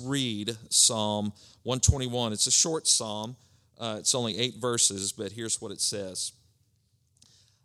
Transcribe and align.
read 0.00 0.56
Psalm 0.68 1.32
121. 1.62 2.32
It's 2.32 2.46
a 2.46 2.50
short 2.50 2.86
psalm, 2.86 3.36
uh, 3.78 3.96
it's 3.98 4.14
only 4.14 4.38
eight 4.38 4.56
verses, 4.56 5.12
but 5.12 5.32
here's 5.32 5.60
what 5.60 5.72
it 5.72 5.80
says 5.80 6.32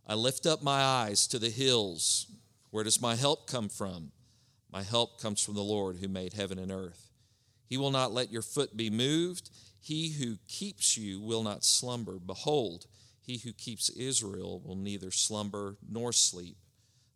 I 0.07 0.15
lift 0.15 0.45
up 0.45 0.61
my 0.61 0.81
eyes 0.81 1.27
to 1.27 1.39
the 1.39 1.49
hills. 1.49 2.27
Where 2.71 2.83
does 2.83 3.01
my 3.01 3.15
help 3.15 3.47
come 3.47 3.69
from? 3.69 4.11
My 4.71 4.83
help 4.83 5.21
comes 5.21 5.41
from 5.41 5.55
the 5.55 5.61
Lord 5.61 5.97
who 5.97 6.07
made 6.07 6.33
heaven 6.33 6.59
and 6.59 6.71
earth. 6.71 7.09
He 7.67 7.77
will 7.77 7.91
not 7.91 8.11
let 8.11 8.31
your 8.31 8.41
foot 8.41 8.75
be 8.75 8.89
moved. 8.89 9.49
He 9.79 10.11
who 10.11 10.37
keeps 10.47 10.97
you 10.97 11.21
will 11.21 11.43
not 11.43 11.63
slumber. 11.63 12.19
Behold, 12.19 12.85
he 13.21 13.37
who 13.37 13.53
keeps 13.53 13.89
Israel 13.89 14.61
will 14.63 14.75
neither 14.75 15.11
slumber 15.11 15.77
nor 15.89 16.11
sleep. 16.11 16.57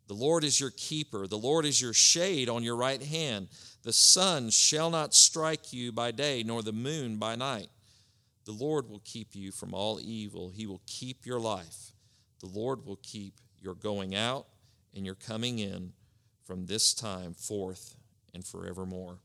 The 0.08 0.14
Lord 0.14 0.42
is 0.42 0.58
your 0.58 0.72
keeper. 0.72 1.28
The 1.28 1.38
Lord 1.38 1.64
is 1.64 1.80
your 1.80 1.92
shade 1.92 2.48
on 2.48 2.64
your 2.64 2.74
right 2.74 3.02
hand. 3.02 3.48
The 3.82 3.92
sun 3.92 4.50
shall 4.50 4.90
not 4.90 5.14
strike 5.14 5.72
you 5.72 5.92
by 5.92 6.10
day, 6.10 6.42
nor 6.44 6.62
the 6.62 6.72
moon 6.72 7.16
by 7.16 7.34
night. 7.34 7.68
The 8.44 8.52
Lord 8.52 8.88
will 8.88 9.02
keep 9.04 9.34
you 9.34 9.52
from 9.52 9.72
all 9.72 10.00
evil. 10.00 10.50
He 10.50 10.66
will 10.66 10.82
keep 10.86 11.24
your 11.24 11.40
life. 11.40 11.92
The 12.40 12.48
Lord 12.48 12.84
will 12.84 12.98
keep 13.02 13.34
your 13.60 13.74
going 13.74 14.14
out 14.14 14.46
and 14.94 15.06
your 15.06 15.14
coming 15.14 15.58
in 15.58 15.92
from 16.44 16.66
this 16.66 16.94
time 16.94 17.34
forth 17.34 17.96
and 18.34 18.44
forevermore. 18.44 19.18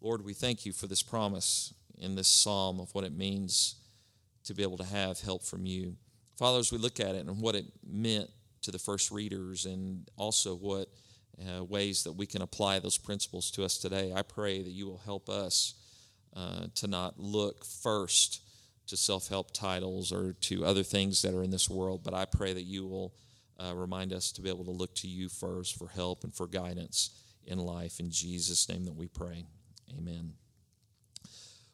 Lord, 0.00 0.24
we 0.24 0.34
thank 0.34 0.66
you 0.66 0.72
for 0.72 0.86
this 0.86 1.02
promise 1.02 1.74
in 1.98 2.14
this 2.14 2.28
psalm 2.28 2.80
of 2.80 2.94
what 2.94 3.04
it 3.04 3.16
means 3.16 3.76
to 4.44 4.54
be 4.54 4.62
able 4.62 4.78
to 4.78 4.84
have 4.84 5.20
help 5.20 5.44
from 5.44 5.66
you. 5.66 5.96
Father, 6.36 6.58
as 6.58 6.72
we 6.72 6.78
look 6.78 7.00
at 7.00 7.14
it 7.14 7.26
and 7.26 7.40
what 7.40 7.54
it 7.54 7.66
meant 7.86 8.30
to 8.62 8.70
the 8.70 8.78
first 8.78 9.10
readers 9.10 9.66
and 9.66 10.08
also 10.16 10.54
what 10.54 10.88
uh, 11.40 11.64
ways 11.64 12.04
that 12.04 12.12
we 12.12 12.26
can 12.26 12.42
apply 12.42 12.78
those 12.78 12.98
principles 12.98 13.50
to 13.52 13.64
us 13.64 13.78
today. 13.78 14.12
I 14.14 14.22
pray 14.22 14.62
that 14.62 14.70
you 14.70 14.86
will 14.86 15.02
help 15.04 15.28
us 15.28 15.74
uh, 16.36 16.66
to 16.76 16.86
not 16.86 17.18
look 17.18 17.64
first 17.64 18.42
to 18.86 18.96
self 18.96 19.28
help 19.28 19.52
titles 19.52 20.12
or 20.12 20.32
to 20.32 20.64
other 20.64 20.82
things 20.82 21.22
that 21.22 21.34
are 21.34 21.42
in 21.42 21.50
this 21.50 21.70
world, 21.70 22.02
but 22.04 22.14
I 22.14 22.24
pray 22.24 22.52
that 22.52 22.64
you 22.64 22.86
will 22.86 23.14
uh, 23.58 23.74
remind 23.74 24.12
us 24.12 24.32
to 24.32 24.42
be 24.42 24.48
able 24.48 24.64
to 24.64 24.70
look 24.70 24.94
to 24.96 25.08
you 25.08 25.28
first 25.28 25.76
for 25.76 25.88
help 25.88 26.24
and 26.24 26.34
for 26.34 26.46
guidance 26.46 27.10
in 27.44 27.58
life. 27.58 28.00
In 28.00 28.10
Jesus' 28.10 28.68
name 28.68 28.84
that 28.84 28.94
we 28.94 29.06
pray. 29.06 29.44
Amen. 29.96 30.32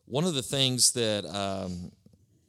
One 0.05 0.25
of 0.25 0.35
the 0.35 0.43
things 0.43 0.93
that 0.93 1.25
um, 1.27 1.91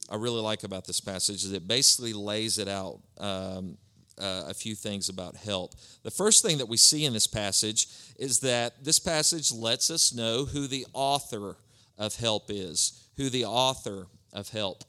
I 0.10 0.16
really 0.16 0.42
like 0.42 0.64
about 0.64 0.86
this 0.86 1.00
passage 1.00 1.44
is 1.44 1.52
it 1.52 1.68
basically 1.68 2.14
lays 2.14 2.60
it 2.60 2.68
out 2.68 3.00
um, 3.18 3.78
uh, 4.20 4.44
a 4.48 4.54
few 4.54 4.76
things 4.76 5.10
about 5.10 5.36
help. 5.36 5.74
The 6.04 6.12
first 6.12 6.44
thing 6.44 6.58
that 6.58 6.68
we 6.68 6.78
see 6.78 7.06
in 7.06 7.14
this 7.14 7.28
passage 7.28 7.88
is 8.18 8.40
that 8.42 8.84
this 8.84 9.00
passage 9.00 9.52
lets 9.52 9.90
us 9.90 10.14
know 10.14 10.46
who 10.46 10.68
the 10.68 10.86
author 10.94 11.58
of 11.98 12.16
help 12.16 12.46
is, 12.50 13.08
who 13.18 13.30
the 13.30 13.46
author 13.46 14.08
of 14.34 14.50
help. 14.50 14.84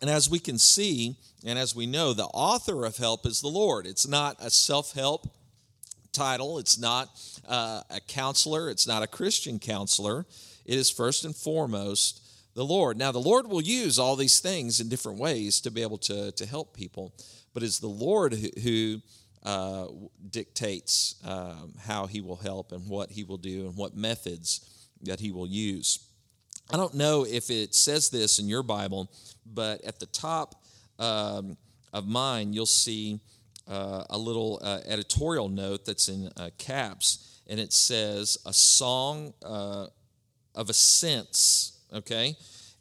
And 0.00 0.10
as 0.10 0.28
we 0.28 0.38
can 0.38 0.58
see, 0.58 1.16
and 1.44 1.58
as 1.58 1.74
we 1.74 1.86
know, 1.86 2.12
the 2.12 2.24
author 2.24 2.84
of 2.84 2.96
help 2.96 3.26
is 3.26 3.40
the 3.40 3.48
Lord. 3.48 3.86
It's 3.86 4.06
not 4.06 4.36
a 4.40 4.50
self 4.50 4.92
help 4.92 5.28
title, 6.12 6.58
it's 6.58 6.78
not 6.78 7.08
uh, 7.46 7.82
a 7.90 8.00
counselor, 8.00 8.70
it's 8.70 8.86
not 8.86 9.02
a 9.02 9.06
Christian 9.06 9.58
counselor. 9.58 10.26
It 10.64 10.78
is 10.78 10.90
first 10.90 11.24
and 11.24 11.34
foremost 11.34 12.23
the 12.54 12.64
Lord. 12.64 12.96
Now, 12.96 13.12
the 13.12 13.18
Lord 13.18 13.48
will 13.48 13.60
use 13.60 13.98
all 13.98 14.16
these 14.16 14.40
things 14.40 14.80
in 14.80 14.88
different 14.88 15.18
ways 15.18 15.60
to 15.62 15.70
be 15.70 15.82
able 15.82 15.98
to, 15.98 16.32
to 16.32 16.46
help 16.46 16.74
people, 16.74 17.12
but 17.52 17.62
it's 17.62 17.78
the 17.78 17.88
Lord 17.88 18.32
who, 18.32 18.48
who 18.62 19.02
uh, 19.44 19.86
dictates 20.30 21.16
um, 21.24 21.74
how 21.84 22.06
he 22.06 22.20
will 22.20 22.36
help 22.36 22.72
and 22.72 22.88
what 22.88 23.10
he 23.10 23.24
will 23.24 23.36
do 23.36 23.66
and 23.66 23.76
what 23.76 23.96
methods 23.96 24.88
that 25.02 25.20
he 25.20 25.32
will 25.32 25.46
use. 25.46 25.98
I 26.70 26.76
don't 26.76 26.94
know 26.94 27.26
if 27.26 27.50
it 27.50 27.74
says 27.74 28.08
this 28.08 28.38
in 28.38 28.48
your 28.48 28.62
Bible, 28.62 29.10
but 29.44 29.84
at 29.84 30.00
the 30.00 30.06
top 30.06 30.64
um, 30.98 31.56
of 31.92 32.06
mine, 32.06 32.52
you'll 32.52 32.66
see 32.66 33.20
uh, 33.68 34.04
a 34.08 34.16
little 34.16 34.60
uh, 34.62 34.80
editorial 34.86 35.48
note 35.48 35.84
that's 35.84 36.08
in 36.08 36.30
uh, 36.36 36.50
caps, 36.56 37.40
and 37.48 37.60
it 37.60 37.72
says, 37.72 38.38
A 38.46 38.52
song 38.52 39.34
uh, 39.44 39.86
of 40.54 40.70
ascents 40.70 41.73
okay? 41.94 42.36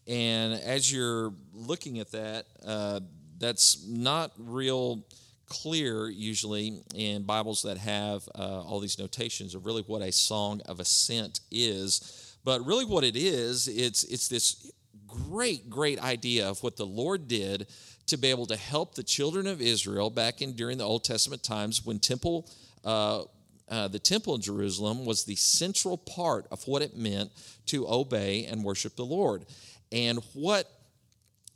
And 0.07 0.53
as 0.53 0.91
you're 0.91 1.33
looking 1.53 1.99
at 1.99 2.11
that, 2.11 2.45
uh, 2.65 2.99
that's 3.39 3.85
not 3.87 4.31
real 4.37 5.05
clear 5.47 6.09
usually 6.09 6.81
in 6.95 7.23
Bibles 7.23 7.61
that 7.63 7.77
have 7.77 8.27
uh, 8.35 8.61
all 8.61 8.79
these 8.79 8.97
notations 8.97 9.55
of 9.55 9.65
really 9.65 9.83
what 9.83 10.01
a 10.01 10.11
song 10.11 10.61
of 10.65 10.79
ascent 10.79 11.41
is. 11.51 12.35
But 12.43 12.65
really, 12.65 12.85
what 12.85 13.03
it 13.03 13.15
is, 13.15 13.67
it's 13.67 14.03
it's 14.03 14.27
this 14.27 14.71
great, 15.07 15.69
great 15.69 16.01
idea 16.01 16.49
of 16.49 16.61
what 16.63 16.75
the 16.75 16.85
Lord 16.85 17.27
did 17.27 17.67
to 18.07 18.17
be 18.17 18.29
able 18.29 18.45
to 18.47 18.57
help 18.57 18.95
the 18.95 19.03
children 19.03 19.47
of 19.47 19.61
Israel 19.61 20.09
back 20.09 20.41
in 20.41 20.53
during 20.53 20.77
the 20.77 20.83
Old 20.83 21.03
Testament 21.03 21.43
times 21.43 21.85
when 21.85 21.99
temple. 21.99 22.49
Uh, 22.83 23.23
uh, 23.69 23.87
the 23.87 23.99
temple 23.99 24.35
in 24.35 24.41
Jerusalem 24.41 25.05
was 25.05 25.23
the 25.23 25.35
central 25.35 25.97
part 25.97 26.45
of 26.51 26.67
what 26.67 26.81
it 26.81 26.95
meant 26.95 27.31
to 27.67 27.87
obey 27.87 28.45
and 28.45 28.63
worship 28.63 28.95
the 28.95 29.05
Lord. 29.05 29.45
And 29.91 30.19
what 30.33 30.69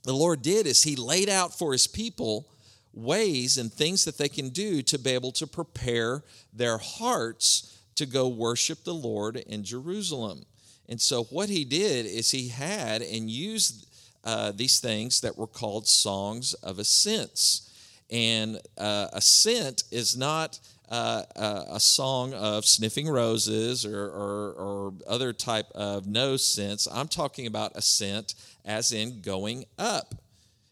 the 0.04 0.14
Lord 0.14 0.42
did 0.42 0.68
is 0.68 0.84
He 0.84 0.96
laid 0.96 1.30
out 1.30 1.58
for 1.58 1.74
His 1.74 1.88
people 1.88 2.48
ways 2.94 3.58
and 3.58 3.72
things 3.72 4.06
that 4.06 4.18
they 4.18 4.30
can 4.30 4.50
do 4.50 4.82
to 4.82 4.98
be 4.98 5.12
able 5.12 5.32
to 5.34 5.46
prepare 5.46 6.24
their 6.54 6.78
hearts 6.78 7.78
to 7.96 8.06
go 8.06 8.28
worship 8.28 8.84
the 8.84 8.94
Lord 8.94 9.38
in 9.38 9.64
Jerusalem. 9.64 10.46
And 10.88 11.02
so, 11.02 11.26
what 11.26 11.50
He 11.50 11.66
did 11.66 12.06
is 12.06 12.32
He 12.32 12.48
had 12.48 13.02
and 13.02 13.30
used 13.30 13.88
uh, 14.24 14.52
these 14.52 14.80
things 14.80 15.22
that 15.22 15.38
were 15.38 15.48
called 15.48 15.88
songs 15.88 16.54
of 16.56 16.80
ascents. 16.80 17.64
And 18.10 18.62
uh, 18.78 19.08
ascent 19.14 19.84
is 19.92 20.16
not 20.16 20.60
uh, 20.90 21.24
uh, 21.36 21.66
a 21.70 21.80
song 21.80 22.34
of 22.34 22.66
sniffing 22.66 23.10
roses 23.10 23.86
or, 23.86 24.06
or, 24.06 24.54
or, 24.54 24.94
other 25.06 25.34
type 25.34 25.70
of 25.76 26.08
nose 26.08 26.46
scents. 26.46 26.88
I'm 26.90 27.10
talking 27.10 27.46
about 27.46 27.76
ascent 27.76 28.36
as 28.64 28.94
in 28.94 29.22
going 29.22 29.66
up. 29.78 30.16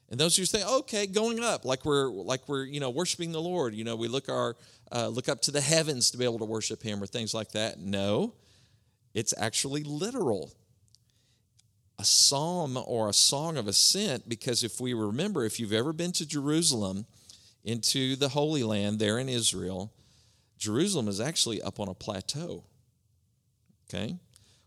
And 0.10 0.20
those 0.20 0.38
who 0.38 0.46
say, 0.46 0.64
okay, 0.64 1.06
going 1.06 1.44
up, 1.44 1.66
like 1.66 1.84
we're 1.84 2.08
like 2.10 2.48
we're 2.48 2.64
you 2.64 2.80
know 2.80 2.92
worshiping 2.92 3.32
the 3.32 3.42
Lord. 3.42 3.74
You 3.74 3.84
know, 3.84 3.96
we 3.96 4.08
look 4.08 4.30
our 4.30 4.56
uh, 4.92 5.08
look 5.08 5.28
up 5.28 5.42
to 5.44 5.52
the 5.52 5.62
heavens 5.62 6.12
to 6.12 6.18
be 6.18 6.24
able 6.24 6.40
to 6.40 6.46
worship 6.46 6.82
Him 6.82 7.02
or 7.04 7.08
things 7.08 7.34
like 7.34 7.52
that. 7.52 7.80
No, 7.80 8.34
it's 9.14 9.34
actually 9.38 9.84
literal. 9.84 10.54
A 11.98 12.06
psalm 12.06 12.78
or 12.86 13.10
a 13.10 13.14
song 13.14 13.58
of 13.58 13.68
ascent, 13.68 14.28
because 14.28 14.64
if 14.64 14.82
we 14.82 14.94
remember, 14.94 15.46
if 15.46 15.60
you've 15.62 15.74
ever 15.74 15.94
been 15.94 16.12
to 16.14 16.26
Jerusalem, 16.26 17.06
into 17.66 18.16
the 18.16 18.30
Holy 18.30 18.64
Land 18.64 19.00
there 19.00 19.18
in 19.18 19.28
Israel, 19.28 19.92
Jerusalem 20.58 21.08
is 21.08 21.20
actually 21.20 21.62
up 21.62 21.80
on 21.80 21.88
a 21.88 21.94
plateau. 21.94 22.64
Okay? 23.90 24.18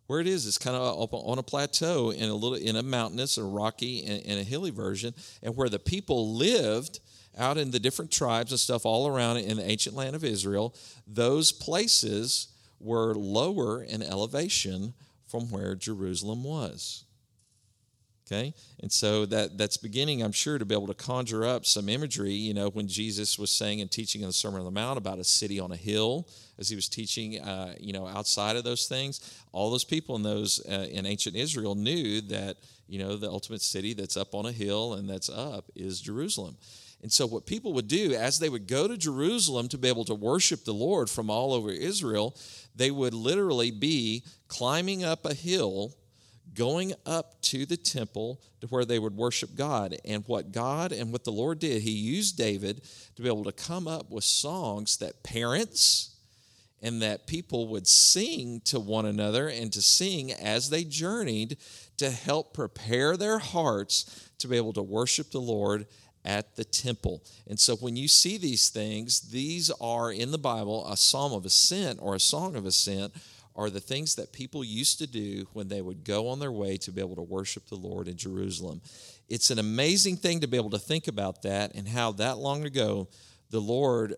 Where 0.06 0.20
it 0.20 0.26
is, 0.26 0.46
it's 0.46 0.58
kind 0.58 0.76
of 0.76 1.02
up 1.02 1.12
on 1.12 1.38
a 1.38 1.42
plateau 1.42 2.10
in 2.10 2.30
a 2.30 2.34
little 2.34 2.54
in 2.54 2.76
a 2.76 2.82
mountainous, 2.82 3.36
a 3.36 3.44
rocky, 3.44 4.04
and, 4.06 4.24
and 4.24 4.40
a 4.40 4.42
hilly 4.42 4.70
version, 4.70 5.14
and 5.42 5.54
where 5.54 5.68
the 5.68 5.78
people 5.78 6.34
lived 6.34 7.00
out 7.36 7.58
in 7.58 7.70
the 7.70 7.78
different 7.78 8.10
tribes 8.10 8.50
and 8.50 8.58
stuff 8.58 8.86
all 8.86 9.06
around 9.06 9.36
in 9.36 9.58
the 9.58 9.70
ancient 9.70 9.94
land 9.94 10.16
of 10.16 10.24
Israel, 10.24 10.74
those 11.06 11.52
places 11.52 12.48
were 12.80 13.14
lower 13.14 13.82
in 13.82 14.02
elevation 14.02 14.94
from 15.26 15.50
where 15.50 15.74
Jerusalem 15.74 16.42
was. 16.42 17.04
Okay? 18.30 18.52
And 18.80 18.92
so 18.92 19.24
that, 19.26 19.56
that's 19.56 19.78
beginning, 19.78 20.22
I'm 20.22 20.32
sure, 20.32 20.58
to 20.58 20.64
be 20.66 20.74
able 20.74 20.86
to 20.88 20.94
conjure 20.94 21.46
up 21.46 21.64
some 21.64 21.88
imagery, 21.88 22.32
you 22.32 22.52
know, 22.52 22.68
when 22.68 22.86
Jesus 22.86 23.38
was 23.38 23.50
saying 23.50 23.80
and 23.80 23.90
teaching 23.90 24.20
in 24.20 24.26
the 24.26 24.34
Sermon 24.34 24.58
on 24.58 24.66
the 24.66 24.70
Mount 24.70 24.98
about 24.98 25.18
a 25.18 25.24
city 25.24 25.58
on 25.58 25.72
a 25.72 25.76
hill, 25.76 26.28
as 26.58 26.68
he 26.68 26.76
was 26.76 26.88
teaching, 26.88 27.40
uh, 27.40 27.74
you 27.80 27.94
know, 27.94 28.06
outside 28.06 28.56
of 28.56 28.64
those 28.64 28.86
things, 28.86 29.42
all 29.52 29.70
those 29.70 29.84
people 29.84 30.14
in 30.14 30.22
those, 30.22 30.60
uh, 30.68 30.86
in 30.90 31.06
ancient 31.06 31.36
Israel 31.36 31.74
knew 31.74 32.20
that, 32.22 32.58
you 32.86 32.98
know, 32.98 33.16
the 33.16 33.30
ultimate 33.30 33.62
city 33.62 33.94
that's 33.94 34.16
up 34.16 34.34
on 34.34 34.44
a 34.44 34.52
hill 34.52 34.94
and 34.94 35.08
that's 35.08 35.30
up 35.30 35.70
is 35.74 36.00
Jerusalem. 36.00 36.56
And 37.00 37.12
so, 37.12 37.26
what 37.26 37.46
people 37.46 37.72
would 37.74 37.86
do 37.86 38.12
as 38.14 38.40
they 38.40 38.48
would 38.48 38.66
go 38.66 38.88
to 38.88 38.96
Jerusalem 38.96 39.68
to 39.68 39.78
be 39.78 39.88
able 39.88 40.04
to 40.06 40.14
worship 40.14 40.64
the 40.64 40.74
Lord 40.74 41.08
from 41.08 41.30
all 41.30 41.52
over 41.54 41.70
Israel, 41.70 42.36
they 42.74 42.90
would 42.90 43.14
literally 43.14 43.70
be 43.70 44.24
climbing 44.48 45.04
up 45.04 45.24
a 45.24 45.32
hill 45.32 45.94
going 46.58 46.92
up 47.06 47.40
to 47.40 47.64
the 47.64 47.76
temple 47.76 48.40
to 48.60 48.66
where 48.66 48.84
they 48.84 48.98
would 48.98 49.16
worship 49.16 49.54
God. 49.54 49.96
And 50.04 50.24
what 50.26 50.50
God 50.50 50.90
and 50.90 51.12
what 51.12 51.24
the 51.24 51.32
Lord 51.32 51.60
did, 51.60 51.82
He 51.82 51.92
used 51.92 52.36
David 52.36 52.82
to 53.14 53.22
be 53.22 53.28
able 53.28 53.44
to 53.44 53.52
come 53.52 53.86
up 53.86 54.10
with 54.10 54.24
songs 54.24 54.96
that 54.96 55.22
parents 55.22 56.16
and 56.82 57.00
that 57.00 57.26
people 57.26 57.68
would 57.68 57.86
sing 57.86 58.60
to 58.64 58.78
one 58.78 59.06
another 59.06 59.48
and 59.48 59.72
to 59.72 59.82
sing 59.82 60.32
as 60.32 60.68
they 60.68 60.84
journeyed 60.84 61.56
to 61.96 62.10
help 62.10 62.52
prepare 62.52 63.16
their 63.16 63.38
hearts 63.38 64.28
to 64.38 64.48
be 64.48 64.56
able 64.56 64.72
to 64.72 64.82
worship 64.82 65.30
the 65.30 65.40
Lord 65.40 65.86
at 66.24 66.56
the 66.56 66.64
temple. 66.64 67.22
And 67.46 67.58
so 67.58 67.76
when 67.76 67.96
you 67.96 68.06
see 68.08 68.36
these 68.36 68.68
things, 68.68 69.20
these 69.30 69.70
are 69.80 70.12
in 70.12 70.30
the 70.30 70.38
Bible 70.38 70.86
a 70.90 70.96
psalm 70.96 71.32
of 71.32 71.46
ascent 71.46 71.98
or 72.02 72.14
a 72.14 72.20
song 72.20 72.54
of 72.54 72.66
ascent 72.66 73.14
are 73.58 73.68
the 73.68 73.80
things 73.80 74.14
that 74.14 74.32
people 74.32 74.62
used 74.62 74.98
to 75.00 75.06
do 75.08 75.44
when 75.52 75.66
they 75.66 75.82
would 75.82 76.04
go 76.04 76.28
on 76.28 76.38
their 76.38 76.52
way 76.52 76.76
to 76.76 76.92
be 76.92 77.00
able 77.00 77.16
to 77.16 77.22
worship 77.22 77.66
the 77.66 77.74
Lord 77.74 78.06
in 78.06 78.16
Jerusalem. 78.16 78.80
It's 79.28 79.50
an 79.50 79.58
amazing 79.58 80.16
thing 80.16 80.38
to 80.40 80.46
be 80.46 80.56
able 80.56 80.70
to 80.70 80.78
think 80.78 81.08
about 81.08 81.42
that 81.42 81.74
and 81.74 81.88
how 81.88 82.12
that 82.12 82.38
long 82.38 82.64
ago 82.64 83.08
the 83.50 83.60
Lord 83.60 84.14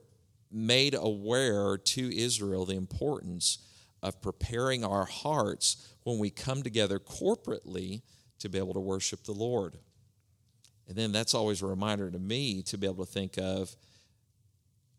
made 0.53 0.95
aware 0.95 1.79
to 1.79 2.15
Israel 2.15 2.67
the 2.67 2.77
importance 2.77 3.59
of 4.03 4.21
preparing 4.21 4.85
our 4.85 5.07
hearts 5.07 5.89
when 6.03 6.19
we 6.19 6.29
come 6.29 6.63
together 6.63 6.99
corporately 6.99 8.03
to 8.41 8.51
be 8.51 8.59
able 8.59 8.75
to 8.75 8.81
worship 8.81 9.25
the 9.25 9.33
Lord. 9.33 9.79
And 10.87 10.97
then 10.97 11.13
that's 11.13 11.35
always 11.35 11.63
a 11.63 11.67
reminder 11.67 12.11
to 12.11 12.19
me 12.19 12.63
to 12.65 12.77
be 12.77 12.87
able 12.87 13.07
to 13.07 13.11
think 13.11 13.39
of 13.39 13.75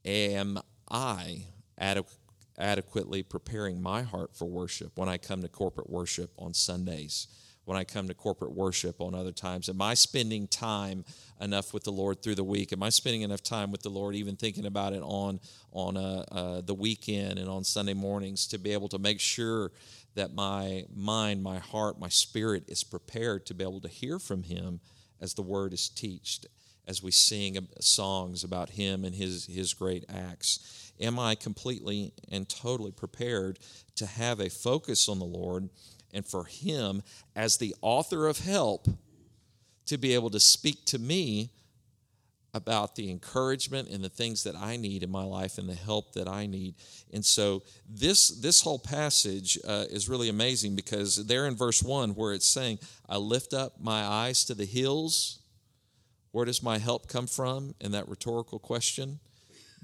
am 0.03 0.57
I 0.89 1.43
adequate? 1.77 2.20
Adequately 2.57 3.23
preparing 3.23 3.81
my 3.81 4.01
heart 4.03 4.35
for 4.35 4.45
worship 4.45 4.91
when 4.95 5.09
I 5.09 5.17
come 5.17 5.41
to 5.41 5.47
corporate 5.47 5.89
worship 5.89 6.31
on 6.37 6.53
Sundays, 6.53 7.27
when 7.65 7.77
I 7.77 7.83
come 7.83 8.07
to 8.07 8.13
corporate 8.13 8.53
worship 8.53 8.99
on 9.01 9.15
other 9.15 9.31
times? 9.31 9.69
Am 9.69 9.81
I 9.81 9.93
spending 9.93 10.47
time 10.47 11.05
enough 11.39 11.73
with 11.73 11.83
the 11.83 11.91
Lord 11.91 12.21
through 12.21 12.35
the 12.35 12.43
week? 12.43 12.73
Am 12.73 12.83
I 12.83 12.89
spending 12.89 13.21
enough 13.21 13.43
time 13.43 13.71
with 13.71 13.81
the 13.81 13.89
Lord, 13.89 14.15
even 14.15 14.35
thinking 14.35 14.65
about 14.65 14.93
it 14.93 15.01
on 15.03 15.39
on 15.71 15.95
uh, 15.97 16.25
uh, 16.31 16.61
the 16.61 16.73
weekend 16.73 17.39
and 17.39 17.47
on 17.47 17.63
Sunday 17.63 17.93
mornings, 17.93 18.47
to 18.47 18.57
be 18.57 18.73
able 18.73 18.89
to 18.89 18.99
make 18.99 19.19
sure 19.19 19.71
that 20.15 20.33
my 20.33 20.85
mind, 20.93 21.41
my 21.41 21.59
heart, 21.59 21.99
my 21.99 22.09
spirit 22.09 22.65
is 22.67 22.83
prepared 22.83 23.45
to 23.45 23.53
be 23.53 23.63
able 23.63 23.79
to 23.81 23.87
hear 23.87 24.19
from 24.19 24.43
Him 24.43 24.81
as 25.21 25.33
the 25.35 25.41
Word 25.41 25.71
is 25.71 25.87
taught, 25.87 26.45
as 26.91 27.01
we 27.01 27.09
sing 27.09 27.57
songs 27.79 28.43
about 28.43 28.71
Him 28.71 29.05
and 29.05 29.15
His 29.15 29.45
His 29.45 29.73
great 29.73 30.03
acts. 30.09 30.91
Am 30.99 31.17
I 31.17 31.35
completely 31.35 32.11
and 32.29 32.49
totally 32.49 32.91
prepared 32.91 33.59
to 33.95 34.05
have 34.05 34.41
a 34.41 34.49
focus 34.49 35.07
on 35.07 35.17
the 35.17 35.25
Lord 35.25 35.69
and 36.13 36.25
for 36.25 36.43
Him 36.43 37.01
as 37.33 37.55
the 37.55 37.73
author 37.81 38.27
of 38.27 38.39
help 38.39 38.89
to 39.85 39.97
be 39.97 40.13
able 40.13 40.29
to 40.31 40.39
speak 40.39 40.83
to 40.87 40.99
me 40.99 41.51
about 42.53 42.97
the 42.97 43.09
encouragement 43.09 43.87
and 43.87 44.03
the 44.03 44.09
things 44.09 44.43
that 44.43 44.57
I 44.57 44.75
need 44.75 45.01
in 45.01 45.09
my 45.09 45.23
life 45.23 45.57
and 45.57 45.69
the 45.69 45.75
help 45.75 46.11
that 46.15 46.27
I 46.27 46.45
need. 46.45 46.75
And 47.13 47.23
so 47.23 47.63
this 47.89 48.27
this 48.27 48.61
whole 48.61 48.79
passage 48.79 49.57
uh, 49.65 49.85
is 49.89 50.09
really 50.09 50.27
amazing 50.27 50.75
because 50.75 51.25
there 51.25 51.47
in 51.47 51.55
verse 51.55 51.81
1 51.81 52.15
where 52.15 52.33
it's 52.33 52.45
saying, 52.45 52.79
I 53.07 53.15
lift 53.15 53.53
up 53.53 53.79
my 53.79 54.03
eyes 54.03 54.43
to 54.45 54.53
the 54.53 54.65
hills, 54.65 55.40
where 56.31 56.45
does 56.45 56.63
my 56.63 56.77
help 56.77 57.07
come 57.07 57.27
from? 57.27 57.75
In 57.81 57.91
that 57.91 58.07
rhetorical 58.07 58.59
question. 58.59 59.19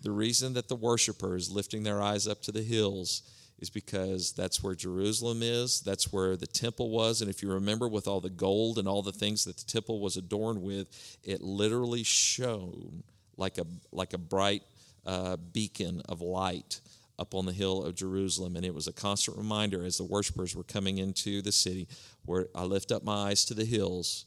The 0.01 0.11
reason 0.11 0.53
that 0.53 0.67
the 0.67 0.75
worshiper 0.75 1.35
is 1.35 1.51
lifting 1.51 1.83
their 1.83 2.01
eyes 2.01 2.27
up 2.27 2.41
to 2.43 2.51
the 2.51 2.61
hills 2.61 3.23
is 3.59 3.69
because 3.69 4.33
that's 4.33 4.61
where 4.61 4.75
Jerusalem 4.75 5.41
is. 5.41 5.81
That's 5.81 6.13
where 6.13 6.37
the 6.37 6.47
temple 6.47 6.89
was. 6.89 7.21
And 7.21 7.29
if 7.29 7.41
you 7.41 7.51
remember, 7.51 7.87
with 7.87 8.07
all 8.07 8.19
the 8.19 8.29
gold 8.29 8.77
and 8.77 8.87
all 8.87 9.01
the 9.01 9.11
things 9.11 9.45
that 9.45 9.57
the 9.57 9.65
temple 9.65 9.99
was 9.99 10.15
adorned 10.15 10.61
with, 10.61 11.17
it 11.23 11.41
literally 11.41 12.03
shone 12.03 13.03
like 13.35 13.57
a, 13.57 13.65
like 13.91 14.13
a 14.13 14.17
bright 14.17 14.63
uh, 15.05 15.37
beacon 15.37 16.01
of 16.07 16.21
light 16.21 16.81
up 17.17 17.33
on 17.33 17.47
the 17.47 17.53
hill 17.53 17.83
of 17.83 17.95
Jerusalem. 17.95 18.55
And 18.55 18.65
it 18.65 18.73
was 18.73 18.87
a 18.87 18.93
constant 18.93 19.37
reminder 19.37 19.83
as 19.83 19.97
the 19.97 20.03
worshipers 20.03 20.55
were 20.55 20.63
coming 20.63 20.99
into 20.99 21.41
the 21.41 21.51
city 21.51 21.87
where 22.25 22.47
I 22.53 22.63
lift 22.63 22.91
up 22.91 23.03
my 23.03 23.29
eyes 23.29 23.43
to 23.45 23.55
the 23.55 23.65
hills. 23.65 24.25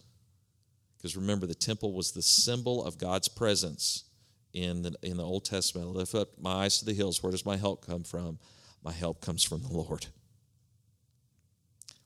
Because 1.00 1.16
remember, 1.16 1.46
the 1.46 1.54
temple 1.54 1.94
was 1.94 2.12
the 2.12 2.20
symbol 2.20 2.84
of 2.84 2.98
God's 2.98 3.28
presence 3.28 4.04
in 4.52 4.82
the, 4.82 4.94
in 5.02 5.16
the 5.16 5.24
Old 5.24 5.46
Testament. 5.46 5.88
I 5.88 5.90
lift 5.90 6.14
up 6.14 6.38
my 6.38 6.64
eyes 6.64 6.78
to 6.80 6.84
the 6.84 6.92
hills. 6.92 7.22
Where 7.22 7.32
does 7.32 7.46
my 7.46 7.56
help 7.56 7.86
come 7.86 8.02
from? 8.02 8.38
My 8.82 8.92
help 8.92 9.22
comes 9.22 9.42
from 9.42 9.62
the 9.62 9.72
Lord. 9.72 10.06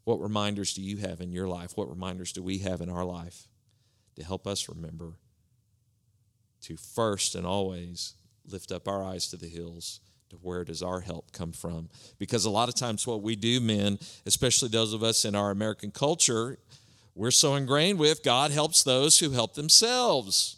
What 0.05 0.21
reminders 0.21 0.75
do 0.75 0.83
you 0.83 0.99
have 0.99 1.21
in 1.21 1.33
your 1.33 1.49
life? 1.49 1.73
What 1.77 1.89
reminders 1.89 2.33
do 2.33 2.43
we 2.43 2.59
have 2.59 2.81
in 2.81 2.91
our 2.91 3.05
life 3.05 3.49
to 4.15 4.23
help 4.23 4.47
us 4.47 4.69
remember 4.69 5.15
to 6.63 6.77
first 6.77 7.35
and 7.35 7.47
always 7.47 8.15
lift 8.47 8.71
up 8.71 8.87
our 8.87 9.03
eyes 9.03 9.29
to 9.31 9.37
the 9.37 9.49
hills? 9.49 10.01
To 10.31 10.37
where 10.37 10.65
does 10.65 10.83
our 10.83 11.01
help 11.01 11.33
come 11.33 11.53
from? 11.53 11.89
Because 12.19 12.45
a 12.45 12.51
lot 12.51 12.69
of 12.69 12.75
times, 12.75 13.07
what 13.07 13.23
we 13.23 13.35
do, 13.35 13.61
men, 13.61 13.99
especially 14.25 14.69
those 14.69 14.93
of 14.93 15.03
us 15.03 15.25
in 15.25 15.35
our 15.35 15.51
American 15.51 15.91
culture, 15.91 16.59
we're 17.15 17.31
so 17.31 17.55
ingrained 17.55 17.99
with 17.99 18.23
God 18.23 18.51
helps 18.51 18.83
those 18.83 19.19
who 19.19 19.31
help 19.31 19.55
themselves. 19.55 20.57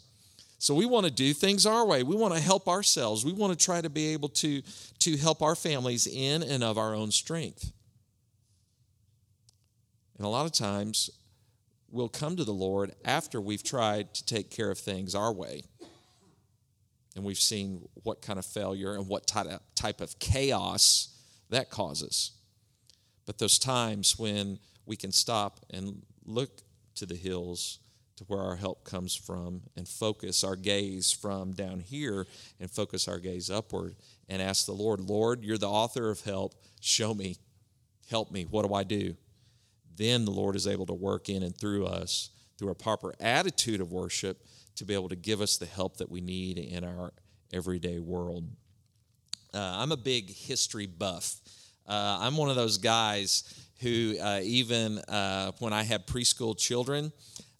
So 0.59 0.73
we 0.73 0.87
want 0.87 1.05
to 1.05 1.11
do 1.11 1.33
things 1.33 1.67
our 1.67 1.85
way. 1.85 2.01
We 2.01 2.15
want 2.15 2.33
to 2.33 2.39
help 2.39 2.67
ourselves. 2.67 3.23
We 3.23 3.33
want 3.33 3.57
to 3.57 3.65
try 3.65 3.79
to 3.79 3.89
be 3.89 4.13
able 4.13 4.29
to, 4.29 4.63
to 4.99 5.17
help 5.17 5.43
our 5.43 5.55
families 5.55 6.07
in 6.07 6.41
and 6.41 6.63
of 6.63 6.79
our 6.79 6.95
own 6.95 7.11
strength. 7.11 7.71
And 10.17 10.25
a 10.25 10.29
lot 10.29 10.47
of 10.47 10.51
times, 10.51 11.11
we'll 11.91 12.09
come 12.09 12.35
to 12.35 12.43
the 12.43 12.53
Lord 12.53 12.93
after 13.05 13.39
we've 13.39 13.63
tried 13.63 14.15
to 14.15 14.25
take 14.25 14.49
care 14.49 14.71
of 14.71 14.79
things 14.79 15.13
our 15.13 15.31
way. 15.31 15.63
And 17.15 17.23
we've 17.23 17.37
seen 17.37 17.87
what 18.03 18.21
kind 18.23 18.39
of 18.39 18.45
failure 18.45 18.95
and 18.95 19.07
what 19.07 19.27
type 19.27 20.01
of 20.01 20.19
chaos 20.19 21.09
that 21.49 21.69
causes. 21.69 22.31
But 23.27 23.37
those 23.37 23.59
times 23.59 24.17
when 24.17 24.59
we 24.87 24.95
can 24.95 25.11
stop 25.11 25.59
and 25.71 26.01
look 26.27 26.61
to 26.95 27.05
the 27.05 27.15
hills 27.15 27.79
to 28.17 28.23
where 28.25 28.41
our 28.41 28.55
help 28.55 28.83
comes 28.83 29.15
from 29.15 29.61
and 29.75 29.87
focus 29.87 30.43
our 30.43 30.55
gaze 30.55 31.11
from 31.11 31.53
down 31.53 31.79
here 31.79 32.25
and 32.59 32.69
focus 32.69 33.07
our 33.07 33.19
gaze 33.19 33.49
upward 33.49 33.95
and 34.27 34.41
ask 34.41 34.65
the 34.65 34.71
Lord, 34.71 34.99
Lord, 34.99 35.43
you're 35.43 35.57
the 35.57 35.69
author 35.69 36.09
of 36.09 36.21
help. 36.21 36.55
Show 36.81 37.13
me. 37.13 37.37
Help 38.09 38.31
me. 38.31 38.43
What 38.49 38.67
do 38.67 38.73
I 38.73 38.83
do? 38.83 39.15
Then 39.95 40.25
the 40.25 40.31
Lord 40.31 40.55
is 40.55 40.67
able 40.67 40.85
to 40.87 40.93
work 40.93 41.29
in 41.29 41.43
and 41.43 41.55
through 41.55 41.85
us 41.85 42.31
through 42.57 42.69
a 42.69 42.75
proper 42.75 43.13
attitude 43.19 43.81
of 43.81 43.91
worship 43.91 44.43
to 44.75 44.85
be 44.85 44.93
able 44.93 45.09
to 45.09 45.15
give 45.15 45.41
us 45.41 45.57
the 45.57 45.65
help 45.65 45.97
that 45.97 46.09
we 46.09 46.21
need 46.21 46.57
in 46.57 46.83
our 46.83 47.13
everyday 47.53 47.99
world. 47.99 48.45
Uh, 49.53 49.59
I'm 49.59 49.91
a 49.91 49.97
big 49.97 50.29
history 50.31 50.87
buff. 50.87 51.35
Uh, 51.87 52.17
I'm 52.19 52.35
one 52.35 52.49
of 52.49 52.55
those 52.55 52.77
guys 52.77 53.66
who, 53.79 54.15
uh, 54.21 54.39
even 54.43 54.99
uh, 54.99 55.51
when 55.59 55.73
I 55.73 55.83
had 55.83 56.07
preschool 56.07 56.57
children, 56.57 57.11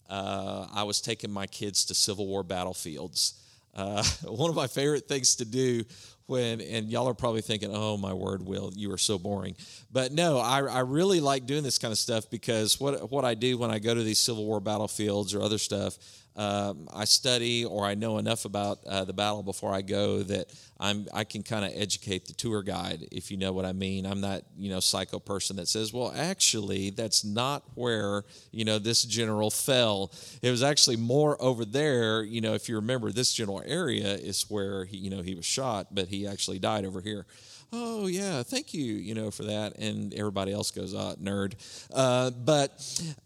uh, 0.08 0.66
I 0.72 0.84
was 0.84 1.00
taking 1.00 1.30
my 1.30 1.46
kids 1.46 1.84
to 1.86 1.94
Civil 1.94 2.26
War 2.26 2.42
battlefields. 2.42 3.34
Uh, 3.74 4.02
one 4.24 4.50
of 4.50 4.56
my 4.56 4.66
favorite 4.66 5.06
things 5.08 5.36
to 5.36 5.44
do 5.44 5.84
when, 6.26 6.60
and 6.60 6.90
y'all 6.90 7.08
are 7.08 7.14
probably 7.14 7.40
thinking, 7.40 7.70
oh 7.72 7.96
my 7.96 8.12
word, 8.12 8.44
Will, 8.44 8.70
you 8.76 8.92
are 8.92 8.98
so 8.98 9.18
boring. 9.18 9.56
But 9.90 10.12
no, 10.12 10.38
I, 10.38 10.60
I 10.60 10.80
really 10.80 11.20
like 11.20 11.46
doing 11.46 11.62
this 11.62 11.78
kind 11.78 11.90
of 11.90 11.98
stuff 11.98 12.28
because 12.30 12.78
what, 12.78 13.10
what 13.10 13.24
I 13.24 13.34
do 13.34 13.56
when 13.56 13.70
I 13.70 13.78
go 13.78 13.94
to 13.94 14.02
these 14.02 14.18
Civil 14.18 14.44
War 14.44 14.60
battlefields 14.60 15.34
or 15.34 15.40
other 15.40 15.56
stuff, 15.56 15.96
um, 16.36 16.86
I 16.94 17.04
study 17.04 17.64
or 17.64 17.84
I 17.84 17.94
know 17.94 18.18
enough 18.18 18.44
about 18.44 18.84
uh, 18.86 19.04
the 19.04 19.14
battle 19.14 19.42
before 19.42 19.72
I 19.72 19.80
go 19.80 20.22
that 20.22 20.52
I'm 20.80 21.06
I 21.12 21.24
can 21.24 21.42
kind 21.42 21.64
of 21.64 21.72
educate 21.74 22.26
the 22.26 22.32
tour 22.32 22.62
guide 22.62 23.08
if 23.10 23.30
you 23.30 23.36
know 23.36 23.52
what 23.52 23.64
I 23.64 23.72
mean. 23.72 24.06
I'm 24.06 24.20
not 24.20 24.42
you 24.56 24.70
know 24.70 24.80
psycho 24.80 25.18
person 25.18 25.56
that 25.56 25.68
says, 25.68 25.92
well, 25.92 26.12
actually 26.16 26.90
that's 26.90 27.24
not 27.24 27.64
where 27.74 28.24
you 28.52 28.64
know 28.64 28.78
this 28.78 29.02
general 29.04 29.50
fell. 29.50 30.12
It 30.42 30.50
was 30.50 30.62
actually 30.62 30.96
more 30.96 31.40
over 31.42 31.64
there. 31.64 32.22
You 32.22 32.40
know, 32.40 32.54
if 32.54 32.68
you 32.68 32.76
remember, 32.76 33.10
this 33.10 33.32
general 33.32 33.62
area 33.66 34.14
is 34.14 34.42
where 34.48 34.84
he 34.84 34.96
you 34.98 35.10
know 35.10 35.22
he 35.22 35.34
was 35.34 35.44
shot, 35.44 35.94
but 35.94 36.08
he 36.08 36.26
actually 36.26 36.58
died 36.58 36.84
over 36.84 37.00
here 37.00 37.26
oh 37.72 38.06
yeah 38.06 38.42
thank 38.42 38.72
you 38.72 38.94
you 38.94 39.14
know 39.14 39.30
for 39.30 39.44
that. 39.44 39.78
And 39.78 40.14
everybody 40.14 40.52
else 40.52 40.70
goes 40.70 40.94
oh 40.94 41.14
nerd. 41.22 41.54
Uh, 41.92 42.30
but 42.30 42.70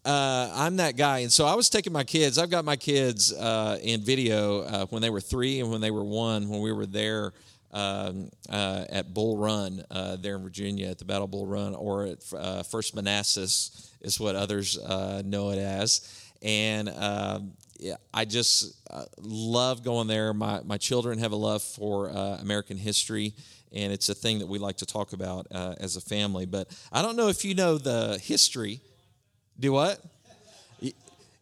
uh, 0.05 0.51
i'm 0.55 0.77
that 0.77 0.97
guy. 0.97 1.21
And 1.21 1.33
so 1.33 1.47
i 1.47 1.55
was 1.55 1.69
taking 1.69 1.93
my 1.93 2.05
kids 2.05 2.39
i've 2.39 2.51
got 2.51 2.65
my 2.65 2.77
kids 2.77 3.33
uh, 3.33 3.79
in 3.83 4.01
video 4.01 4.63
uh, 4.63 4.87
when 4.87 5.03
they 5.03 5.11
were 5.11 5.21
three 5.21 5.61
and 5.61 5.71
when 5.71 5.81
they 5.81 5.91
were 5.91 6.05
one 6.05 6.49
when 6.49 6.61
we 6.61 6.73
were 6.73 6.87
there 6.87 7.33
um, 7.73 8.31
uh, 8.51 8.85
at 8.91 9.15
bull 9.15 9.39
run 9.39 9.83
uh, 9.91 10.17
there 10.17 10.37
in 10.37 10.43
virginia 10.43 10.89
at 10.89 10.99
the 10.99 11.05
battle 11.05 11.25
of 11.25 11.31
bull 11.31 11.47
run 11.47 11.75
or 11.75 12.07
at 12.07 12.23
first 12.67 12.95
manassas 12.95 13.91
is 14.03 14.19
what 14.19 14.37
others 14.37 14.79
know 15.25 15.51
it 15.51 15.59
as. 15.59 16.19
And 16.43 16.89
um, 16.89 17.53
yeah, 17.83 17.97
I 18.15 18.25
just 18.25 18.77
uh, 18.91 19.05
love 19.19 19.83
going 19.83 20.07
there. 20.07 20.33
My, 20.33 20.61
my 20.65 20.79
children 20.79 21.19
have 21.19 21.33
a 21.33 21.37
love 21.37 21.63
for 21.63 22.11
uh, 22.11 22.39
American 22.41 22.77
history, 22.77 23.35
and 23.75 23.93
it's 23.93 24.09
a 24.09 24.15
thing 24.15 24.39
that 24.39 24.47
we 24.47 24.59
like 24.59 24.77
to 24.79 24.87
talk 24.87 25.13
about 25.13 25.47
uh, 25.51 25.75
as 25.81 25.97
a 25.97 26.01
family. 26.01 26.47
But 26.47 26.69
I 26.93 27.03
don't 27.03 27.17
know 27.17 27.29
if 27.29 27.45
you 27.45 27.55
know 27.55 27.79
the 27.79 28.19
history. 28.23 28.81
Do 29.59 29.73
what? 29.73 30.01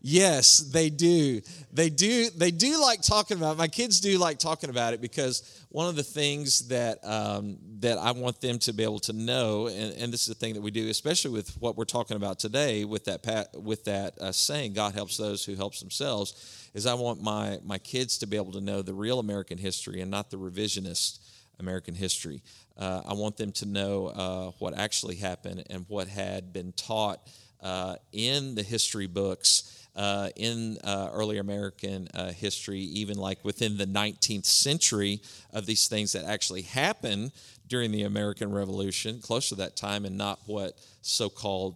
Yes, 0.03 0.59
they 0.59 0.89
do. 0.89 1.43
They 1.73 1.91
do. 1.91 2.31
They 2.31 2.51
do 2.51 2.81
like 2.81 3.03
talking 3.03 3.37
about. 3.37 3.53
It. 3.53 3.59
My 3.59 3.69
kids 3.69 4.01
do 4.01 4.17
like 4.17 4.39
talking 4.39 4.71
about 4.71 4.95
it 4.95 5.03
because 5.03 5.63
one 5.69 5.89
of 5.89 5.97
the 5.97 6.03
things 6.03 6.69
that 6.69 6.99
um, 7.05 7.59
that 7.81 7.99
I 7.99 8.13
want 8.13 8.41
them 8.41 8.59
to 8.61 8.73
be 8.73 8.83
able 8.83 9.01
to 9.01 9.13
know, 9.13 9.67
and, 9.67 9.95
and, 9.95 10.13
this 10.13 10.23
is 10.23 10.29
the 10.29 10.35
thing 10.35 10.55
that 10.55 10.63
we 10.63 10.71
do, 10.71 10.89
especially 10.89 11.33
with 11.33 11.51
what 11.61 11.77
we're 11.77 11.85
talking 11.85 12.17
about 12.17 12.39
today, 12.39 12.87
with 12.87 13.05
that 13.05 13.49
with 13.55 13.85
that 13.85 14.19
uh, 14.19 14.33
saying, 14.33 14.73
"God 14.73 14.95
helps 14.95 15.19
those 15.19 15.45
who 15.45 15.55
helps 15.55 15.81
themselves," 15.81 16.71
is 16.73 16.87
I 16.87 16.95
want 16.95 17.23
my 17.23 17.59
my 17.63 17.77
kids 17.77 18.17
to 18.19 18.27
be 18.27 18.39
able 18.39 18.53
to 18.53 18.61
know 18.63 18.81
the 18.81 18.95
real 18.95 19.19
American 19.19 19.59
history 19.59 20.01
and 20.01 20.11
not 20.11 20.31
the 20.31 20.39
revisionist 20.39 21.19
American 21.61 21.95
history. 21.95 22.43
Uh, 22.77 23.03
I 23.07 23.15
want 23.15 23.37
them 23.37 23.53
to 23.53 23.67
know 23.67 24.07
uh, 24.09 24.51
what 24.59 24.77
actually 24.77 25.17
happened 25.17 25.65
and 25.71 25.85
what 25.89 26.09
had 26.09 26.53
been 26.53 26.73
taught 26.73 27.21
uh, 27.63 27.97
in 28.13 28.55
the 28.55 28.63
history 28.63 29.07
books. 29.07 29.77
Uh, 29.97 30.31
in 30.37 30.79
uh, 30.85 31.11
early 31.13 31.39
American 31.39 32.07
uh, 32.15 32.31
history, 32.31 32.79
even 32.79 33.19
like 33.19 33.45
within 33.45 33.77
the 33.77 33.85
19th 33.85 34.47
century, 34.47 35.21
of 35.53 35.67
these 35.67 35.89
things 35.89 36.13
that 36.13 36.25
actually 36.25 36.63
happened 36.63 37.33
during 37.67 37.91
the 37.91 38.05
American 38.05 38.53
Revolution, 38.53 39.21
close 39.21 39.49
to 39.49 39.57
that 39.57 39.75
time, 39.75 40.05
and 40.05 40.17
not 40.17 40.39
what 40.47 40.79
so 41.03 41.29
called 41.29 41.75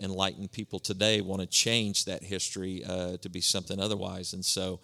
enlightened 0.00 0.52
people 0.52 0.78
today 0.78 1.20
want 1.20 1.40
to 1.40 1.46
change 1.46 2.04
that 2.04 2.22
history 2.22 2.84
to 3.20 3.28
be 3.28 3.40
something 3.40 3.80
otherwise. 3.80 4.32
And 4.32 4.44
so, 4.44 4.78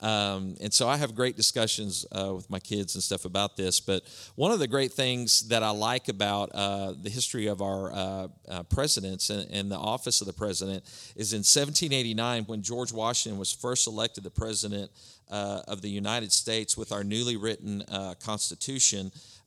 um, 0.00 0.54
and 0.60 0.72
so 0.72 0.88
I 0.88 0.96
have 0.96 1.14
great 1.14 1.36
discussions 1.36 2.06
uh, 2.12 2.32
with 2.34 2.48
my 2.48 2.60
kids 2.60 2.94
and 2.94 3.02
stuff 3.02 3.24
about 3.24 3.56
this. 3.56 3.80
But 3.80 4.04
one 4.36 4.52
of 4.52 4.60
the 4.60 4.68
great 4.68 4.92
things 4.92 5.48
that 5.48 5.64
I 5.64 5.70
like 5.70 6.08
about 6.08 6.50
uh, 6.54 6.94
the 7.00 7.10
history 7.10 7.48
of 7.48 7.60
our 7.60 7.92
uh, 7.92 8.28
uh 8.48 8.62
presidents 8.64 9.30
and, 9.30 9.50
and, 9.50 9.68
the 9.68 9.76
office 9.76 10.20
of 10.20 10.26
the 10.26 10.32
president 10.32 10.84
is 11.16 11.32
in 11.32 11.38
1789, 11.38 12.44
when 12.44 12.62
George 12.62 12.92
Washington 12.92 13.38
was 13.38 13.52
first 13.52 13.86
elected 13.86 14.22
the 14.24 14.30
president 14.30 14.90
uh, 15.30 15.62
of 15.66 15.82
the 15.82 15.90
United 15.90 16.32
States 16.32 16.76
with 16.76 16.92
our 16.92 17.04
newly 17.04 17.36
written 17.36 17.82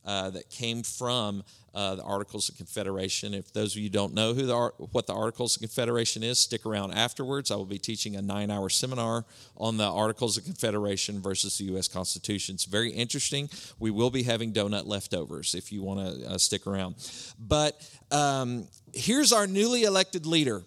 uh, 0.06 0.30
that 0.32 0.50
came 0.50 0.84
from 0.84 1.44
uh, 1.74 1.96
the 1.96 2.04
Articles 2.04 2.50
of 2.50 2.58
Confederation. 2.58 3.34
If 3.34 3.54
those 3.54 3.76
of 3.76 3.82
you 3.82 3.90
don't 3.90 4.14
know 4.14 4.34
who 4.34 4.46
the, 4.46 4.72
what 4.92 5.08
the 5.08 5.14
Articles 5.14 5.56
of 5.56 5.62
Confederation 5.62 6.24
is, 6.24 6.40
stick 6.40 6.66
around 6.66 6.94
afterwards. 6.94 7.52
I 7.52 7.56
will 7.56 7.66
be 7.66 7.80
teaching 7.80 8.16
a 8.16 8.22
nine 8.22 8.52
hour 8.52 8.70
seminar 8.70 9.26
on 9.56 9.78
the 9.78 9.86
Articles 9.86 10.38
of 10.38 10.44
Confederation 10.44 11.22
versus 11.22 11.58
the 11.58 11.66
U.S. 11.66 11.88
Constitution. 11.88 12.56
It's 12.56 12.66
very 12.66 12.92
interesting. 12.92 13.50
We 13.80 13.92
will 13.92 14.10
be 14.10 14.24
having 14.24 14.54
donut 14.54 14.86
leftovers 14.86 15.56
if 15.56 15.72
you 15.72 15.82
want 15.82 16.00
to 16.00 16.32
uh, 16.32 16.38
stick 16.38 16.68
around. 16.68 16.96
But 17.40 17.88
um, 18.12 18.68
here's 18.94 19.32
our 19.32 19.48
newly 19.48 19.84
elected 19.84 20.26
leader. 20.26 20.64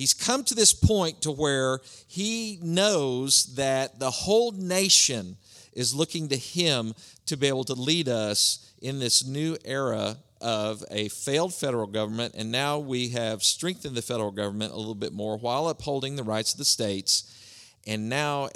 He's 0.00 0.14
come 0.14 0.44
to 0.44 0.54
this 0.54 0.72
point 0.72 1.22
to 1.22 1.30
where 1.30 1.80
he 2.06 2.58
knows 2.62 3.54
that 3.56 3.98
the 3.98 4.10
whole 4.10 4.52
nation 4.52 5.36
is 5.72 5.94
looking 5.94 6.28
to 6.28 6.36
him 6.36 6.94
to 7.26 7.36
be 7.36 7.48
able 7.48 7.64
to 7.64 7.74
lead 7.74 8.08
us 8.08 8.72
in 8.80 8.98
this 8.98 9.26
new 9.26 9.56
era 9.64 10.16
of 10.40 10.82
a 10.90 11.08
failed 11.08 11.52
federal 11.52 11.86
government, 11.86 12.34
and 12.34 12.50
now 12.50 12.78
we 12.78 13.10
have 13.10 13.42
strengthened 13.42 13.94
the 13.94 14.02
federal 14.02 14.30
government 14.30 14.72
a 14.72 14.76
little 14.76 14.94
bit 14.94 15.12
more 15.12 15.36
while 15.36 15.68
upholding 15.68 16.16
the 16.16 16.22
rights 16.22 16.52
of 16.52 16.58
the 16.58 16.64
states. 16.64 17.76
And 17.86 18.08
now 18.08 18.48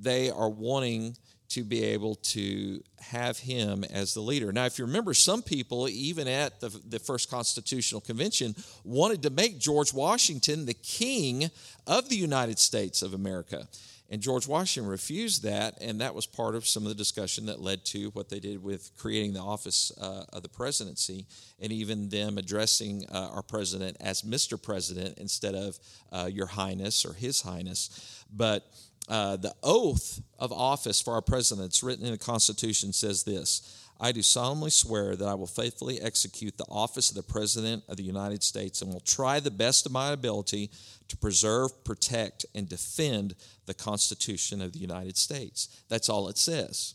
they 0.00 0.30
are 0.30 0.48
wanting 0.48 1.16
to 1.48 1.62
be 1.62 1.84
able 1.84 2.16
to 2.16 2.82
have 2.98 3.38
him 3.38 3.84
as 3.84 4.14
the 4.14 4.20
leader. 4.20 4.50
Now, 4.50 4.64
if 4.64 4.78
you 4.78 4.84
remember, 4.86 5.14
some 5.14 5.42
people, 5.42 5.88
even 5.88 6.26
at 6.26 6.60
the, 6.60 6.68
the 6.88 6.98
first 6.98 7.30
Constitutional 7.30 8.00
Convention, 8.00 8.56
wanted 8.82 9.22
to 9.22 9.30
make 9.30 9.58
George 9.58 9.92
Washington 9.92 10.66
the 10.66 10.74
king 10.74 11.50
of 11.86 12.08
the 12.08 12.16
United 12.16 12.58
States 12.58 13.02
of 13.02 13.14
America. 13.14 13.68
And 14.14 14.22
George 14.22 14.46
Washington 14.46 14.88
refused 14.88 15.42
that, 15.42 15.76
and 15.80 16.00
that 16.00 16.14
was 16.14 16.24
part 16.24 16.54
of 16.54 16.68
some 16.68 16.84
of 16.84 16.88
the 16.88 16.94
discussion 16.94 17.46
that 17.46 17.60
led 17.60 17.84
to 17.86 18.10
what 18.10 18.28
they 18.28 18.38
did 18.38 18.62
with 18.62 18.92
creating 18.96 19.32
the 19.32 19.40
office 19.40 19.90
uh, 20.00 20.22
of 20.32 20.44
the 20.44 20.48
presidency, 20.48 21.26
and 21.60 21.72
even 21.72 22.10
them 22.10 22.38
addressing 22.38 23.06
uh, 23.10 23.30
our 23.32 23.42
president 23.42 23.96
as 23.98 24.22
Mr. 24.22 24.62
President 24.62 25.18
instead 25.18 25.56
of 25.56 25.80
uh, 26.12 26.30
Your 26.32 26.46
Highness 26.46 27.04
or 27.04 27.12
His 27.14 27.42
Highness. 27.42 28.24
But 28.32 28.62
uh, 29.08 29.34
the 29.34 29.52
oath 29.64 30.22
of 30.38 30.52
office 30.52 31.00
for 31.00 31.14
our 31.14 31.22
presidents, 31.22 31.82
written 31.82 32.04
in 32.04 32.12
the 32.12 32.18
Constitution, 32.18 32.92
says 32.92 33.24
this. 33.24 33.83
I 34.04 34.12
do 34.12 34.20
solemnly 34.20 34.68
swear 34.68 35.16
that 35.16 35.26
I 35.26 35.32
will 35.32 35.46
faithfully 35.46 35.98
execute 35.98 36.58
the 36.58 36.66
office 36.68 37.08
of 37.08 37.16
the 37.16 37.22
President 37.22 37.84
of 37.88 37.96
the 37.96 38.02
United 38.02 38.42
States 38.42 38.82
and 38.82 38.92
will 38.92 39.00
try 39.00 39.40
the 39.40 39.50
best 39.50 39.86
of 39.86 39.92
my 39.92 40.12
ability 40.12 40.70
to 41.08 41.16
preserve, 41.16 41.82
protect, 41.84 42.44
and 42.54 42.68
defend 42.68 43.34
the 43.64 43.72
Constitution 43.72 44.60
of 44.60 44.74
the 44.74 44.78
United 44.78 45.16
States. 45.16 45.84
That's 45.88 46.10
all 46.10 46.28
it 46.28 46.36
says. 46.36 46.92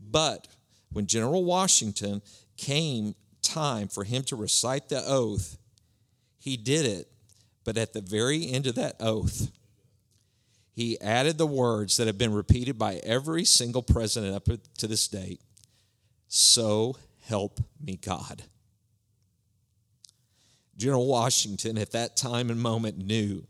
But 0.00 0.46
when 0.92 1.08
General 1.08 1.42
Washington 1.42 2.22
came 2.56 3.16
time 3.42 3.88
for 3.88 4.04
him 4.04 4.22
to 4.22 4.36
recite 4.36 4.88
the 4.88 5.02
oath, 5.04 5.58
he 6.38 6.56
did 6.56 6.86
it. 6.86 7.08
But 7.64 7.76
at 7.76 7.92
the 7.92 8.02
very 8.02 8.52
end 8.52 8.68
of 8.68 8.76
that 8.76 8.94
oath, 9.00 9.50
he 10.76 10.96
added 11.00 11.38
the 11.38 11.46
words 11.48 11.96
that 11.96 12.06
have 12.06 12.18
been 12.18 12.32
repeated 12.32 12.78
by 12.78 13.00
every 13.02 13.44
single 13.44 13.82
president 13.82 14.36
up 14.36 14.48
to 14.78 14.86
this 14.86 15.08
date 15.08 15.40
So 16.32 16.96
help 17.22 17.60
me 17.84 17.96
God. 17.96 18.44
General 20.76 21.08
Washington 21.08 21.76
at 21.76 21.90
that 21.90 22.16
time 22.16 22.50
and 22.50 22.60
moment 22.60 22.98
knew 22.98 23.46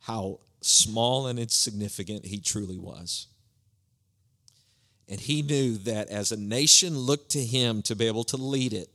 how 0.00 0.40
small 0.60 1.28
and 1.28 1.38
insignificant 1.38 2.26
he 2.26 2.40
truly 2.40 2.76
was. 2.76 3.28
And 5.08 5.20
he 5.20 5.42
knew 5.42 5.76
that 5.78 6.08
as 6.08 6.32
a 6.32 6.36
nation 6.36 6.98
looked 6.98 7.30
to 7.30 7.44
him 7.44 7.82
to 7.82 7.94
be 7.94 8.08
able 8.08 8.24
to 8.24 8.36
lead 8.36 8.72
it 8.72 8.90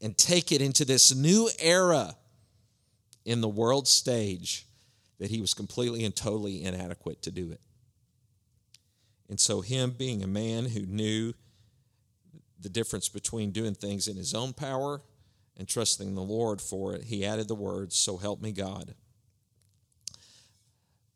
and 0.00 0.16
take 0.16 0.52
it 0.52 0.62
into 0.62 0.84
this 0.84 1.12
new 1.12 1.50
era 1.58 2.14
in 3.24 3.40
the 3.40 3.48
world 3.48 3.88
stage, 3.88 4.66
that 5.18 5.30
he 5.30 5.40
was 5.40 5.52
completely 5.52 6.04
and 6.04 6.14
totally 6.14 6.62
inadequate 6.62 7.22
to 7.22 7.32
do 7.32 7.50
it. 7.50 7.60
And 9.30 9.38
so, 9.38 9.60
him 9.60 9.92
being 9.92 10.24
a 10.24 10.26
man 10.26 10.66
who 10.66 10.80
knew 10.80 11.34
the 12.60 12.68
difference 12.68 13.08
between 13.08 13.52
doing 13.52 13.74
things 13.74 14.08
in 14.08 14.16
his 14.16 14.34
own 14.34 14.52
power 14.52 15.02
and 15.56 15.68
trusting 15.68 16.16
the 16.16 16.20
Lord 16.20 16.60
for 16.60 16.94
it, 16.94 17.04
he 17.04 17.24
added 17.24 17.46
the 17.46 17.54
words, 17.54 17.94
So 17.96 18.16
help 18.16 18.42
me 18.42 18.50
God. 18.50 18.96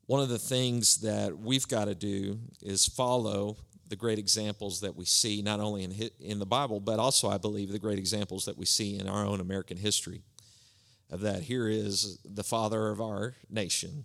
One 0.07 0.21
of 0.21 0.29
the 0.29 0.39
things 0.39 0.99
that 0.99 1.37
we've 1.37 1.67
got 1.67 1.87
to 1.87 1.95
do 1.97 2.39
is 2.63 2.87
follow 2.87 3.57
the 3.89 3.97
great 3.97 4.21
examples 4.21 4.81
that 4.83 4.95
we 4.95 5.07
see, 5.07 5.43
not 5.43 5.59
only 5.59 5.83
in, 5.83 6.11
in 6.21 6.39
the 6.39 6.47
Bible, 6.47 6.79
but 6.79 7.01
also, 7.01 7.29
I 7.29 7.39
believe, 7.39 7.73
the 7.73 7.81
great 7.81 7.99
examples 7.99 8.45
that 8.45 8.57
we 8.57 8.65
see 8.65 8.97
in 8.97 9.09
our 9.09 9.27
own 9.27 9.41
American 9.41 9.77
history. 9.77 10.23
Of 11.11 11.21
that, 11.23 11.43
here 11.43 11.69
is 11.69 12.19
the 12.25 12.45
father 12.45 12.91
of 12.91 13.01
our 13.01 13.35
nation 13.51 14.05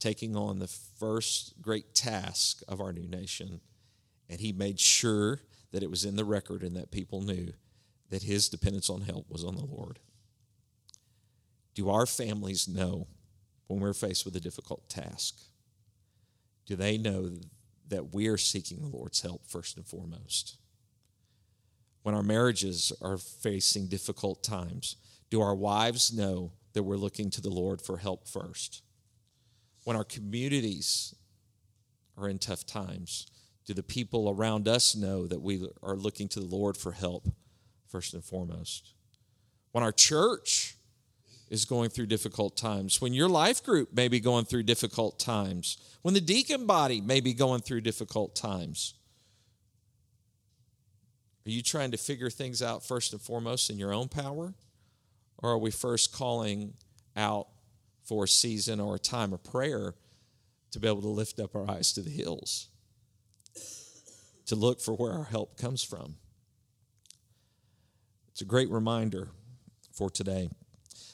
taking 0.00 0.34
on 0.34 0.58
the 0.58 0.66
first 0.66 1.60
great 1.62 1.94
task 1.94 2.62
of 2.66 2.80
our 2.80 2.92
new 2.92 3.06
nation. 3.06 3.60
And 4.28 4.40
he 4.40 4.52
made 4.52 4.80
sure 4.80 5.40
that 5.70 5.82
it 5.82 5.90
was 5.90 6.04
in 6.04 6.16
the 6.16 6.24
record 6.24 6.62
and 6.62 6.74
that 6.76 6.90
people 6.90 7.20
knew 7.20 7.52
that 8.10 8.22
his 8.24 8.48
dependence 8.48 8.90
on 8.90 9.02
help 9.02 9.30
was 9.30 9.44
on 9.44 9.54
the 9.54 9.64
Lord? 9.64 10.00
Do 11.74 11.88
our 11.88 12.06
families 12.06 12.68
know 12.68 13.06
when 13.68 13.80
we're 13.80 13.94
faced 13.94 14.24
with 14.24 14.34
a 14.36 14.40
difficult 14.40 14.88
task? 14.88 15.36
Do 16.66 16.76
they 16.76 16.98
know 16.98 17.30
that 17.88 18.12
we 18.12 18.28
are 18.28 18.36
seeking 18.36 18.80
the 18.80 18.96
Lord's 18.96 19.20
help 19.20 19.46
first 19.46 19.76
and 19.76 19.86
foremost? 19.86 20.56
When 22.02 22.14
our 22.14 22.22
marriages 22.22 22.92
are 23.00 23.18
facing 23.18 23.86
difficult 23.86 24.42
times, 24.42 24.96
do 25.30 25.40
our 25.40 25.54
wives 25.54 26.12
know 26.12 26.52
that 26.72 26.82
we're 26.82 26.96
looking 26.96 27.30
to 27.30 27.40
the 27.40 27.50
Lord 27.50 27.80
for 27.80 27.98
help 27.98 28.26
first? 28.26 28.82
When 29.84 29.96
our 29.96 30.04
communities 30.04 31.14
are 32.16 32.28
in 32.28 32.38
tough 32.38 32.66
times, 32.66 33.26
do 33.66 33.74
the 33.74 33.82
people 33.82 34.30
around 34.30 34.68
us 34.68 34.94
know 34.94 35.26
that 35.26 35.40
we 35.40 35.66
are 35.82 35.96
looking 35.96 36.28
to 36.28 36.40
the 36.40 36.46
Lord 36.46 36.76
for 36.76 36.92
help 36.92 37.28
first 37.88 38.14
and 38.14 38.24
foremost. 38.24 38.94
When 39.72 39.84
our 39.84 39.92
church 39.92 40.76
is 41.48 41.64
going 41.64 41.90
through 41.90 42.06
difficult 42.06 42.56
times, 42.56 43.00
when 43.00 43.12
your 43.12 43.28
life 43.28 43.62
group 43.62 43.92
may 43.92 44.08
be 44.08 44.20
going 44.20 44.44
through 44.44 44.62
difficult 44.62 45.18
times, 45.18 45.76
when 46.02 46.14
the 46.14 46.20
deacon 46.20 46.66
body 46.66 47.00
may 47.00 47.20
be 47.20 47.34
going 47.34 47.60
through 47.60 47.80
difficult 47.80 48.36
times. 48.36 48.94
Are 51.46 51.50
you 51.50 51.62
trying 51.62 51.90
to 51.90 51.96
figure 51.96 52.30
things 52.30 52.62
out 52.62 52.84
first 52.84 53.12
and 53.12 53.20
foremost 53.20 53.70
in 53.70 53.78
your 53.78 53.92
own 53.92 54.08
power? 54.08 54.54
Or 55.38 55.50
are 55.50 55.58
we 55.58 55.70
first 55.70 56.12
calling 56.12 56.74
out 57.16 57.48
for 58.10 58.24
a 58.24 58.28
season 58.28 58.80
or 58.80 58.96
a 58.96 58.98
time 58.98 59.32
of 59.32 59.40
prayer 59.44 59.94
to 60.72 60.80
be 60.80 60.88
able 60.88 61.00
to 61.00 61.08
lift 61.08 61.38
up 61.38 61.54
our 61.54 61.70
eyes 61.70 61.92
to 61.92 62.00
the 62.00 62.10
hills, 62.10 62.66
to 64.46 64.56
look 64.56 64.80
for 64.80 64.94
where 64.94 65.12
our 65.12 65.26
help 65.26 65.56
comes 65.56 65.84
from? 65.84 66.16
It's 68.32 68.40
a 68.40 68.44
great 68.44 68.68
reminder 68.68 69.28
for 69.92 70.10
today. 70.10 70.50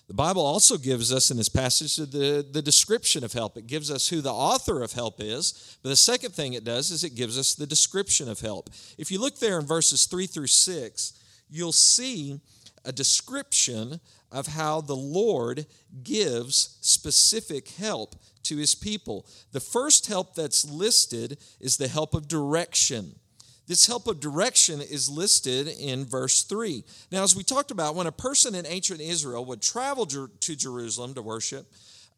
The 0.08 0.14
Bible 0.14 0.40
also 0.40 0.78
gives 0.78 1.12
us 1.12 1.30
in 1.30 1.36
this 1.36 1.50
passage 1.50 1.96
the, 1.96 2.46
the 2.50 2.62
description 2.62 3.24
of 3.24 3.34
help. 3.34 3.58
It 3.58 3.66
gives 3.66 3.90
us 3.90 4.08
who 4.08 4.22
the 4.22 4.32
author 4.32 4.82
of 4.82 4.94
help 4.94 5.16
is. 5.18 5.76
But 5.82 5.90
the 5.90 5.96
second 5.96 6.32
thing 6.32 6.54
it 6.54 6.64
does 6.64 6.90
is 6.90 7.04
it 7.04 7.14
gives 7.14 7.38
us 7.38 7.54
the 7.54 7.66
description 7.66 8.30
of 8.30 8.40
help. 8.40 8.70
If 8.96 9.10
you 9.10 9.20
look 9.20 9.38
there 9.38 9.58
in 9.58 9.66
verses 9.66 10.06
3 10.06 10.26
through 10.26 10.46
6, 10.46 11.12
you'll 11.50 11.72
see 11.72 12.40
a 12.86 12.92
description 12.92 14.00
of 14.32 14.46
how 14.46 14.80
the 14.80 14.96
Lord 14.96 15.66
gives 16.02 16.78
specific 16.80 17.68
help 17.70 18.16
to 18.44 18.56
his 18.56 18.74
people. 18.74 19.26
The 19.52 19.60
first 19.60 20.06
help 20.06 20.34
that's 20.34 20.64
listed 20.64 21.38
is 21.60 21.76
the 21.76 21.88
help 21.88 22.14
of 22.14 22.28
direction. 22.28 23.16
This 23.66 23.86
help 23.86 24.06
of 24.06 24.20
direction 24.20 24.80
is 24.80 25.08
listed 25.08 25.68
in 25.68 26.04
verse 26.04 26.44
3. 26.44 26.84
Now, 27.10 27.24
as 27.24 27.34
we 27.34 27.42
talked 27.42 27.72
about, 27.72 27.96
when 27.96 28.06
a 28.06 28.12
person 28.12 28.54
in 28.54 28.64
ancient 28.66 29.00
Israel 29.00 29.44
would 29.46 29.60
travel 29.60 30.06
to 30.06 30.56
Jerusalem 30.56 31.14
to 31.14 31.22
worship, 31.22 31.66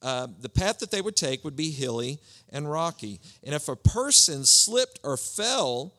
uh, 0.03 0.29
the 0.41 0.49
path 0.49 0.79
that 0.79 0.91
they 0.91 1.01
would 1.01 1.17
take 1.17 1.45
would 1.45 1.57
be 1.57 1.71
hilly 1.71 2.19
and 2.51 2.71
rocky. 2.71 3.21
And 3.43 3.55
if 3.55 3.69
a 3.69 3.77
person 3.77 4.45
slipped 4.45 5.01
or 5.03 5.17
fell 5.17 5.95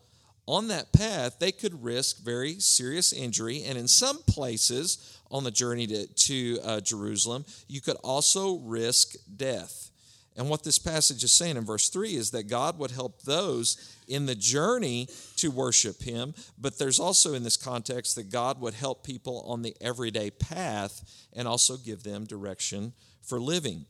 on 0.49 0.67
that 0.69 0.91
path, 0.91 1.37
they 1.39 1.51
could 1.51 1.83
risk 1.83 2.23
very 2.23 2.59
serious 2.59 3.13
injury. 3.13 3.63
And 3.63 3.77
in 3.77 3.87
some 3.87 4.23
places 4.23 5.19
on 5.29 5.43
the 5.43 5.51
journey 5.51 5.85
to, 5.87 6.07
to 6.07 6.59
uh, 6.63 6.79
Jerusalem, 6.79 7.45
you 7.67 7.81
could 7.81 7.97
also 7.97 8.57
risk 8.57 9.15
death. 9.35 9.91
And 10.35 10.49
what 10.49 10.63
this 10.63 10.79
passage 10.79 11.23
is 11.23 11.31
saying 11.31 11.57
in 11.57 11.65
verse 11.65 11.89
3 11.89 12.15
is 12.15 12.31
that 12.31 12.47
God 12.47 12.79
would 12.79 12.91
help 12.91 13.21
those 13.21 13.95
in 14.07 14.25
the 14.25 14.33
journey 14.33 15.07
to 15.35 15.51
worship 15.51 16.01
Him, 16.01 16.33
but 16.57 16.79
there's 16.79 16.99
also 16.99 17.33
in 17.35 17.43
this 17.43 17.57
context 17.57 18.15
that 18.15 18.31
God 18.31 18.59
would 18.59 18.73
help 18.73 19.03
people 19.03 19.43
on 19.45 19.61
the 19.61 19.75
everyday 19.81 20.31
path 20.31 21.27
and 21.33 21.47
also 21.47 21.77
give 21.77 22.03
them 22.03 22.25
direction 22.25 22.93
for 23.21 23.39
living. 23.39 23.85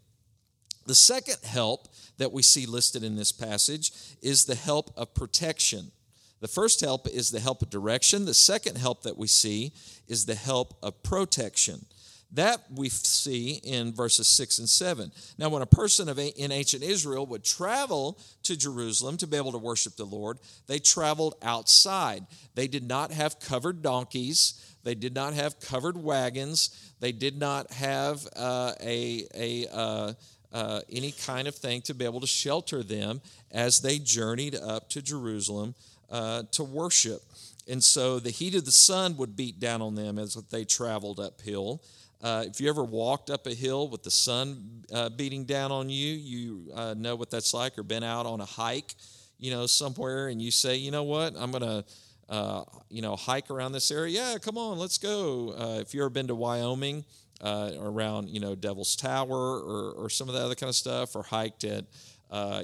The 0.88 0.96
second 0.96 1.38
help 1.44 1.88
that 2.18 2.34
we 2.34 2.42
see 2.42 2.66
listed 2.66 3.04
in 3.04 3.16
this 3.16 3.32
passage 3.32 3.92
is 4.22 4.44
the 4.44 4.56
help 4.56 4.92
of 4.98 5.14
protection. 5.14 5.92
The 6.42 6.48
first 6.48 6.82
help 6.82 7.08
is 7.08 7.32
the 7.32 7.40
help 7.40 7.62
of 7.62 7.70
direction. 7.70 8.26
The 8.26 8.34
second 8.34 8.78
help 8.78 9.04
that 9.04 9.18
we 9.18 9.28
see 9.28 9.74
is 10.08 10.26
the 10.26 10.36
help 10.36 10.78
of 10.82 11.02
protection. 11.04 11.86
That 12.32 12.62
we 12.74 12.90
see 12.90 13.60
in 13.64 13.92
verses 13.92 14.28
6 14.28 14.60
and 14.60 14.70
7. 14.70 15.12
Now, 15.40 15.50
when 15.50 15.64
a 15.64 15.68
person 15.68 16.08
of, 16.08 16.20
in 16.20 16.52
ancient 16.52 16.84
Israel 16.84 17.26
would 17.26 17.44
travel 17.44 18.20
to 18.44 18.56
Jerusalem 18.56 19.18
to 19.18 19.28
be 19.28 19.36
able 19.36 19.52
to 19.52 19.58
worship 19.58 19.96
the 19.96 20.06
Lord, 20.06 20.38
they 20.68 20.78
traveled 20.78 21.36
outside. 21.42 22.28
They 22.54 22.68
did 22.68 22.88
not 22.88 23.12
have 23.12 23.40
covered 23.40 23.82
donkeys, 23.82 24.76
they 24.84 24.94
did 24.94 25.16
not 25.16 25.34
have 25.34 25.60
covered 25.60 25.98
wagons, 25.98 26.94
they 27.00 27.12
did 27.12 27.38
not 27.38 27.72
have 27.72 28.28
uh, 28.36 28.74
a, 28.80 29.26
a 29.36 29.68
uh, 29.74 30.14
uh, 30.52 30.82
any 30.92 31.12
kind 31.12 31.48
of 31.48 31.56
thing 31.56 31.82
to 31.82 31.94
be 31.94 32.06
able 32.06 32.20
to 32.20 32.28
shelter 32.28 32.82
them 32.82 33.22
as 33.52 33.82
they 33.82 34.00
journeyed 34.00 34.56
up 34.56 34.90
to 34.90 35.02
Jerusalem 35.02 35.76
uh, 36.10 36.44
to 36.52 36.64
worship. 36.64 37.22
And 37.68 37.84
so 37.84 38.20
the 38.20 38.32
heat 38.32 38.56
of 38.56 38.66
the 38.66 38.72
sun 38.72 39.16
would 39.18 39.36
beat 39.36 39.60
down 39.60 39.82
on 39.82 39.96
them 39.96 40.18
as 40.18 40.34
they 40.50 40.66
traveled 40.66 41.20
uphill. 41.20 41.84
Uh, 42.22 42.44
if 42.48 42.60
you 42.60 42.68
ever 42.68 42.84
walked 42.84 43.30
up 43.30 43.48
a 43.48 43.54
hill 43.54 43.88
with 43.88 44.04
the 44.04 44.12
sun 44.12 44.84
uh, 44.94 45.10
beating 45.10 45.46
down 45.46 45.72
on 45.72 45.90
you, 45.90 46.14
you 46.14 46.72
uh, 46.74 46.94
know 46.98 47.16
what 47.16 47.30
that's 47.30 47.54
like, 47.54 47.78
or 47.78 47.84
been 47.84 48.04
out 48.04 48.26
on 48.26 48.42
a 48.42 48.46
hike, 48.46 48.96
you 49.38 49.52
know, 49.52 49.66
somewhere, 49.66 50.28
and 50.28 50.42
you 50.42 50.52
say, 50.52 50.76
you 50.76 50.92
know 50.92 51.04
what, 51.04 51.34
I'm 51.38 51.52
going 51.52 51.64
to, 51.64 51.86
uh, 52.28 52.64
you 52.90 53.02
know, 53.02 53.16
hike 53.16 53.50
around 53.50 53.72
this 53.72 53.90
area. 53.90 54.20
Yeah, 54.20 54.38
come 54.38 54.58
on, 54.58 54.78
let's 54.78 54.98
go. 54.98 55.54
Uh, 55.58 55.80
if 55.80 55.94
you've 55.94 56.02
ever 56.02 56.10
been 56.10 56.28
to 56.28 56.36
Wyoming, 56.36 57.06
uh, 57.42 57.72
around, 57.80 58.30
you 58.30 58.42
know, 58.42 58.54
Devil's 58.54 58.98
Tower 58.98 59.32
or, 59.32 59.92
or 59.92 60.10
some 60.10 60.28
of 60.28 60.36
that 60.36 60.42
other 60.42 60.56
kind 60.56 60.70
of 60.70 60.76
stuff, 60.76 61.16
or 61.16 61.24
hiked 61.24 61.64
at 61.64 61.86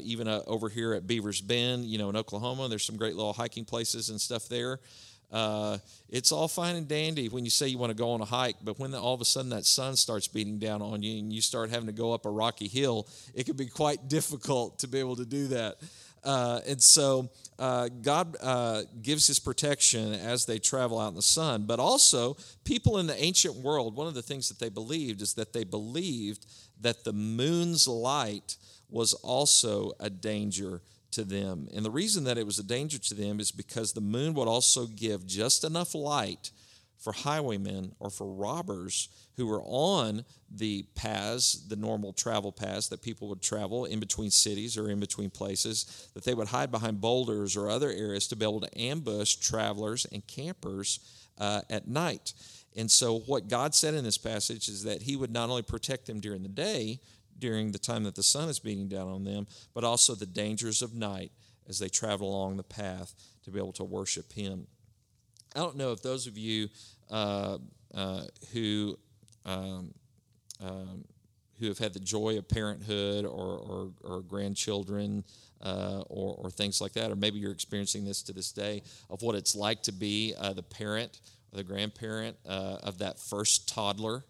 even 0.02 0.28
over 0.28 0.70
here 0.70 0.94
at 0.94 1.08
Beavers 1.08 1.42
Bend, 1.42 1.86
you 1.86 1.98
know, 1.98 2.10
in 2.10 2.16
Oklahoma, 2.16 2.68
there's 2.68 2.86
some 2.86 2.98
great 2.98 3.16
little 3.16 3.34
hiking 3.34 3.66
places 3.66 4.10
and 4.10 4.20
stuff 4.20 4.48
there. 4.48 4.80
Uh, 5.32 5.78
it's 6.10 6.32
all 6.32 6.48
fine 6.48 6.76
and 6.76 6.88
dandy 6.88 7.30
when 7.30 7.44
you 7.44 7.50
say 7.50 7.68
you 7.68 7.78
want 7.78 7.90
to 7.90 7.96
go 7.96 8.12
on 8.12 8.22
a 8.22 8.26
hike, 8.26 8.56
but 8.64 8.80
when 8.80 8.92
the, 8.92 9.00
all 9.00 9.14
of 9.14 9.22
a 9.22 9.26
sudden 9.26 9.50
that 9.50 9.66
sun 9.66 9.96
starts 9.96 10.28
beating 10.28 10.60
down 10.60 10.82
on 10.82 11.02
you 11.02 11.20
and 11.20 11.34
you 11.34 11.42
start 11.42 11.70
having 11.70 11.88
to 11.88 11.94
go 11.94 12.14
up 12.14 12.26
a 12.26 12.30
rocky 12.30 12.68
hill, 12.68 13.08
it 13.34 13.46
can 13.46 13.56
be 13.56 13.66
quite 13.66 14.08
difficult 14.08 14.80
to 14.80 14.88
be 14.88 15.00
able 15.00 15.16
to 15.16 15.26
do 15.26 15.48
that. 15.48 15.76
Uh, 16.24 16.60
and 16.68 16.82
so 16.82 17.30
uh, 17.60 17.88
God 18.02 18.36
uh, 18.42 18.84
gives 19.02 19.28
his 19.28 19.40
protection 19.40 20.14
as 20.14 20.46
they 20.46 20.58
travel 20.58 21.00
out 21.00 21.10
in 21.10 21.16
the 21.16 21.22
sun. 21.22 21.66
But 21.66 21.80
also, 21.80 22.36
people 22.64 22.98
in 22.98 23.06
the 23.06 23.22
ancient 23.22 23.56
world, 23.56 23.96
one 23.96 24.08
of 24.08 24.16
the 24.16 24.24
things 24.24 24.50
that 24.50 24.58
they 24.58 24.70
believed 24.70 25.22
is 25.22 25.36
that 25.36 25.54
they 25.54 25.64
believed 25.64 26.48
that 26.82 27.04
the 27.04 27.14
moon's 27.14 27.88
light 27.88 28.58
was 28.96 29.14
also 29.14 29.92
a 30.00 30.10
danger 30.10 30.81
to 31.12 31.25
them. 31.25 31.68
And 31.75 31.84
the 31.84 31.92
reason 31.92 32.24
that 32.24 32.38
it 32.38 32.46
was 32.46 32.60
a 32.60 32.64
danger 32.64 32.98
to 32.98 33.14
them 33.14 33.42
is 33.42 33.51
because 33.51 33.92
the 33.92 34.00
moon 34.00 34.34
would 34.36 34.48
also 34.48 34.88
give 34.88 35.27
just 35.27 35.66
enough 35.66 35.94
light 35.94 36.51
for 36.98 37.12
highwaymen 37.12 37.92
or 38.00 38.10
for 38.10 38.25
robbers 38.25 39.10
who 39.36 39.48
were 39.48 39.62
on 39.64 40.24
the 40.50 40.84
paths, 40.96 41.68
the 41.68 41.75
normal 41.75 42.14
travel 42.14 42.53
paths 42.53 42.88
that 42.88 43.01
people 43.01 43.27
would 43.27 43.42
travel 43.42 43.84
in 43.84 44.00
between 44.00 44.31
cities 44.31 44.77
or 44.77 44.90
in 44.90 45.01
between 45.01 45.29
places, 45.29 46.08
that 46.14 46.24
they 46.24 46.34
would 46.34 46.48
hide 46.48 46.72
behind 46.72 47.01
boulders 47.01 47.58
or 47.58 47.70
other 47.70 47.90
areas 47.90 48.29
to 48.29 48.38
be 48.38 48.46
able 48.46 48.62
to 48.62 48.79
ambush 48.79 49.36
travelers 49.36 50.05
and 50.14 50.25
campers 50.25 51.01
uh, 51.38 51.60
at 51.70 51.86
night. 51.86 52.31
And 52.77 52.90
so, 52.90 53.20
what 53.20 53.50
God 53.50 53.75
said 53.75 53.94
in 53.94 54.05
this 54.05 54.18
passage 54.18 54.70
is 54.70 54.84
that 54.84 55.01
He 55.01 55.18
would 55.18 55.31
not 55.31 55.50
only 55.50 55.64
protect 55.64 56.08
them 56.08 56.22
during 56.22 56.44
the 56.44 56.50
day, 56.50 57.00
during 57.38 57.72
the 57.72 57.80
time 57.80 58.04
that 58.04 58.16
the 58.16 58.24
sun 58.24 58.50
is 58.50 58.60
beating 58.60 58.88
down 58.88 59.08
on 59.08 59.24
them, 59.24 59.48
but 59.74 59.84
also 59.84 60.16
the 60.16 60.26
dangers 60.26 60.82
of 60.82 60.94
night 60.94 61.32
as 61.68 61.80
they 61.80 61.90
travel 61.90 62.30
along 62.30 62.58
the 62.58 62.64
path 62.64 63.14
to 63.44 63.52
be 63.52 63.60
able 63.60 63.74
to 63.74 63.84
worship 63.84 64.32
Him. 64.34 64.68
I 65.56 65.60
don't 65.60 65.78
know 65.78 65.92
if 65.92 66.02
those 66.02 66.28
of 66.28 66.38
you 66.38 66.70
uh, 67.10 67.58
uh, 67.94 68.24
who 68.52 68.98
um, 69.46 69.94
um, 70.62 71.06
who 71.60 71.68
have 71.68 71.78
had 71.78 71.94
the 71.94 72.00
joy 72.00 72.38
of 72.38 72.48
parenthood 72.48 73.26
or, 73.26 73.58
or, 73.58 73.92
or 74.04 74.22
grandchildren 74.22 75.24
uh, 75.62 76.04
or, 76.10 76.36
or, 76.36 76.50
things 76.50 76.82
like 76.82 76.94
that, 76.94 77.12
or 77.12 77.16
maybe 77.16 77.40
you're 77.40 77.52
experiencing 77.52 78.04
this 78.04 78.22
to 78.22 78.34
this 78.34 78.52
day 78.52 78.82
of 79.10 79.22
what 79.22 79.36
it's 79.36 79.56
like 79.56 79.82
to 79.84 79.92
be 79.92 80.34
uh, 80.38 80.54
the 80.54 80.62
parent 80.62 81.22
or 81.52 81.58
the 81.58 81.64
grandparent 81.64 82.36
uh, 82.48 82.78
of 82.84 82.98
that 82.98 83.20
first 83.20 83.70
toddler 83.70 84.24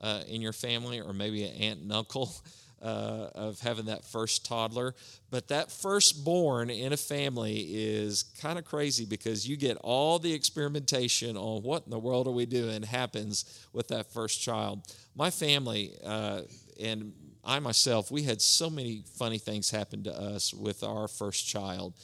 uh, 0.00 0.22
in 0.28 0.40
your 0.40 0.52
family, 0.52 1.00
or 1.00 1.12
maybe 1.12 1.44
an 1.44 1.54
aunt 1.54 1.80
and 1.80 1.92
uncle 1.92 2.32
uh, 2.82 3.30
of 3.34 3.60
having 3.60 3.86
that 3.86 4.04
first 4.04 4.46
toddler. 4.46 4.94
But 5.30 5.48
that 5.48 5.70
firstborn 5.70 6.70
in 6.70 6.92
a 6.92 6.96
family 6.96 7.60
is 7.70 8.24
kind 8.40 8.58
of 8.58 8.64
crazy 8.64 9.04
because 9.04 9.48
you 9.48 9.56
get 9.56 9.76
all 9.80 10.18
the 10.18 10.32
experimentation 10.32 11.36
on 11.36 11.62
what 11.62 11.84
in 11.84 11.90
the 11.90 11.98
world 11.98 12.28
are 12.28 12.32
we 12.32 12.46
doing 12.46 12.82
happens 12.82 13.66
with 13.72 13.88
that 13.88 14.12
first 14.12 14.40
child. 14.40 14.82
My 15.16 15.30
family 15.30 15.92
uh, 16.04 16.42
and 16.80 17.12
I 17.44 17.58
myself, 17.60 18.10
we 18.10 18.24
had 18.24 18.42
so 18.42 18.68
many 18.68 19.04
funny 19.14 19.38
things 19.38 19.70
happen 19.70 20.04
to 20.04 20.12
us 20.12 20.52
with 20.52 20.82
our 20.82 21.08
first 21.08 21.48
child. 21.48 21.94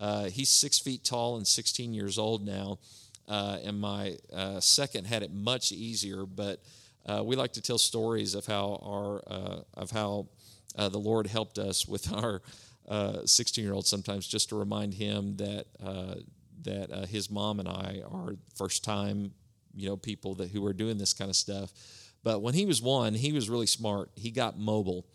Uh, 0.00 0.24
he's 0.24 0.48
six 0.48 0.78
feet 0.78 1.04
tall 1.04 1.36
and 1.36 1.46
16 1.46 1.92
years 1.92 2.18
old 2.18 2.44
now. 2.44 2.78
Uh, 3.28 3.58
and 3.64 3.80
my 3.80 4.16
uh, 4.32 4.60
second 4.60 5.06
had 5.06 5.22
it 5.22 5.32
much 5.32 5.72
easier, 5.72 6.26
but 6.26 6.62
uh, 7.06 7.22
we 7.24 7.36
like 7.36 7.52
to 7.52 7.60
tell 7.60 7.78
stories 7.78 8.34
of 8.34 8.46
how 8.46 8.80
our 8.82 9.22
uh, 9.26 9.60
of 9.74 9.90
how 9.90 10.28
uh, 10.76 10.88
the 10.88 10.98
Lord 10.98 11.26
helped 11.26 11.58
us 11.58 11.86
with 11.86 12.12
our 12.12 12.42
16 13.24 13.64
year 13.64 13.72
old 13.72 13.86
sometimes 13.86 14.26
just 14.26 14.50
to 14.50 14.56
remind 14.56 14.94
him 14.94 15.36
that 15.36 15.66
uh, 15.84 16.16
that 16.62 16.90
uh, 16.90 17.06
his 17.06 17.30
mom 17.30 17.60
and 17.60 17.68
I 17.68 18.02
are 18.10 18.36
first 18.54 18.84
time 18.84 19.32
you 19.74 19.88
know 19.88 19.96
people 19.96 20.34
that 20.36 20.50
who 20.50 20.64
are 20.66 20.72
doing 20.72 20.98
this 20.98 21.12
kind 21.12 21.30
of 21.30 21.36
stuff. 21.36 21.72
But 22.22 22.40
when 22.40 22.54
he 22.54 22.64
was 22.64 22.80
one, 22.80 23.12
he 23.12 23.32
was 23.32 23.50
really 23.50 23.66
smart. 23.66 24.10
He 24.14 24.30
got 24.30 24.58
mobile, 24.58 25.06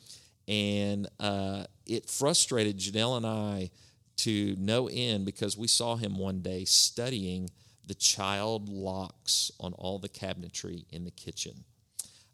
and 0.48 1.08
uh, 1.20 1.66
it 1.88 2.08
frustrated 2.08 2.78
Janelle 2.78 3.18
and 3.18 3.26
I 3.26 3.72
to 4.18 4.56
no 4.60 4.88
end 4.88 5.26
because 5.26 5.58
we 5.58 5.68
saw 5.68 5.96
him 5.96 6.18
one 6.18 6.42
day 6.42 6.66
studying 6.66 7.50
the 7.88 7.96
child 7.96 8.70
locks 8.70 9.52
on 9.60 9.74
all 9.74 9.98
the 9.98 10.10
cabinetry 10.10 10.86
in 10.92 11.06
the 11.06 11.12
kitchen. 11.12 11.64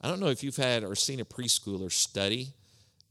I 0.05 0.07
don't 0.07 0.19
know 0.19 0.27
if 0.27 0.43
you've 0.43 0.55
had 0.55 0.83
or 0.83 0.93
seen 0.93 1.19
a 1.19 1.25
preschooler 1.25 1.91
study 1.91 2.49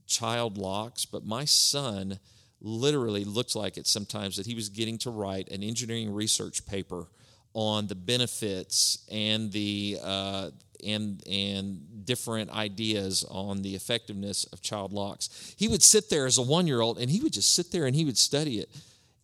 child 0.06 0.56
locks, 0.56 1.04
but 1.04 1.26
my 1.26 1.44
son 1.44 2.20
literally 2.60 3.24
looked 3.24 3.56
like 3.56 3.76
it 3.76 3.88
sometimes 3.88 4.36
that 4.36 4.46
he 4.46 4.54
was 4.54 4.68
getting 4.68 4.96
to 4.98 5.10
write 5.10 5.50
an 5.50 5.64
engineering 5.64 6.14
research 6.14 6.64
paper 6.66 7.08
on 7.52 7.88
the 7.88 7.96
benefits 7.96 9.04
and 9.10 9.50
the 9.50 9.98
uh, 10.04 10.50
and 10.86 11.20
and 11.26 12.04
different 12.04 12.48
ideas 12.50 13.24
on 13.28 13.62
the 13.62 13.74
effectiveness 13.74 14.44
of 14.52 14.62
child 14.62 14.92
locks. 14.92 15.52
He 15.58 15.66
would 15.66 15.82
sit 15.82 16.10
there 16.10 16.26
as 16.26 16.38
a 16.38 16.42
one 16.42 16.68
year 16.68 16.80
old 16.80 17.00
and 17.00 17.10
he 17.10 17.18
would 17.22 17.32
just 17.32 17.54
sit 17.54 17.72
there 17.72 17.86
and 17.86 17.96
he 17.96 18.04
would 18.04 18.18
study 18.18 18.60
it 18.60 18.70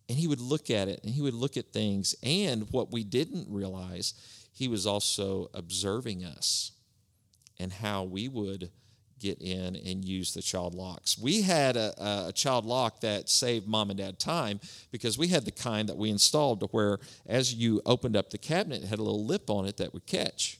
and 0.09 0.17
he 0.17 0.27
would 0.27 0.41
look 0.41 0.69
at 0.69 0.89
it 0.89 0.99
and 1.05 1.13
he 1.13 1.21
would 1.21 1.35
look 1.35 1.55
at 1.55 1.71
things 1.71 2.15
and 2.21 2.67
what 2.71 2.91
we 2.91 3.05
didn't 3.05 3.47
realize 3.49 4.13
he 4.51 4.67
was 4.67 4.85
also 4.85 5.49
observing 5.53 6.25
us 6.25 6.73
and 7.61 7.71
how 7.71 8.03
we 8.03 8.27
would 8.27 8.71
get 9.19 9.39
in 9.39 9.75
and 9.75 10.03
use 10.03 10.33
the 10.33 10.41
child 10.41 10.73
locks. 10.73 11.17
We 11.17 11.43
had 11.43 11.77
a, 11.77 11.93
a, 12.27 12.31
child 12.33 12.65
lock 12.65 13.01
that 13.01 13.29
saved 13.29 13.67
mom 13.67 13.91
and 13.91 13.99
dad 13.99 14.17
time 14.17 14.59
because 14.91 15.15
we 15.15 15.27
had 15.27 15.45
the 15.45 15.51
kind 15.51 15.87
that 15.89 15.97
we 15.97 16.09
installed 16.09 16.59
to 16.61 16.65
where 16.67 16.97
as 17.27 17.53
you 17.53 17.81
opened 17.85 18.17
up 18.17 18.31
the 18.31 18.39
cabinet, 18.39 18.81
it 18.81 18.87
had 18.87 18.97
a 18.97 19.03
little 19.03 19.23
lip 19.23 19.49
on 19.49 19.67
it 19.67 19.77
that 19.77 19.93
would 19.93 20.07
catch. 20.07 20.57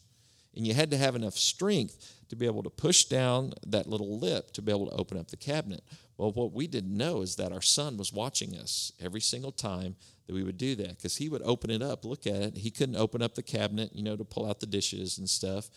And 0.56 0.68
you 0.68 0.76
had 0.76 0.92
to 0.92 0.98
have 0.98 1.16
enough 1.16 1.36
strength 1.38 2.24
to 2.30 2.36
be 2.36 2.46
able 2.46 2.62
to 2.64 2.70
push 2.70 3.06
down 3.06 3.54
that 3.66 3.88
little 3.88 4.20
lip 4.20 4.52
to 4.52 4.62
be 4.62 4.72
able 4.72 4.88
to 4.88 4.96
open 4.96 5.18
up 5.18 5.30
the 5.30 5.38
cabinet. 5.38 5.84
Well, 6.18 6.32
what 6.32 6.54
we 6.54 6.68
didn't 6.68 6.96
know 6.96 7.22
is 7.22 7.38
that 7.38 7.52
our 7.52 7.62
son 7.62 7.98
was 7.98 8.14
watching 8.14 8.56
us 8.56 8.92
every 9.02 9.22
single 9.22 9.52
time 9.52 9.96
that 10.28 10.36
we 10.36 10.44
would 10.44 10.58
do 10.58 10.76
that 10.76 10.98
because 10.98 11.18
he 11.18 11.30
would 11.30 11.42
open 11.42 11.72
it 11.72 11.82
up, 11.82 12.06
look 12.06 12.28
at 12.28 12.36
it. 12.36 12.58
He 12.58 12.70
couldn't 12.70 12.96
open 12.96 13.24
up 13.24 13.34
the 13.34 13.44
cabinet, 13.44 13.90
you 13.96 14.04
know, 14.04 14.16
to 14.16 14.24
pull 14.24 14.48
out 14.48 14.60
the 14.60 14.68
dishes 14.68 15.18
and 15.18 15.28
stuff. 15.28 15.70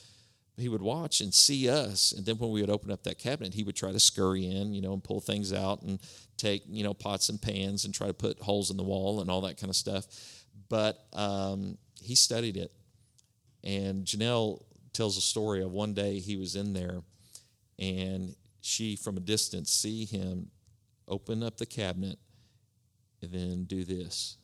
He 0.56 0.68
would 0.68 0.82
watch 0.82 1.20
and 1.20 1.34
see 1.34 1.68
us, 1.68 2.12
and 2.12 2.24
then 2.24 2.38
when 2.38 2.50
we 2.50 2.60
would 2.60 2.70
open 2.70 2.92
up 2.92 3.02
that 3.04 3.18
cabinet, 3.18 3.54
he 3.54 3.64
would 3.64 3.74
try 3.74 3.90
to 3.90 3.98
scurry 3.98 4.46
in, 4.46 4.72
you 4.72 4.80
know, 4.80 4.92
and 4.92 5.02
pull 5.02 5.20
things 5.20 5.52
out 5.52 5.82
and 5.82 5.98
take, 6.36 6.62
you 6.68 6.84
know, 6.84 6.94
pots 6.94 7.28
and 7.28 7.42
pans 7.42 7.84
and 7.84 7.92
try 7.92 8.06
to 8.06 8.14
put 8.14 8.38
holes 8.40 8.70
in 8.70 8.76
the 8.76 8.84
wall 8.84 9.20
and 9.20 9.30
all 9.30 9.40
that 9.40 9.58
kind 9.58 9.68
of 9.68 9.74
stuff. 9.74 10.06
But 10.68 11.04
um, 11.12 11.76
he 12.00 12.14
studied 12.14 12.56
it, 12.56 12.70
and 13.64 14.04
Janelle 14.04 14.62
tells 14.92 15.16
a 15.16 15.20
story 15.20 15.60
of 15.60 15.72
one 15.72 15.92
day 15.92 16.20
he 16.20 16.36
was 16.36 16.54
in 16.54 16.72
there, 16.72 17.02
and 17.78 18.36
she, 18.60 18.94
from 18.94 19.16
a 19.16 19.20
distance, 19.20 19.72
see 19.72 20.04
him 20.04 20.50
open 21.08 21.42
up 21.42 21.56
the 21.56 21.66
cabinet 21.66 22.18
and 23.20 23.32
then 23.32 23.64
do 23.64 23.84
this. 23.84 24.36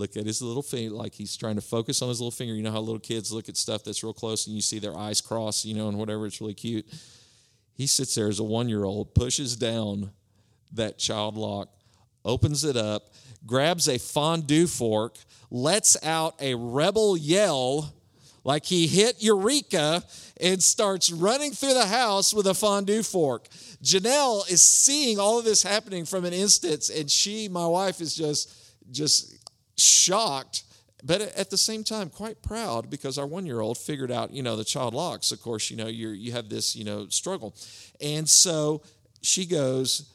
Look 0.00 0.16
at 0.16 0.24
his 0.24 0.40
little 0.40 0.62
finger, 0.62 0.94
like 0.94 1.14
he's 1.14 1.36
trying 1.36 1.56
to 1.56 1.60
focus 1.60 2.00
on 2.00 2.08
his 2.08 2.20
little 2.20 2.30
finger. 2.30 2.54
You 2.54 2.62
know 2.62 2.72
how 2.72 2.80
little 2.80 2.98
kids 2.98 3.30
look 3.30 3.50
at 3.50 3.56
stuff 3.58 3.84
that's 3.84 4.02
real 4.02 4.14
close 4.14 4.46
and 4.46 4.56
you 4.56 4.62
see 4.62 4.78
their 4.78 4.96
eyes 4.96 5.20
cross, 5.20 5.62
you 5.66 5.74
know, 5.74 5.88
and 5.88 5.98
whatever, 5.98 6.24
it's 6.24 6.40
really 6.40 6.54
cute. 6.54 6.86
He 7.74 7.86
sits 7.86 8.14
there 8.14 8.28
as 8.28 8.40
a 8.40 8.44
one 8.44 8.70
year 8.70 8.84
old, 8.84 9.14
pushes 9.14 9.56
down 9.56 10.12
that 10.72 10.96
child 10.96 11.36
lock, 11.36 11.68
opens 12.24 12.64
it 12.64 12.78
up, 12.78 13.12
grabs 13.44 13.88
a 13.88 13.98
fondue 13.98 14.66
fork, 14.66 15.18
lets 15.50 16.02
out 16.02 16.34
a 16.40 16.54
rebel 16.54 17.14
yell 17.18 17.92
like 18.42 18.64
he 18.64 18.86
hit 18.86 19.22
Eureka 19.22 20.02
and 20.40 20.62
starts 20.62 21.12
running 21.12 21.52
through 21.52 21.74
the 21.74 21.86
house 21.86 22.32
with 22.32 22.46
a 22.46 22.54
fondue 22.54 23.02
fork. 23.02 23.48
Janelle 23.82 24.50
is 24.50 24.62
seeing 24.62 25.18
all 25.18 25.38
of 25.38 25.44
this 25.44 25.62
happening 25.62 26.06
from 26.06 26.24
an 26.24 26.32
instance, 26.32 26.88
and 26.88 27.10
she, 27.10 27.48
my 27.48 27.66
wife, 27.66 28.00
is 28.00 28.14
just 28.14 28.56
just 28.90 29.39
shocked, 29.80 30.64
but 31.02 31.20
at 31.20 31.50
the 31.50 31.58
same 31.58 31.84
time 31.84 32.10
quite 32.10 32.42
proud 32.42 32.90
because 32.90 33.18
our 33.18 33.26
one 33.26 33.46
year 33.46 33.60
old 33.60 33.78
figured 33.78 34.10
out, 34.10 34.32
you 34.32 34.42
know, 34.42 34.56
the 34.56 34.64
child 34.64 34.94
locks. 34.94 35.32
Of 35.32 35.40
course, 35.40 35.70
you 35.70 35.76
know, 35.76 35.86
you 35.86 36.10
you 36.10 36.32
have 36.32 36.48
this, 36.48 36.76
you 36.76 36.84
know, 36.84 37.08
struggle, 37.08 37.54
and 38.00 38.28
so 38.28 38.82
she 39.22 39.46
goes, 39.46 40.10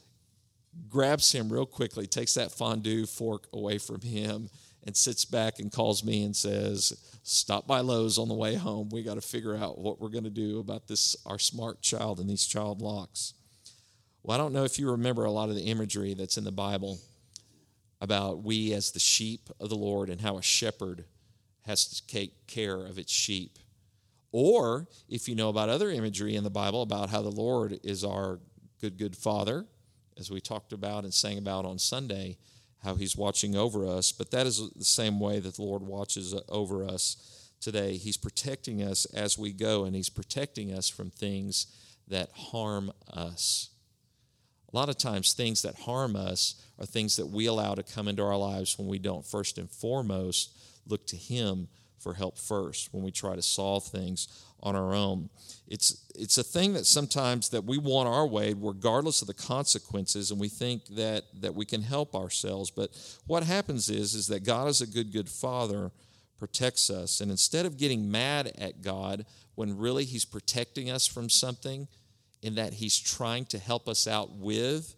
grabs 0.90 1.32
him 1.32 1.52
real 1.52 1.66
quickly, 1.66 2.08
takes 2.08 2.34
that 2.36 2.52
fondue 2.52 3.06
fork 3.06 3.48
away 3.54 3.78
from 3.78 4.02
him, 4.02 4.50
and 4.84 4.96
sits 4.96 5.26
back 5.26 5.60
and 5.60 5.72
calls 5.72 6.04
me 6.04 6.24
and 6.24 6.36
says 6.36 6.94
stop 7.24 7.66
by 7.66 7.80
Lowe's 7.80 8.20
on 8.20 8.28
the 8.28 8.36
way 8.36 8.56
home. 8.56 8.90
We 8.90 9.02
got 9.02 9.16
to 9.16 9.22
figure 9.22 9.56
out 9.56 9.80
what 9.80 10.00
we're 10.00 10.10
going 10.10 10.26
to 10.26 10.30
do 10.30 10.60
about 10.60 10.88
this, 10.88 11.16
our 11.26 11.40
smart 11.40 11.82
child 11.82 12.20
and 12.20 12.30
these 12.30 12.46
child 12.46 12.82
locks. 12.82 13.34
Well, 14.22 14.36
I 14.36 14.38
don't 14.38 14.54
know 14.54 14.64
if 14.64 14.80
you 14.80 14.92
remember 14.92 15.26
a 15.26 15.32
lot 15.32 15.50
of 15.50 15.56
the 15.56 15.64
imagery 15.64 16.14
that's 16.14 16.38
in 16.38 16.44
the 16.44 16.52
Bible 16.52 17.00
about 18.06 18.42
we 18.44 18.72
as 18.72 18.92
the 18.92 19.00
sheep 19.00 19.50
of 19.60 19.68
the 19.68 19.76
Lord 19.76 20.10
and 20.10 20.22
how 20.22 20.38
a 20.38 20.42
shepherd 20.42 21.04
has 21.64 21.86
to 21.88 22.08
take 22.08 22.48
care 22.48 22.86
of 22.86 22.98
its 22.98 23.12
sheep. 23.12 23.60
Or 24.32 24.88
if 25.10 25.28
you 25.28 25.36
know 25.36 25.50
about 25.50 25.68
other 25.68 25.90
imagery 25.90 26.36
in 26.36 26.44
the 26.44 26.50
Bible 26.50 26.82
about 26.82 27.10
how 27.10 27.22
the 27.22 27.30
Lord 27.30 27.80
is 27.84 28.04
our 28.06 28.40
good, 28.80 28.98
good 28.98 29.16
father, 29.16 29.66
as 30.18 30.32
we 30.32 30.40
talked 30.40 30.72
about 30.72 31.04
and 31.04 31.14
sang 31.14 31.38
about 31.38 31.66
on 31.66 31.80
Sunday, 31.80 32.38
how 32.84 32.96
he's 32.96 33.18
watching 33.18 33.56
over 33.56 33.86
us. 33.86 34.12
But 34.12 34.32
that 34.32 34.46
is 34.46 34.70
the 34.76 34.86
same 34.86 35.20
way 35.20 35.40
that 35.40 35.56
the 35.56 35.64
Lord 35.64 35.82
watches 35.82 36.36
over 36.48 36.86
us 36.86 37.50
today. 37.60 37.98
He's 37.98 38.18
protecting 38.18 38.84
us 38.84 39.06
as 39.06 39.38
we 39.38 39.52
go, 39.52 39.86
and 39.86 39.96
he's 39.96 40.10
protecting 40.10 40.72
us 40.72 40.88
from 40.88 41.10
things 41.10 41.68
that 42.08 42.30
harm 42.32 42.92
us. 43.12 43.70
A 44.72 44.76
lot 44.76 44.90
of 44.90 44.98
times, 44.98 45.34
things 45.34 45.62
that 45.64 45.76
harm 45.76 46.16
us 46.16 46.62
are 46.80 46.86
things 46.86 47.16
that 47.18 47.28
we 47.28 47.46
allow 47.46 47.76
to 47.76 47.84
come 47.84 48.08
into 48.08 48.24
our 48.24 48.38
lives 48.38 48.78
when 48.78 48.88
we 48.88 49.00
don't 49.00 49.26
first 49.26 49.58
and 49.58 49.70
foremost 49.70 50.52
look 50.88 51.08
to 51.08 51.16
Him 51.16 51.68
for 52.00 52.14
help 52.14 52.38
first, 52.38 52.94
when 52.94 53.04
we 53.04 53.12
try 53.12 53.36
to 53.36 53.42
solve 53.42 53.84
things 53.86 54.28
on 54.62 54.76
our 54.76 54.94
own. 54.94 55.30
It's, 55.68 56.06
it's 56.16 56.38
a 56.38 56.44
thing 56.44 56.74
that 56.74 56.86
sometimes 56.86 57.50
that 57.50 57.64
we 57.64 57.78
want 57.78 58.08
our 58.08 58.28
way 58.28 58.54
regardless 58.56 59.22
of 59.22 59.28
the 59.28 59.34
consequences 59.34 60.32
and 60.32 60.40
we 60.40 60.50
think 60.50 60.86
that, 60.96 61.24
that 61.42 61.56
we 61.56 61.66
can 61.66 61.82
help 61.82 62.16
ourselves. 62.16 62.72
But 62.72 62.92
what 63.28 63.44
happens 63.44 63.90
is, 63.90 64.14
is 64.14 64.28
that 64.28 64.44
God 64.44 64.68
is 64.68 64.82
a 64.82 64.88
good, 64.88 65.12
good 65.12 65.30
father, 65.30 65.92
protects 66.38 66.90
us. 66.90 67.22
And 67.22 67.32
instead 67.32 67.66
of 67.66 67.78
getting 67.78 68.12
mad 68.12 68.52
at 68.58 68.82
God 68.82 69.26
when 69.56 69.78
really 69.78 70.06
he's 70.06 70.26
protecting 70.26 70.90
us 70.90 71.08
from 71.08 71.30
something 71.30 71.88
in 72.42 72.56
that 72.56 72.74
he's 72.74 72.98
trying 73.00 73.46
to 73.46 73.58
help 73.58 73.88
us 73.88 74.08
out 74.08 74.32
with, 74.32 74.94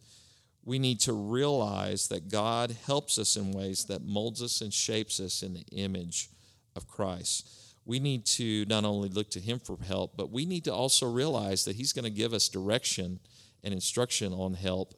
we 0.67 0.77
need 0.77 0.99
to 0.99 1.13
realize 1.13 2.09
that 2.09 2.29
God 2.29 2.75
helps 2.85 3.17
us 3.17 3.35
in 3.35 3.51
ways 3.51 3.85
that 3.85 4.03
molds 4.03 4.43
us 4.43 4.61
and 4.61 4.71
shapes 4.71 5.19
us 5.19 5.41
in 5.41 5.53
the 5.53 5.65
image 5.71 6.29
of 6.75 6.87
Christ 6.87 7.57
we 7.87 7.99
need 7.99 8.25
to 8.25 8.65
not 8.65 8.83
only 8.83 9.07
look 9.07 9.29
to 9.31 9.39
Him 9.39 9.59
for 9.59 9.77
help, 9.81 10.17
but 10.17 10.29
we 10.29 10.45
need 10.45 10.65
to 10.65 10.73
also 10.73 11.09
realize 11.09 11.63
that 11.65 11.77
He's 11.77 11.93
going 11.93 12.03
to 12.03 12.11
give 12.11 12.33
us 12.33 12.49
direction 12.49 13.19
and 13.63 13.73
instruction 13.73 14.33
on 14.33 14.53
help, 14.53 14.93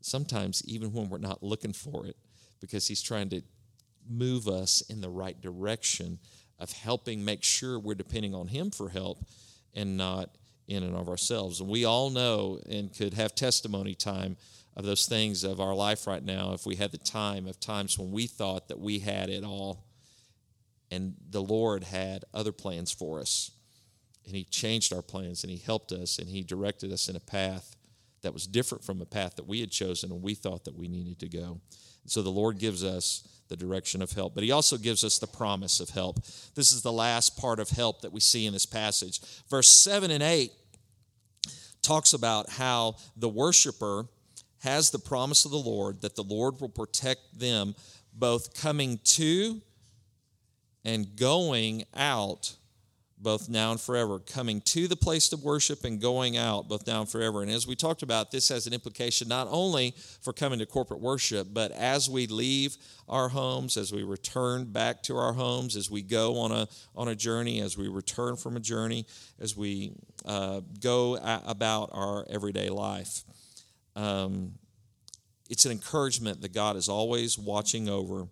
sometimes 0.00 0.62
even 0.64 0.92
when 0.92 1.10
we're 1.10 1.18
not 1.18 1.42
looking 1.42 1.72
for 1.72 2.06
it, 2.06 2.16
because 2.60 2.86
He's 2.86 3.02
trying 3.02 3.30
to 3.30 3.42
move 4.08 4.46
us 4.46 4.80
in 4.82 5.00
the 5.00 5.10
right 5.10 5.38
direction 5.40 6.20
of 6.60 6.70
helping 6.70 7.24
make 7.24 7.42
sure 7.42 7.80
we're 7.80 7.96
depending 7.96 8.32
on 8.32 8.46
Him 8.46 8.70
for 8.70 8.90
help 8.90 9.18
and 9.74 9.96
not 9.96 10.36
in 10.68 10.84
and 10.84 10.94
of 10.94 11.08
ourselves. 11.08 11.58
And 11.58 11.68
we 11.68 11.84
all 11.84 12.10
know 12.10 12.60
and 12.70 12.96
could 12.96 13.14
have 13.14 13.34
testimony 13.34 13.96
time 13.96 14.36
of 14.76 14.84
those 14.84 15.06
things 15.06 15.44
of 15.44 15.60
our 15.60 15.74
life 15.74 16.06
right 16.06 16.24
now 16.24 16.52
if 16.52 16.66
we 16.66 16.76
had 16.76 16.90
the 16.90 16.98
time 16.98 17.46
of 17.46 17.60
times 17.60 17.98
when 17.98 18.10
we 18.10 18.26
thought 18.26 18.68
that 18.68 18.78
we 18.78 18.98
had 18.98 19.30
it 19.30 19.44
all 19.44 19.84
and 20.90 21.14
the 21.30 21.42
Lord 21.42 21.84
had 21.84 22.24
other 22.32 22.52
plans 22.52 22.92
for 22.92 23.20
us. 23.20 23.50
And 24.26 24.34
He 24.34 24.44
changed 24.44 24.92
our 24.92 25.02
plans 25.02 25.42
and 25.42 25.50
He 25.50 25.58
helped 25.58 25.92
us 25.92 26.18
and 26.18 26.28
He 26.28 26.42
directed 26.42 26.92
us 26.92 27.08
in 27.08 27.16
a 27.16 27.20
path 27.20 27.76
that 28.22 28.32
was 28.32 28.46
different 28.46 28.84
from 28.84 29.00
a 29.00 29.06
path 29.06 29.36
that 29.36 29.46
we 29.46 29.60
had 29.60 29.70
chosen 29.70 30.10
and 30.10 30.22
we 30.22 30.34
thought 30.34 30.64
that 30.64 30.76
we 30.76 30.88
needed 30.88 31.18
to 31.20 31.28
go. 31.28 31.60
So 32.06 32.22
the 32.22 32.30
Lord 32.30 32.58
gives 32.58 32.84
us 32.84 33.28
the 33.48 33.56
direction 33.56 34.02
of 34.02 34.12
help, 34.12 34.34
but 34.34 34.44
He 34.44 34.52
also 34.52 34.78
gives 34.78 35.04
us 35.04 35.18
the 35.18 35.26
promise 35.26 35.80
of 35.80 35.90
help. 35.90 36.24
This 36.54 36.72
is 36.72 36.82
the 36.82 36.92
last 36.92 37.36
part 37.36 37.60
of 37.60 37.70
help 37.70 38.02
that 38.02 38.12
we 38.12 38.20
see 38.20 38.46
in 38.46 38.52
this 38.52 38.66
passage. 38.66 39.20
Verse 39.50 39.68
7 39.68 40.10
and 40.10 40.22
8 40.22 40.52
talks 41.82 42.14
about 42.14 42.48
how 42.48 42.96
the 43.16 43.28
worshiper 43.28 44.06
has 44.64 44.90
the 44.90 44.98
promise 44.98 45.44
of 45.44 45.50
the 45.50 45.56
Lord 45.56 46.00
that 46.00 46.16
the 46.16 46.24
Lord 46.24 46.60
will 46.60 46.68
protect 46.68 47.38
them 47.38 47.74
both 48.12 48.60
coming 48.60 48.98
to 49.04 49.60
and 50.84 51.16
going 51.16 51.84
out 51.94 52.56
both 53.18 53.48
now 53.48 53.70
and 53.70 53.80
forever, 53.80 54.18
coming 54.18 54.60
to 54.60 54.86
the 54.86 54.96
place 54.96 55.32
of 55.32 55.42
worship 55.42 55.84
and 55.84 56.00
going 56.00 56.36
out 56.36 56.68
both 56.68 56.86
now 56.86 57.00
and 57.00 57.08
forever. 57.08 57.42
And 57.42 57.50
as 57.50 57.66
we 57.66 57.74
talked 57.74 58.02
about, 58.02 58.30
this 58.30 58.48
has 58.50 58.66
an 58.66 58.74
implication 58.74 59.28
not 59.28 59.48
only 59.50 59.94
for 60.20 60.32
coming 60.32 60.58
to 60.58 60.66
corporate 60.66 61.00
worship, 61.00 61.48
but 61.52 61.70
as 61.72 62.10
we 62.10 62.26
leave 62.26 62.76
our 63.08 63.30
homes, 63.30 63.76
as 63.76 63.92
we 63.92 64.02
return 64.02 64.64
back 64.64 65.02
to 65.04 65.16
our 65.16 65.32
homes, 65.32 65.74
as 65.74 65.90
we 65.90 66.02
go 66.02 66.38
on 66.38 66.52
a, 66.52 66.68
on 66.94 67.08
a 67.08 67.14
journey, 67.14 67.60
as 67.60 67.78
we 67.78 67.88
return 67.88 68.36
from 68.36 68.56
a 68.56 68.60
journey, 68.60 69.06
as 69.40 69.56
we 69.56 69.92
uh, 70.26 70.60
go 70.80 71.16
about 71.46 71.90
our 71.92 72.26
everyday 72.28 72.68
life. 72.68 73.24
Um, 73.96 74.52
it's 75.48 75.64
an 75.64 75.72
encouragement 75.72 76.40
that 76.42 76.52
God 76.52 76.76
is 76.76 76.88
always 76.88 77.38
watching 77.38 77.88
over 77.88 78.26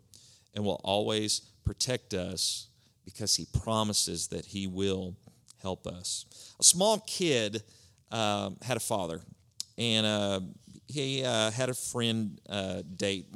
and 0.55 0.65
will 0.65 0.81
always 0.85 1.41
protect 1.65 2.15
us 2.15 2.69
because 3.05 3.37
he 3.37 3.47
promises 3.63 4.29
that 4.29 4.47
he 4.47 4.67
will 4.67 5.17
help 5.61 5.87
us. 5.87 6.55
A 6.61 6.65
small 6.65 6.99
kid 7.01 7.63
uh, 8.11 8.51
had 8.63 8.77
a 8.77 8.81
father, 8.81 9.21
and 9.79 10.07
uh, 10.07 10.41
he 10.89 11.25
uh, 11.25 11.51
had 11.51 11.69
a 11.69 11.75
friend 11.75 12.41
uh, 12.49 12.83
date 12.97 13.27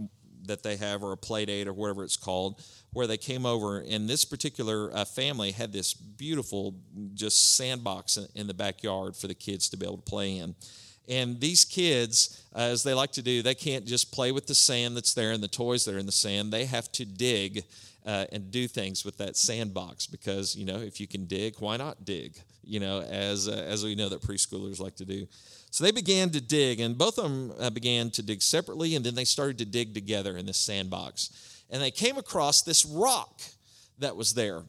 that 0.46 0.62
they 0.62 0.76
have, 0.76 1.02
or 1.02 1.12
a 1.12 1.16
play 1.16 1.44
date, 1.44 1.66
or 1.66 1.72
whatever 1.72 2.04
it's 2.04 2.16
called, 2.16 2.62
where 2.92 3.06
they 3.06 3.16
came 3.16 3.44
over. 3.44 3.80
And 3.80 4.08
this 4.08 4.24
particular 4.24 4.94
uh, 4.94 5.04
family 5.04 5.50
had 5.50 5.72
this 5.72 5.92
beautiful, 5.92 6.76
just 7.14 7.56
sandbox 7.56 8.18
in 8.34 8.46
the 8.46 8.54
backyard 8.54 9.16
for 9.16 9.26
the 9.26 9.34
kids 9.34 9.68
to 9.70 9.76
be 9.76 9.84
able 9.84 9.96
to 9.96 10.02
play 10.02 10.38
in. 10.38 10.54
And 11.08 11.40
these 11.40 11.64
kids, 11.64 12.44
uh, 12.54 12.60
as 12.60 12.82
they 12.82 12.94
like 12.94 13.12
to 13.12 13.22
do, 13.22 13.42
they 13.42 13.54
can't 13.54 13.86
just 13.86 14.12
play 14.12 14.32
with 14.32 14.46
the 14.46 14.54
sand 14.54 14.96
that's 14.96 15.14
there 15.14 15.32
and 15.32 15.42
the 15.42 15.48
toys 15.48 15.84
that 15.84 15.94
are 15.94 15.98
in 15.98 16.06
the 16.06 16.12
sand. 16.12 16.52
They 16.52 16.64
have 16.64 16.90
to 16.92 17.04
dig 17.04 17.64
uh, 18.04 18.26
and 18.32 18.50
do 18.50 18.68
things 18.68 19.04
with 19.04 19.18
that 19.18 19.36
sandbox 19.36 20.06
because 20.06 20.54
you 20.54 20.64
know 20.64 20.78
if 20.78 21.00
you 21.00 21.06
can 21.06 21.26
dig, 21.26 21.56
why 21.58 21.76
not 21.76 22.04
dig? 22.04 22.36
You 22.62 22.80
know, 22.80 23.02
as 23.02 23.48
uh, 23.48 23.52
as 23.52 23.84
we 23.84 23.94
know 23.94 24.08
that 24.08 24.22
preschoolers 24.22 24.80
like 24.80 24.96
to 24.96 25.04
do. 25.04 25.26
So 25.70 25.84
they 25.84 25.90
began 25.90 26.30
to 26.30 26.40
dig, 26.40 26.80
and 26.80 26.96
both 26.96 27.18
of 27.18 27.24
them 27.24 27.52
uh, 27.58 27.70
began 27.70 28.10
to 28.12 28.22
dig 28.22 28.40
separately, 28.40 28.94
and 28.94 29.04
then 29.04 29.14
they 29.14 29.24
started 29.24 29.58
to 29.58 29.64
dig 29.64 29.92
together 29.92 30.36
in 30.36 30.46
this 30.46 30.58
sandbox. 30.58 31.30
and 31.68 31.82
they 31.82 31.90
came 31.90 32.16
across 32.16 32.62
this 32.62 32.86
rock 32.86 33.42
that 33.98 34.16
was 34.16 34.34
there. 34.34 34.62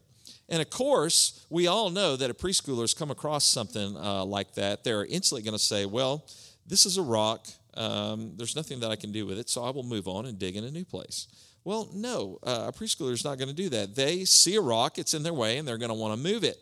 And 0.50 0.62
of 0.62 0.70
course, 0.70 1.46
we 1.50 1.68
all 1.68 1.90
know 1.90 2.16
that 2.16 2.30
if 2.30 2.38
preschoolers 2.38 2.98
come 2.98 3.12
across 3.12 3.46
something 3.46 3.98
uh, 3.98 4.24
like 4.24 4.54
that, 4.54 4.84
they're 4.84 5.06
instantly 5.06 5.44
going 5.44 5.58
to 5.58 5.64
say, 5.64 5.86
Well, 5.86 6.26
this 6.66 6.86
is 6.86 6.98
a 6.98 7.02
rock. 7.02 7.48
Um, 7.74 8.34
there's 8.36 8.56
nothing 8.56 8.80
that 8.80 8.90
I 8.90 8.96
can 8.96 9.12
do 9.12 9.26
with 9.26 9.38
it, 9.38 9.50
so 9.50 9.64
I 9.64 9.70
will 9.70 9.84
move 9.84 10.08
on 10.08 10.26
and 10.26 10.40
dig 10.40 10.56
in 10.56 10.64
a 10.64 10.72
new 10.72 10.86
place. 10.86 11.28
Well, 11.64 11.90
no, 11.94 12.40
uh, 12.44 12.66
a 12.70 12.72
preschooler 12.72 13.12
is 13.12 13.26
not 13.26 13.38
going 13.38 13.50
to 13.50 13.54
do 13.54 13.70
that. 13.70 13.94
They 13.94 14.24
see 14.24 14.56
a 14.56 14.62
rock, 14.62 14.98
it's 14.98 15.14
in 15.14 15.22
their 15.22 15.34
way, 15.34 15.58
and 15.58 15.68
they're 15.68 15.78
going 15.78 15.90
to 15.90 15.96
want 15.96 16.14
to 16.14 16.32
move 16.34 16.44
it. 16.44 16.58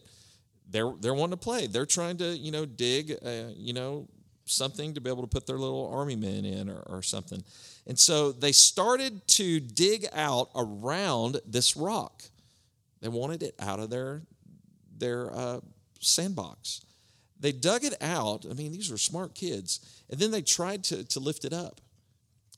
They're, 0.70 0.92
they're 1.00 1.14
wanting 1.14 1.38
to 1.38 1.44
play. 1.44 1.68
They're 1.68 1.86
trying 1.86 2.18
to, 2.18 2.36
you 2.36 2.52
know, 2.52 2.66
dig, 2.66 3.16
uh, 3.24 3.50
you 3.56 3.74
know, 3.74 4.08
something 4.46 4.94
to 4.96 5.02
be 5.02 5.10
able 5.10 5.22
to 5.22 5.28
put 5.28 5.46
their 5.46 5.58
little 5.58 5.92
army 5.94 6.16
men 6.16 6.44
in 6.44 6.70
or, 6.70 6.80
or 6.88 7.02
something. 7.02 7.44
And 7.88 7.98
so 7.98 8.32
they 8.32 8.52
started 8.52 9.28
to 9.28 9.60
dig 9.60 10.08
out 10.14 10.50
around 10.56 11.40
this 11.46 11.78
rock. 11.78 12.24
They 13.06 13.10
wanted 13.10 13.44
it 13.44 13.54
out 13.60 13.80
of 13.80 13.92
their, 13.92 14.24
their 14.98 15.32
uh, 15.32 15.60
sandbox. 16.00 16.82
They 17.40 17.52
dug 17.52 17.84
it 17.84 17.94
out. 18.02 18.48
I 18.50 18.56
mean, 18.56 18.72
these 18.72 18.90
were 18.90 18.98
smart 18.98 19.36
kids. 19.36 20.02
And 20.10 20.20
then 20.20 20.32
they 20.32 20.42
tried 20.42 20.84
to, 20.86 21.04
to 21.04 21.20
lift 21.20 21.46
it 21.46 21.54
up. 21.54 21.82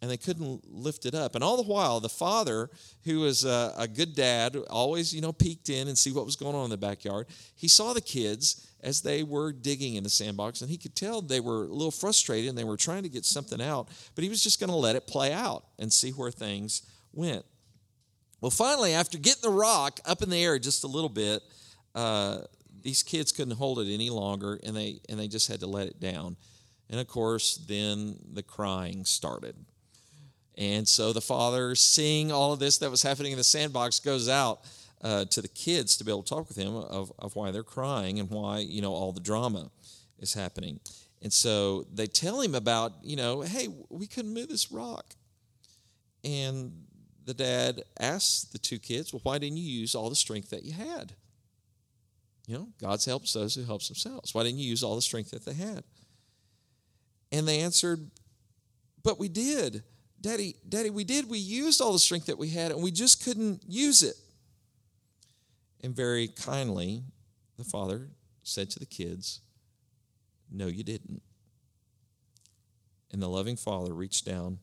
And 0.02 0.10
they 0.10 0.16
couldn't 0.16 0.64
lift 0.74 1.06
it 1.06 1.14
up. 1.14 1.36
And 1.36 1.44
all 1.44 1.58
the 1.58 1.68
while, 1.68 2.00
the 2.00 2.08
father, 2.08 2.70
who 3.04 3.20
was 3.20 3.44
a, 3.44 3.74
a 3.78 3.90
good 3.90 4.16
dad, 4.16 4.56
always, 4.70 5.14
you 5.14 5.20
know, 5.20 5.34
peeked 5.34 5.68
in 5.68 5.90
and 5.90 5.98
see 5.98 6.14
what 6.14 6.26
was 6.26 6.38
going 6.38 6.56
on 6.56 6.64
in 6.64 6.70
the 6.70 6.78
backyard. 6.78 7.28
He 7.54 7.68
saw 7.68 7.92
the 7.92 8.00
kids 8.00 8.72
as 8.82 9.02
they 9.02 9.24
were 9.24 9.52
digging 9.52 9.96
in 9.96 10.04
the 10.06 10.10
sandbox, 10.10 10.62
and 10.62 10.72
he 10.72 10.78
could 10.78 10.96
tell 10.96 11.22
they 11.22 11.42
were 11.42 11.64
a 11.66 11.74
little 11.74 11.92
frustrated 11.92 12.48
and 12.48 12.58
they 12.58 12.64
were 12.64 12.78
trying 12.78 13.04
to 13.04 13.10
get 13.10 13.26
something 13.26 13.62
out, 13.62 13.90
but 14.16 14.24
he 14.24 14.30
was 14.30 14.42
just 14.42 14.62
going 14.62 14.70
to 14.70 14.76
let 14.78 14.96
it 14.96 15.08
play 15.08 15.34
out 15.34 15.66
and 15.78 15.92
see 15.92 16.12
where 16.12 16.32
things 16.32 16.84
went. 17.12 17.44
Well, 18.41 18.52
finally, 18.52 18.93
after 18.93 19.17
getting 19.17 19.41
the 19.41 19.50
rock 19.50 20.00
up 20.06 20.21
in 20.21 20.30
the 20.30 20.43
air 20.43 20.60
just 20.60 20.84
a 20.84 20.88
little 20.88 21.10
bit, 21.10 21.41
uh, 21.95 22.39
these 22.82 23.02
kids 23.02 23.32
couldn't 23.32 23.56
hold 23.56 23.80
it 23.80 23.91
any 23.91 24.10
longer, 24.10 24.60
and 24.63 24.76
they 24.76 25.00
and 25.10 25.19
they 25.19 25.28
just 25.28 25.47
had 25.47 25.60
to 25.62 25.67
let 25.67 25.88
it 25.88 26.00
down. 26.00 26.38
And 26.89 27.00
of 27.00 27.08
course, 27.08 27.56
then 27.67 28.17
the 28.34 28.43
crying 28.43 29.04
started. 29.06 29.56
And 30.58 30.88
so 30.88 31.13
the 31.13 31.21
father, 31.21 31.76
seeing 31.76 32.32
all 32.32 32.54
of 32.54 32.60
this 32.60 32.78
that 32.80 32.89
was 32.89 33.04
happening 33.04 33.32
in 33.32 33.38
the 33.38 33.43
sandbox, 33.43 34.00
goes 34.00 34.28
out 34.30 34.62
uh, 35.02 35.26
to 35.26 35.41
the 35.41 35.47
kids 35.47 35.97
to 35.97 36.04
be 36.04 36.12
able 36.12 36.23
to 36.23 36.30
talk 36.30 36.47
with 36.47 36.58
him 36.58 36.76
of, 36.76 37.12
of 37.19 37.36
why 37.36 37.52
they're 37.52 37.63
crying 37.63 38.19
and 38.19 38.30
why 38.30 38.60
you 38.60 38.82
know 38.82 38.93
all 38.93 39.12
the 39.12 39.19
drama 39.19 39.69
is 40.19 40.34
happening. 40.34 40.80
And 41.21 41.34
so 41.34 41.86
they 41.93 42.08
tell 42.08 42.41
him 42.41 42.56
about, 42.56 42.93
you 43.04 43.15
know, 43.15 43.41
hey, 43.41 43.67
we 43.89 44.08
couldn't 44.08 44.34
move 44.34 44.50
this 44.50 44.71
rock. 44.71 45.15
And 46.23 46.87
the 47.28 47.34
dad 47.34 47.84
asks 48.00 48.46
the 48.46 48.58
two 48.58 48.80
kids, 48.80 49.13
Well, 49.13 49.20
why 49.22 49.38
didn't 49.38 49.58
you 49.58 49.70
use 49.70 49.94
all 49.94 50.10
the 50.10 50.16
strength 50.16 50.50
that 50.50 50.63
you 50.63 50.72
had? 50.72 51.13
You 52.48 52.56
know, 52.56 52.70
God's 52.82 53.04
helps 53.04 53.34
those 53.34 53.54
who 53.54 53.66
helps 53.66 53.90
themselves. 53.90 54.34
Why 54.34 54.44
didn't 54.44 54.60
you 54.60 54.70
use 54.70 54.82
all 54.82 54.96
the 54.96 55.02
strength 55.02 55.32
that 55.32 55.46
they 55.46 55.54
had? 55.54 55.84
And 57.34 57.46
they 57.46 57.60
answered, 57.60 58.10
But 59.04 59.20
we 59.20 59.28
did. 59.28 59.84
Daddy, 60.20 60.56
Daddy, 60.68 60.90
we 60.90 61.04
did. 61.04 61.30
We 61.30 61.38
used 61.38 61.82
all 61.82 61.92
the 61.92 62.00
strength 62.00 62.28
that 62.28 62.38
we 62.38 62.50
had, 62.50 62.72
and 62.72 62.82
we 62.82 62.92
just 62.92 63.24
couldn't 63.24 63.62
use 63.68 64.02
it. 64.02 64.16
And 65.84 65.94
very 65.94 66.30
kindly, 66.30 67.04
the 67.58 67.66
father 67.66 68.08
said 68.42 68.70
to 68.72 68.80
the 68.80 68.86
kids, 68.86 69.42
No, 70.50 70.68
you 70.68 70.84
didn't. 70.84 71.22
And 73.12 73.22
the 73.22 73.28
loving 73.28 73.58
father 73.58 73.94
reached 73.94 74.26
down, 74.26 74.60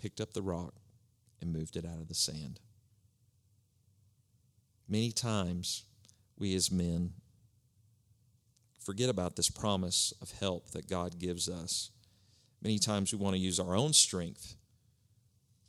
picked 0.00 0.20
up 0.20 0.32
the 0.32 0.42
rock, 0.42 0.74
and 1.42 1.52
moved 1.52 1.76
it 1.76 1.84
out 1.84 2.00
of 2.00 2.08
the 2.08 2.14
sand. 2.14 2.60
Many 4.88 5.12
times, 5.12 5.84
we 6.38 6.54
as 6.54 6.70
men 6.70 7.12
forget 8.78 9.08
about 9.08 9.36
this 9.36 9.50
promise 9.50 10.12
of 10.22 10.32
help 10.32 10.70
that 10.70 10.88
God 10.88 11.18
gives 11.18 11.48
us. 11.48 11.90
Many 12.62 12.78
times, 12.78 13.12
we 13.12 13.18
want 13.18 13.34
to 13.34 13.40
use 13.40 13.60
our 13.60 13.76
own 13.76 13.92
strength 13.92 14.56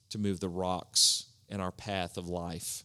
to 0.09 0.17
move 0.17 0.39
the 0.39 0.49
rocks 0.49 1.25
in 1.49 1.59
our 1.59 1.71
path 1.71 2.17
of 2.17 2.27
life, 2.27 2.83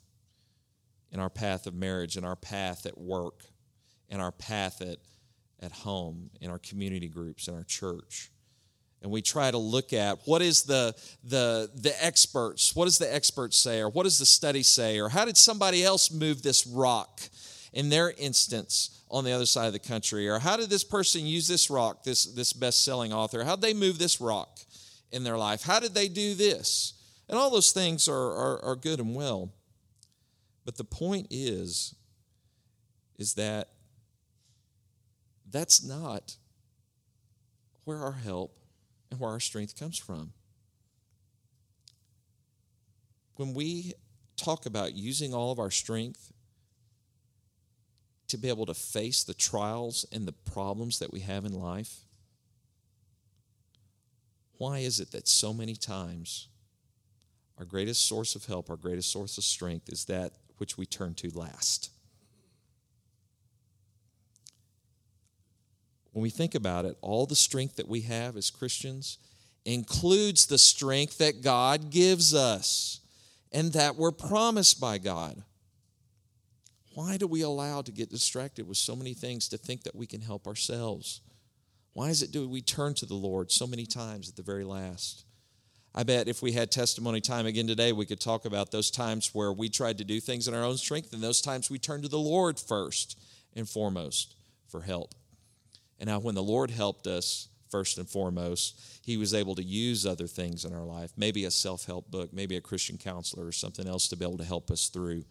in 1.12 1.20
our 1.20 1.30
path 1.30 1.66
of 1.66 1.74
marriage, 1.74 2.16
in 2.16 2.24
our 2.24 2.36
path 2.36 2.86
at 2.86 2.98
work, 2.98 3.44
in 4.08 4.20
our 4.20 4.32
path 4.32 4.80
at, 4.80 4.98
at 5.60 5.72
home, 5.72 6.30
in 6.40 6.50
our 6.50 6.58
community 6.58 7.08
groups, 7.08 7.48
in 7.48 7.54
our 7.54 7.64
church 7.64 8.30
and 9.02 9.10
we 9.12 9.22
try 9.22 9.50
to 9.50 9.58
look 9.58 9.92
at 9.92 10.18
what 10.24 10.42
is 10.42 10.62
the, 10.64 10.94
the, 11.24 11.70
the 11.74 12.04
experts 12.04 12.74
what 12.74 12.86
does 12.86 12.98
the 12.98 13.12
experts 13.12 13.56
say 13.56 13.80
or 13.80 13.88
what 13.88 14.04
does 14.04 14.18
the 14.18 14.26
study 14.26 14.62
say 14.62 14.98
or 14.98 15.08
how 15.08 15.24
did 15.24 15.36
somebody 15.36 15.84
else 15.84 16.10
move 16.10 16.42
this 16.42 16.66
rock 16.66 17.20
in 17.72 17.88
their 17.88 18.12
instance 18.18 19.02
on 19.10 19.24
the 19.24 19.32
other 19.32 19.46
side 19.46 19.66
of 19.66 19.72
the 19.72 19.78
country 19.78 20.28
or 20.28 20.38
how 20.38 20.56
did 20.56 20.70
this 20.70 20.84
person 20.84 21.26
use 21.26 21.46
this 21.48 21.70
rock 21.70 22.02
this, 22.02 22.24
this 22.24 22.52
best-selling 22.52 23.12
author 23.12 23.44
how 23.44 23.56
did 23.56 23.62
they 23.62 23.74
move 23.74 23.98
this 23.98 24.20
rock 24.20 24.60
in 25.12 25.24
their 25.24 25.38
life 25.38 25.62
how 25.62 25.80
did 25.80 25.94
they 25.94 26.08
do 26.08 26.34
this? 26.34 26.94
And 27.30 27.36
all 27.38 27.50
those 27.50 27.72
things 27.72 28.08
are, 28.08 28.14
are, 28.14 28.64
are 28.64 28.76
good 28.76 29.00
and 29.00 29.14
well 29.14 29.52
but 30.64 30.76
the 30.76 30.84
point 30.84 31.28
is 31.30 31.94
is 33.18 33.34
that 33.34 33.68
that's 35.50 35.82
not 35.82 36.36
where 37.84 37.98
our 37.98 38.12
help 38.12 38.57
and 39.10 39.20
where 39.20 39.30
our 39.30 39.40
strength 39.40 39.78
comes 39.78 39.98
from. 39.98 40.32
When 43.36 43.54
we 43.54 43.92
talk 44.36 44.66
about 44.66 44.94
using 44.94 45.34
all 45.34 45.52
of 45.52 45.58
our 45.58 45.70
strength 45.70 46.32
to 48.28 48.36
be 48.36 48.48
able 48.48 48.66
to 48.66 48.74
face 48.74 49.24
the 49.24 49.34
trials 49.34 50.04
and 50.12 50.26
the 50.26 50.32
problems 50.32 50.98
that 50.98 51.12
we 51.12 51.20
have 51.20 51.44
in 51.44 51.52
life, 51.52 52.00
why 54.58 54.78
is 54.78 55.00
it 55.00 55.12
that 55.12 55.28
so 55.28 55.52
many 55.54 55.74
times 55.74 56.48
our 57.58 57.64
greatest 57.64 58.06
source 58.06 58.34
of 58.34 58.46
help, 58.46 58.70
our 58.70 58.76
greatest 58.76 59.10
source 59.10 59.38
of 59.38 59.44
strength 59.44 59.88
is 59.88 60.04
that 60.06 60.32
which 60.58 60.76
we 60.76 60.84
turn 60.84 61.14
to 61.14 61.30
last? 61.30 61.90
When 66.18 66.24
we 66.24 66.30
think 66.30 66.56
about 66.56 66.84
it, 66.84 66.98
all 67.00 67.26
the 67.26 67.36
strength 67.36 67.76
that 67.76 67.86
we 67.86 68.00
have 68.00 68.36
as 68.36 68.50
Christians 68.50 69.18
includes 69.64 70.46
the 70.46 70.58
strength 70.58 71.18
that 71.18 71.42
God 71.42 71.90
gives 71.90 72.34
us 72.34 72.98
and 73.52 73.72
that 73.74 73.94
we're 73.94 74.10
promised 74.10 74.80
by 74.80 74.98
God. 74.98 75.40
Why 76.92 77.18
do 77.18 77.28
we 77.28 77.42
allow 77.42 77.82
to 77.82 77.92
get 77.92 78.10
distracted 78.10 78.66
with 78.66 78.78
so 78.78 78.96
many 78.96 79.14
things 79.14 79.48
to 79.50 79.58
think 79.58 79.84
that 79.84 79.94
we 79.94 80.08
can 80.08 80.20
help 80.20 80.48
ourselves? 80.48 81.20
Why 81.92 82.08
is 82.08 82.20
it 82.20 82.32
do 82.32 82.48
we 82.48 82.62
turn 82.62 82.94
to 82.94 83.06
the 83.06 83.14
Lord 83.14 83.52
so 83.52 83.68
many 83.68 83.86
times 83.86 84.28
at 84.28 84.34
the 84.34 84.42
very 84.42 84.64
last? 84.64 85.24
I 85.94 86.02
bet 86.02 86.26
if 86.26 86.42
we 86.42 86.50
had 86.50 86.72
testimony 86.72 87.20
time 87.20 87.46
again 87.46 87.68
today, 87.68 87.92
we 87.92 88.06
could 88.06 88.20
talk 88.20 88.44
about 88.44 88.72
those 88.72 88.90
times 88.90 89.32
where 89.32 89.52
we 89.52 89.68
tried 89.68 89.98
to 89.98 90.04
do 90.04 90.18
things 90.18 90.48
in 90.48 90.54
our 90.54 90.64
own 90.64 90.78
strength 90.78 91.12
and 91.12 91.22
those 91.22 91.40
times 91.40 91.70
we 91.70 91.78
turned 91.78 92.02
to 92.02 92.08
the 92.08 92.18
Lord 92.18 92.58
first 92.58 93.16
and 93.54 93.68
foremost 93.68 94.34
for 94.66 94.80
help. 94.80 95.14
And 95.98 96.08
how 96.08 96.20
when 96.20 96.34
the 96.34 96.42
Lord 96.42 96.70
helped 96.70 97.06
us, 97.06 97.48
first 97.68 97.98
and 97.98 98.08
foremost, 98.08 98.80
He 99.04 99.16
was 99.16 99.34
able 99.34 99.54
to 99.54 99.62
use 99.62 100.06
other 100.06 100.26
things 100.26 100.64
in 100.64 100.72
our 100.72 100.84
life, 100.84 101.12
maybe 101.16 101.44
a 101.44 101.50
self 101.50 101.86
help 101.86 102.10
book, 102.10 102.32
maybe 102.32 102.56
a 102.56 102.60
Christian 102.60 102.98
counselor 102.98 103.46
or 103.46 103.52
something 103.52 103.86
else 103.86 104.08
to 104.08 104.16
be 104.16 104.24
able 104.24 104.38
to 104.38 104.44
help 104.44 104.70
us 104.70 104.88
through 104.88 105.24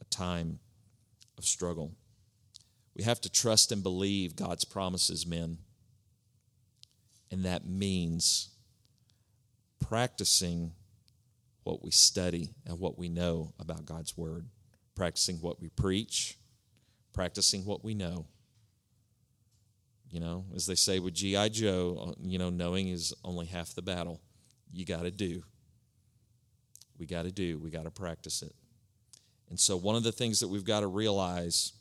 a 0.00 0.04
time 0.04 0.58
of 1.38 1.44
struggle. 1.44 1.92
We 2.94 3.04
have 3.04 3.20
to 3.22 3.30
trust 3.30 3.72
and 3.72 3.82
believe 3.82 4.36
God's 4.36 4.64
promises, 4.64 5.26
men. 5.26 5.58
And 7.30 7.44
that 7.44 7.66
means 7.66 8.50
practicing 9.80 10.72
what 11.64 11.82
we 11.82 11.90
study 11.90 12.50
and 12.66 12.78
what 12.78 12.98
we 12.98 13.08
know 13.08 13.54
about 13.58 13.86
God's 13.86 14.16
Word, 14.16 14.46
practicing 14.94 15.36
what 15.36 15.60
we 15.60 15.70
preach, 15.70 16.36
practicing 17.14 17.64
what 17.64 17.82
we 17.82 17.94
know. 17.94 18.26
You 20.12 20.20
know, 20.20 20.44
as 20.54 20.66
they 20.66 20.74
say 20.74 20.98
with 20.98 21.14
G.I. 21.14 21.48
Joe, 21.48 22.08
uh, 22.08 22.12
you 22.22 22.38
know, 22.38 22.50
knowing 22.50 22.88
is 22.88 23.14
only 23.24 23.46
half 23.46 23.74
the 23.74 23.80
battle. 23.80 24.20
You 24.70 24.84
got 24.84 25.04
to 25.04 25.10
do. 25.10 25.42
We 26.98 27.06
got 27.06 27.22
to 27.22 27.32
do. 27.32 27.58
We 27.58 27.70
got 27.70 27.84
to 27.84 27.90
practice 27.90 28.42
it. 28.42 28.52
And 29.48 29.58
so, 29.58 29.74
one 29.74 29.96
of 29.96 30.02
the 30.02 30.12
things 30.12 30.40
that 30.40 30.48
we've 30.48 30.66
got 30.66 30.80
to 30.80 30.86
realize 30.86 31.72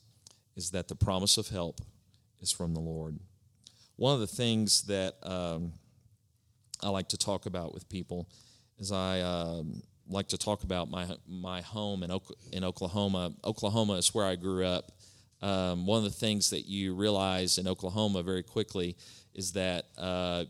is 0.55 0.71
that 0.71 0.87
the 0.87 0.95
promise 0.95 1.37
of 1.37 1.49
help 1.49 1.81
is 2.39 2.53
from 2.53 2.73
the 2.73 2.79
Lord. 2.79 3.19
One 3.97 4.13
of 4.13 4.21
the 4.21 4.27
things 4.27 4.83
that 4.83 5.15
um, 5.23 5.73
I 6.81 6.87
like 6.87 7.09
to 7.09 7.17
talk 7.17 7.45
about 7.45 7.73
with 7.73 7.87
people 7.89 8.29
is 8.79 8.93
I 8.93 9.19
um, 9.19 9.83
like 10.09 10.29
to 10.29 10.37
talk 10.37 10.63
about 10.63 10.89
my 10.89 11.05
my 11.27 11.61
home 11.61 12.03
in, 12.03 12.11
in 12.51 12.63
Oklahoma. 12.63 13.33
Oklahoma 13.43 13.93
is 13.93 14.13
where 14.13 14.25
I 14.25 14.35
grew 14.37 14.65
up, 14.65 14.91
um, 15.41 15.85
one 15.85 15.97
of 15.97 16.03
the 16.03 16.09
things 16.09 16.49
that 16.51 16.67
you 16.67 16.93
realize 16.95 17.57
in 17.57 17.67
Oklahoma 17.67 18.21
very 18.23 18.43
quickly 18.43 18.95
is 19.33 19.53
that 19.53 19.85
uh, 19.97 20.45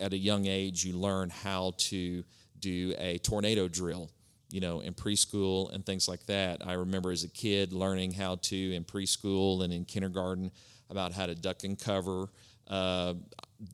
at 0.00 0.12
a 0.12 0.18
young 0.18 0.46
age 0.46 0.84
you 0.84 0.96
learn 0.96 1.30
how 1.30 1.72
to 1.76 2.24
do 2.58 2.94
a 2.98 3.18
tornado 3.18 3.68
drill. 3.68 4.10
you 4.52 4.60
know, 4.60 4.80
in 4.80 4.92
preschool 4.92 5.72
and 5.72 5.84
things 5.84 6.08
like 6.08 6.26
that. 6.26 6.60
I 6.64 6.74
remember 6.74 7.10
as 7.10 7.24
a 7.24 7.28
kid 7.28 7.72
learning 7.72 8.12
how 8.12 8.36
to 8.36 8.74
in 8.74 8.84
preschool 8.84 9.64
and 9.64 9.72
in 9.72 9.86
kindergarten 9.86 10.50
about 10.90 11.12
how 11.12 11.24
to 11.26 11.34
duck 11.34 11.64
and 11.64 11.78
cover. 11.78 12.28
Uh, 12.68 13.14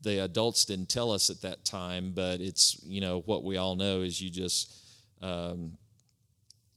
the 0.03 0.19
adults 0.23 0.63
didn't 0.65 0.87
tell 0.87 1.11
us 1.11 1.29
at 1.29 1.41
that 1.41 1.65
time, 1.65 2.13
but 2.15 2.39
it's 2.39 2.81
you 2.83 3.01
know 3.01 3.19
what 3.25 3.43
we 3.43 3.57
all 3.57 3.75
know 3.75 4.01
is 4.01 4.21
you 4.21 4.29
just 4.29 4.73
um, 5.21 5.73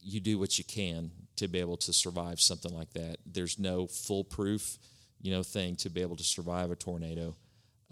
you 0.00 0.18
do 0.20 0.36
what 0.38 0.58
you 0.58 0.64
can 0.64 1.10
to 1.36 1.48
be 1.48 1.60
able 1.60 1.76
to 1.78 1.92
survive 1.92 2.40
something 2.40 2.72
like 2.72 2.92
that. 2.94 3.16
There's 3.26 3.58
no 3.58 3.86
foolproof 3.86 4.78
you 5.20 5.32
know 5.32 5.42
thing 5.42 5.76
to 5.76 5.88
be 5.88 6.02
able 6.02 6.16
to 6.16 6.24
survive 6.24 6.70
a 6.70 6.76
tornado, 6.76 7.36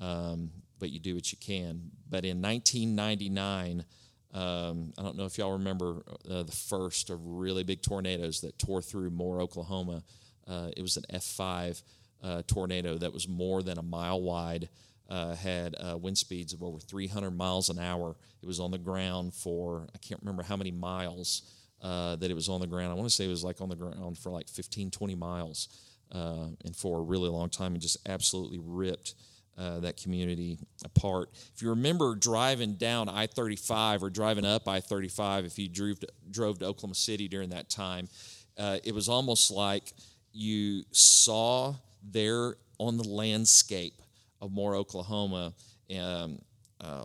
um, 0.01 0.51
but 0.79 0.91
you 0.91 0.99
do 0.99 1.15
what 1.15 1.33
you 1.33 1.39
can. 1.39 1.91
But 2.09 2.25
in 2.25 2.43
1999. 2.43 3.85
Um, 4.33 4.93
I 4.97 5.03
don't 5.03 5.17
know 5.17 5.25
if 5.25 5.39
y'all 5.39 5.55
remember 5.55 6.05
uh, 6.31 6.45
the 6.45 6.53
first 6.53 7.11
of 7.11 7.19
really 7.21 7.65
big 7.65 7.83
tornadoes 7.83 8.43
that 8.43 8.57
tore 8.61 8.81
through 8.81 9.11
Moore, 9.11 9.41
Oklahoma. 9.41 10.05
Uh, 10.47 10.71
it 10.77 10.83
was 10.83 10.97
an 10.97 11.03
F5 11.13 11.83
uh, 12.23 12.43
tornado 12.47 12.97
that 12.99 13.13
was 13.13 13.29
more 13.29 13.63
than 13.63 13.79
a 13.79 13.83
mile 13.83 14.21
wide, 14.21 14.69
uh, 15.09 15.35
had 15.35 15.75
uh, 15.81 15.97
wind 15.97 16.17
speeds 16.17 16.53
of 16.53 16.63
over 16.63 16.79
300 16.79 17.31
miles 17.31 17.71
an 17.71 17.79
hour. 17.79 18.17
It 18.43 18.47
was 18.47 18.61
on 18.61 18.71
the 18.71 18.79
ground 18.79 19.35
for, 19.35 19.89
I 19.95 19.99
can't 19.99 20.21
remember 20.21 20.43
how 20.43 20.57
many 20.57 20.71
miles 20.71 21.43
uh, 21.83 22.17
that 22.17 22.31
it 22.31 22.35
was 22.35 22.49
on 22.49 22.61
the 22.61 22.67
ground. 22.67 22.91
I 22.91 22.95
want 22.95 23.09
to 23.09 23.15
say 23.15 23.25
it 23.25 23.29
was 23.29 23.45
like 23.45 23.61
on 23.61 23.69
the 23.69 23.77
ground 23.77 24.19
for 24.19 24.31
like 24.31 24.49
15, 24.49 24.91
20 24.91 25.15
miles 25.15 25.69
and 26.13 26.75
for 26.77 26.99
a 26.99 27.03
really 27.03 27.29
long 27.29 27.49
time 27.49 27.73
and 27.73 27.81
just 27.81 27.97
absolutely 28.09 28.59
ripped 28.63 29.15
uh, 29.61 29.81
that 29.81 29.97
community 29.97 30.59
apart. 30.85 31.29
If 31.55 31.61
you 31.61 31.71
remember 31.71 32.15
driving 32.15 32.75
down 32.75 33.09
I 33.09 33.27
35 33.27 34.03
or 34.03 34.09
driving 34.09 34.47
up 34.47 34.67
I 34.67 34.81
35, 34.81 35.45
if 35.45 35.59
you 35.59 35.69
drove 35.69 36.01
to, 36.01 36.09
drove 36.31 36.59
to 36.61 36.65
Oklahoma 36.65 36.95
City 36.95 37.29
during 37.29 37.51
that 37.51 37.69
time, 37.69 38.09
uh, 38.57 38.79
it 38.85 38.95
was 38.95 39.09
almost 39.09 39.51
like 39.51 39.93
you 40.33 40.85
saw 40.93 41.75
there 42.03 42.55
on 42.79 42.97
the 42.97 43.07
landscape 43.07 44.01
of 44.41 44.51
Moore, 44.51 44.77
Oklahoma, 44.77 45.53
um, 45.95 46.39
uh, 46.81 47.05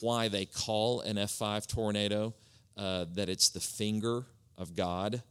why 0.00 0.26
they 0.26 0.46
call 0.46 1.00
an 1.02 1.16
F5 1.16 1.66
tornado 1.68 2.34
uh, 2.76 3.06
that 3.14 3.28
it's 3.28 3.50
the 3.50 3.60
finger 3.60 4.26
of 4.56 4.74
God 4.74 5.22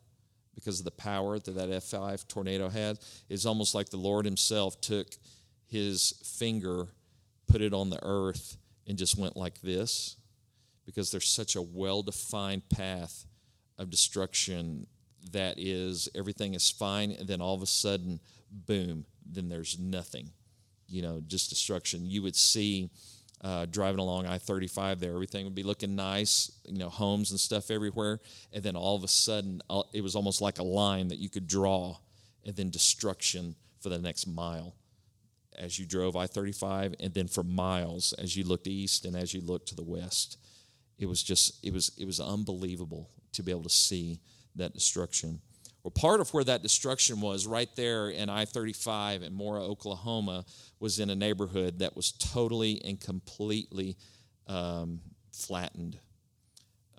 because 0.55 0.79
of 0.79 0.85
the 0.85 0.91
power 0.91 1.39
that 1.39 1.51
that 1.51 1.69
F5 1.69 2.27
tornado 2.27 2.69
had. 2.69 2.99
It's 3.29 3.45
almost 3.45 3.73
like 3.73 3.89
the 3.89 3.97
Lord 3.97 4.25
Himself 4.25 4.79
took 4.81 5.07
his 5.67 6.13
finger, 6.23 6.87
put 7.47 7.61
it 7.61 7.73
on 7.73 7.89
the 7.89 7.99
earth, 8.03 8.57
and 8.87 8.97
just 8.97 9.17
went 9.17 9.35
like 9.35 9.59
this 9.61 10.17
because 10.85 11.11
there's 11.11 11.27
such 11.27 11.55
a 11.55 11.61
well 11.61 12.03
defined 12.03 12.69
path 12.69 13.25
of 13.77 13.89
destruction 13.89 14.85
that 15.31 15.55
is 15.57 16.09
everything 16.13 16.53
is 16.53 16.69
fine, 16.69 17.11
and 17.11 17.27
then 17.27 17.41
all 17.41 17.55
of 17.55 17.61
a 17.61 17.67
sudden, 17.67 18.19
boom, 18.51 19.05
then 19.25 19.49
there's 19.49 19.79
nothing. 19.79 20.29
You 20.87 21.01
know, 21.01 21.23
just 21.25 21.49
destruction. 21.49 22.05
You 22.05 22.21
would 22.21 22.35
see 22.35 22.89
uh, 23.43 23.65
driving 23.65 23.99
along 23.99 24.25
I 24.25 24.37
35 24.37 24.99
there, 24.99 25.13
everything 25.13 25.43
would 25.45 25.55
be 25.55 25.63
looking 25.63 25.95
nice, 25.95 26.51
you 26.65 26.77
know, 26.77 26.89
homes 26.89 27.31
and 27.31 27.39
stuff 27.39 27.69
everywhere. 27.69 28.21
And 28.53 28.63
then 28.63 28.75
all 28.75 28.95
of 28.95 29.03
a 29.03 29.07
sudden, 29.07 29.61
uh, 29.69 29.83
it 29.93 30.01
was 30.01 30.15
almost 30.15 30.41
like 30.41 30.59
a 30.59 30.63
line 30.63 31.09
that 31.09 31.19
you 31.19 31.29
could 31.29 31.47
draw, 31.47 31.97
and 32.45 32.55
then 32.55 32.69
destruction 32.69 33.55
for 33.81 33.89
the 33.89 33.99
next 33.99 34.27
mile 34.27 34.75
as 35.57 35.77
you 35.77 35.85
drove 35.85 36.15
I 36.15 36.27
35, 36.27 36.95
and 36.99 37.13
then 37.13 37.27
for 37.27 37.43
miles 37.43 38.13
as 38.13 38.35
you 38.35 38.43
looked 38.43 38.67
east 38.67 39.05
and 39.05 39.15
as 39.15 39.33
you 39.33 39.41
looked 39.41 39.67
to 39.69 39.75
the 39.75 39.83
west. 39.83 40.37
It 40.97 41.05
was 41.05 41.21
just, 41.21 41.63
it 41.63 41.73
was, 41.73 41.91
it 41.97 42.05
was 42.05 42.19
unbelievable 42.19 43.09
to 43.33 43.43
be 43.43 43.51
able 43.51 43.63
to 43.63 43.69
see 43.69 44.19
that 44.55 44.73
destruction. 44.73 45.41
Well, 45.83 45.91
part 45.91 46.21
of 46.21 46.33
where 46.33 46.45
that 46.45 46.61
destruction 46.61 47.19
was 47.19 47.45
right 47.45 47.69
there 47.75 48.09
in 48.09 48.29
I 48.29 48.45
35 48.45 49.21
in 49.21 49.33
Moore, 49.33 49.57
Oklahoma, 49.57 50.45
was 50.79 50.99
in 50.99 51.09
a 51.09 51.15
neighborhood 51.15 51.79
that 51.79 51.95
was 51.95 52.13
totally 52.13 52.81
and 52.85 52.99
completely 52.99 53.97
um, 54.47 55.01
flattened. 55.33 55.97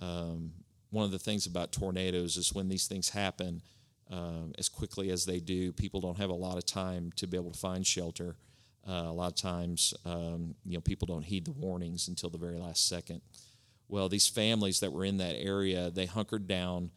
Um, 0.01 0.53
one 0.91 1.05
of 1.05 1.13
the 1.13 1.19
things 1.19 1.47
about 1.47 1.73
tornadoes 1.73 2.37
is 2.37 2.53
when 2.53 2.69
these 2.69 2.87
things 2.87 3.09
happen, 3.09 3.63
um, 4.11 4.53
as 4.59 4.69
quickly 4.69 5.11
as 5.11 5.25
they 5.25 5.41
do. 5.41 5.73
People 5.73 6.01
don't 6.01 6.19
have 6.19 6.31
a 6.31 6.35
lot 6.35 6.59
of 6.59 6.67
time 6.67 7.11
to 7.17 7.27
be 7.27 7.39
able 7.39 7.53
to 7.53 7.59
find 7.59 7.87
shelter. 7.87 8.37
Uh, 8.87 9.05
a 9.07 9.13
lot 9.13 9.29
of 9.29 9.35
times, 9.35 9.95
um, 10.05 10.55
you 10.67 10.75
know, 10.75 10.81
people 10.81 11.07
don't 11.07 11.25
heed 11.25 11.47
the 11.47 11.53
warnings 11.53 12.09
until 12.09 12.29
the 12.29 12.37
very 12.37 12.59
last 12.59 12.87
second. 12.87 13.23
Well, 13.89 14.11
these 14.11 14.29
families 14.29 14.81
that 14.81 14.93
were 14.93 15.07
in 15.07 15.17
that 15.19 15.37
area, 15.39 15.91
they 15.91 16.05
hunkered 16.05 16.47
down, 16.47 16.91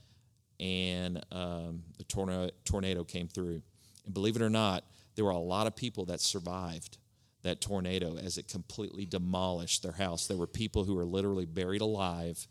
and 0.59 1.23
um, 1.31 1.83
the 1.97 2.03
tornado, 2.03 2.51
tornado 2.65 3.03
came 3.03 3.27
through. 3.27 3.61
And 4.05 4.13
believe 4.13 4.35
it 4.35 4.41
or 4.41 4.49
not, 4.49 4.83
there 5.15 5.25
were 5.25 5.31
a 5.31 5.37
lot 5.37 5.67
of 5.67 5.75
people 5.75 6.05
that 6.05 6.21
survived 6.21 6.97
that 7.43 7.61
tornado 7.61 8.17
as 8.17 8.37
it 8.37 8.47
completely 8.47 9.05
demolished 9.05 9.83
their 9.83 9.93
house. 9.93 10.27
There 10.27 10.37
were 10.37 10.47
people 10.47 10.83
who 10.83 10.95
were 10.95 11.05
literally 11.05 11.45
buried 11.45 11.81
alive 11.81 12.47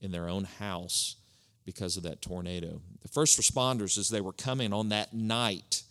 in 0.00 0.10
their 0.10 0.28
own 0.28 0.44
house 0.44 1.16
because 1.64 1.96
of 1.96 2.02
that 2.04 2.22
tornado. 2.22 2.80
The 3.02 3.08
first 3.08 3.38
responders, 3.38 3.98
as 3.98 4.08
they 4.08 4.20
were 4.20 4.32
coming 4.32 4.72
on 4.72 4.88
that 4.88 5.12
night 5.12 5.82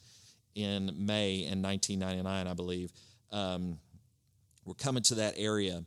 in 0.56 0.94
May 0.98 1.46
in 1.46 1.62
1999, 1.62 2.48
I 2.48 2.54
believe, 2.54 2.92
um, 3.32 3.78
were 4.66 4.74
coming 4.74 5.04
to 5.04 5.16
that 5.16 5.36
area 5.38 5.84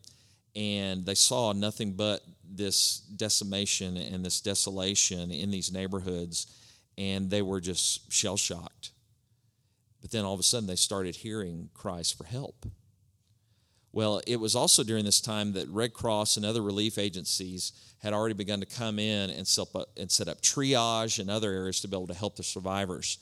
and 0.55 1.05
they 1.07 1.15
saw 1.15 1.53
nothing 1.53 1.93
but 1.93 2.21
this 2.57 2.99
decimation 3.17 3.97
and 3.97 4.25
this 4.25 4.41
desolation 4.41 5.31
in 5.31 5.51
these 5.51 5.73
neighborhoods, 5.73 6.47
and 6.99 7.31
they 7.31 7.43
were 7.43 7.61
just 7.61 8.13
shell 8.13 8.37
shocked. 8.37 8.91
But 10.01 10.11
then 10.11 10.25
all 10.25 10.35
of 10.35 10.41
a 10.41 10.43
sudden, 10.43 10.67
they 10.67 10.77
started 10.77 11.17
hearing 11.17 11.71
cries 11.75 12.11
for 12.11 12.25
help. 12.25 12.67
Well, 13.93 14.23
it 14.27 14.37
was 14.37 14.57
also 14.57 14.83
during 14.83 15.05
this 15.05 15.21
time 15.21 15.53
that 15.53 15.69
Red 15.69 15.93
Cross 15.93 16.37
and 16.37 16.47
other 16.47 16.63
relief 16.63 16.99
agencies 16.99 17.73
had 17.99 18.13
already 18.13 18.35
begun 18.35 18.61
to 18.61 18.67
come 18.67 18.99
in 18.99 19.31
and 19.31 19.47
set 19.47 19.69
up, 19.75 19.91
and 19.97 20.11
set 20.11 20.29
up 20.29 20.41
triage 20.41 21.19
and 21.19 21.31
other 21.31 21.53
areas 21.53 21.81
to 21.81 21.89
be 21.89 21.97
able 21.97 22.07
to 22.07 22.15
help 22.15 22.37
the 22.37 22.43
survivors. 22.43 23.19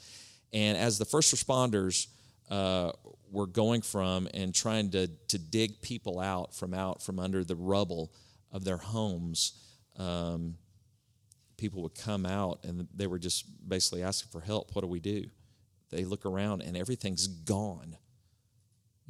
And 0.53 0.79
as 0.79 0.99
the 0.99 1.05
first 1.05 1.35
responders 1.35 2.07
uh, 2.51 2.93
were 3.31 3.47
going 3.47 3.83
from 3.83 4.29
and 4.33 4.55
trying 4.55 4.91
to, 4.91 5.09
to 5.29 5.39
dig 5.39 5.83
people 5.83 6.19
out 6.19 6.55
from 6.55 6.73
out 6.73 7.03
from 7.03 7.19
under 7.19 7.45
the 7.45 7.57
rubble 7.57 8.13
of 8.53 8.65
their 8.65 8.77
homes, 8.77 9.53
um, 9.97 10.57
people 11.57 11.83
would 11.83 11.95
come 11.95 12.27
out 12.27 12.65
and 12.65 12.89
they 12.95 13.07
were 13.07 13.19
just 13.19 13.45
basically 13.69 14.03
asking 14.03 14.31
for 14.31 14.41
help. 14.41 14.75
What 14.75 14.83
do 14.83 14.89
we 14.89 15.01
do? 15.01 15.27
They 15.91 16.05
look 16.05 16.25
around 16.25 16.63
and 16.63 16.77
everything's 16.77 17.27
gone 17.27 17.97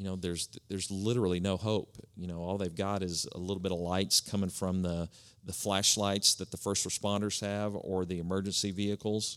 you 0.00 0.07
know 0.07 0.16
there's 0.16 0.48
there's 0.68 0.90
literally 0.90 1.40
no 1.40 1.59
hope 1.59 1.98
you 2.16 2.26
know 2.26 2.38
all 2.38 2.57
they've 2.57 2.74
got 2.74 3.03
is 3.03 3.29
a 3.33 3.38
little 3.38 3.61
bit 3.61 3.70
of 3.70 3.79
lights 3.79 4.22
coming 4.22 4.48
from 4.48 4.81
the 4.81 5.07
the 5.44 5.53
flashlights 5.53 6.37
that 6.37 6.50
the 6.50 6.57
first 6.57 6.88
responders 6.88 7.40
have 7.42 7.74
or 7.76 8.07
the 8.07 8.18
emergency 8.18 8.70
vehicles 8.70 9.37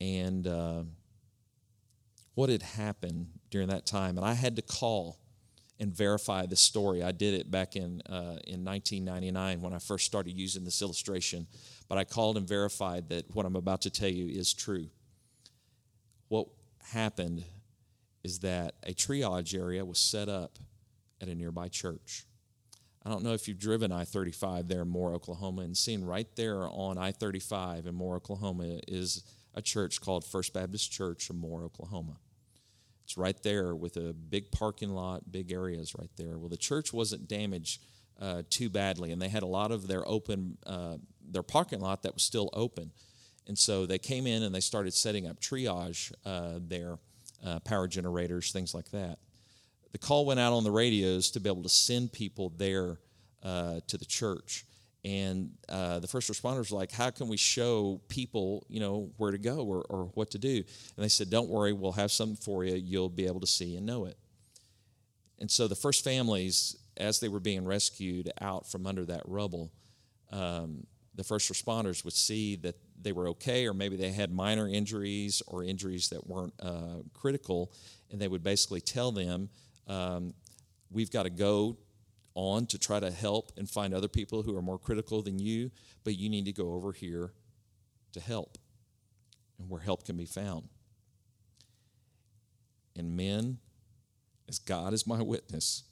and 0.00 0.46
uh, 0.46 0.82
what 2.34 2.48
had 2.48 2.62
happened 2.62 3.26
during 3.50 3.68
that 3.68 3.84
time 3.84 4.16
and 4.16 4.26
i 4.26 4.32
had 4.32 4.56
to 4.56 4.62
call 4.62 5.18
and 5.78 5.94
verify 5.94 6.46
the 6.46 6.56
story 6.56 7.02
i 7.02 7.12
did 7.12 7.34
it 7.34 7.50
back 7.50 7.76
in 7.76 8.00
uh, 8.08 8.38
in 8.46 8.64
1999 8.64 9.60
when 9.60 9.72
i 9.72 9.78
first 9.78 10.06
started 10.06 10.36
using 10.36 10.64
this 10.64 10.82
illustration 10.82 11.46
but 11.88 11.98
i 11.98 12.04
called 12.04 12.36
and 12.36 12.48
verified 12.48 13.08
that 13.08 13.24
what 13.34 13.46
i'm 13.46 13.56
about 13.56 13.82
to 13.82 13.90
tell 13.90 14.08
you 14.08 14.26
is 14.28 14.52
true 14.54 14.88
what 16.28 16.46
happened 16.92 17.44
is 18.24 18.40
that 18.40 18.74
a 18.82 18.92
triage 18.92 19.56
area 19.56 19.84
was 19.84 19.98
set 19.98 20.28
up 20.28 20.58
at 21.20 21.28
a 21.28 21.34
nearby 21.34 21.68
church. 21.68 22.24
I 23.04 23.10
don't 23.10 23.22
know 23.22 23.34
if 23.34 23.46
you've 23.46 23.60
driven 23.60 23.92
I 23.92 24.04
35 24.04 24.66
there 24.66 24.82
in 24.82 24.88
Moore, 24.88 25.14
Oklahoma, 25.14 25.62
and 25.62 25.76
seen 25.76 26.04
right 26.04 26.26
there 26.34 26.68
on 26.68 26.98
I 26.98 27.12
35 27.12 27.86
in 27.86 27.94
Moore, 27.94 28.16
Oklahoma 28.16 28.80
is 28.88 29.22
a 29.54 29.62
church 29.62 30.00
called 30.00 30.24
First 30.24 30.52
Baptist 30.52 30.90
Church 30.90 31.30
of 31.30 31.36
Moore, 31.36 31.62
Oklahoma. 31.62 32.16
It's 33.06 33.16
right 33.16 33.40
there 33.44 33.72
with 33.76 33.96
a 33.98 34.12
big 34.12 34.50
parking 34.50 34.90
lot, 34.90 35.30
big 35.30 35.52
areas 35.52 35.94
right 35.96 36.10
there. 36.16 36.38
Well, 36.38 36.48
the 36.48 36.56
church 36.56 36.92
wasn't 36.92 37.28
damaged 37.28 37.80
uh, 38.20 38.42
too 38.50 38.68
badly, 38.68 39.12
and 39.12 39.22
they 39.22 39.28
had 39.28 39.44
a 39.44 39.46
lot 39.46 39.70
of 39.70 39.86
their 39.86 40.04
open, 40.08 40.58
uh, 40.66 40.96
their 41.24 41.44
parking 41.44 41.78
lot 41.78 42.02
that 42.02 42.14
was 42.14 42.24
still 42.24 42.50
open. 42.52 42.90
And 43.46 43.56
so 43.56 43.86
they 43.86 43.98
came 43.98 44.26
in 44.26 44.42
and 44.42 44.52
they 44.52 44.58
started 44.58 44.92
setting 44.92 45.28
up 45.28 45.38
triage 45.38 46.12
uh, 46.24 46.58
there 46.60 46.98
uh, 47.46 47.60
power 47.60 47.86
generators, 47.86 48.50
things 48.50 48.74
like 48.74 48.90
that. 48.90 49.20
The 49.92 49.98
call 49.98 50.26
went 50.26 50.40
out 50.40 50.52
on 50.52 50.64
the 50.64 50.72
radios 50.72 51.30
to 51.30 51.38
be 51.38 51.48
able 51.48 51.62
to 51.62 51.68
send 51.68 52.12
people 52.12 52.52
there 52.56 52.98
uh, 53.44 53.82
to 53.86 53.96
the 53.96 54.04
church. 54.04 54.64
And 55.06 55.52
uh, 55.68 56.00
the 56.00 56.08
first 56.08 56.28
responders 56.28 56.72
were 56.72 56.78
like, 56.78 56.90
how 56.90 57.10
can 57.10 57.28
we 57.28 57.36
show 57.36 58.00
people, 58.08 58.66
you 58.68 58.80
know, 58.80 59.12
where 59.18 59.30
to 59.30 59.38
go 59.38 59.58
or, 59.58 59.82
or 59.88 60.06
what 60.14 60.32
to 60.32 60.38
do? 60.38 60.56
And 60.56 61.04
they 61.04 61.08
said, 61.08 61.30
don't 61.30 61.48
worry, 61.48 61.72
we'll 61.72 61.92
have 61.92 62.10
something 62.10 62.34
for 62.34 62.64
you. 62.64 62.74
You'll 62.74 63.08
be 63.08 63.26
able 63.26 63.38
to 63.38 63.46
see 63.46 63.76
and 63.76 63.86
know 63.86 64.06
it. 64.06 64.18
And 65.38 65.48
so 65.48 65.68
the 65.68 65.76
first 65.76 66.02
families, 66.02 66.74
as 66.96 67.20
they 67.20 67.28
were 67.28 67.38
being 67.38 67.64
rescued 67.64 68.32
out 68.40 68.68
from 68.68 68.84
under 68.84 69.04
that 69.04 69.22
rubble, 69.26 69.70
um, 70.32 70.88
the 71.14 71.22
first 71.22 71.52
responders 71.52 72.04
would 72.04 72.12
see 72.12 72.56
that 72.56 72.74
they 73.00 73.12
were 73.12 73.28
okay, 73.28 73.64
or 73.68 73.74
maybe 73.74 73.94
they 73.94 74.10
had 74.10 74.32
minor 74.32 74.68
injuries 74.68 75.40
or 75.46 75.62
injuries 75.62 76.08
that 76.08 76.26
weren't 76.26 76.54
uh, 76.58 77.02
critical, 77.14 77.70
and 78.10 78.20
they 78.20 78.26
would 78.26 78.42
basically 78.42 78.80
tell 78.80 79.12
them, 79.12 79.50
um, 79.86 80.34
We've 80.90 81.10
got 81.10 81.24
to 81.24 81.30
go 81.30 81.76
on 82.36 82.66
to 82.66 82.78
try 82.78 83.00
to 83.00 83.10
help 83.10 83.50
and 83.56 83.68
find 83.68 83.92
other 83.92 84.06
people 84.06 84.42
who 84.42 84.56
are 84.56 84.62
more 84.62 84.78
critical 84.78 85.22
than 85.22 85.40
you, 85.40 85.72
but 86.04 86.16
you 86.16 86.28
need 86.28 86.44
to 86.44 86.52
go 86.52 86.74
over 86.74 86.92
here 86.92 87.32
to 88.12 88.20
help 88.20 88.58
and 89.58 89.68
where 89.68 89.80
help 89.80 90.04
can 90.04 90.16
be 90.16 90.26
found. 90.26 90.68
And 92.94 93.16
men, 93.16 93.58
as 94.48 94.58
God 94.58 94.92
is 94.92 95.06
my 95.06 95.20
witness, 95.22 95.84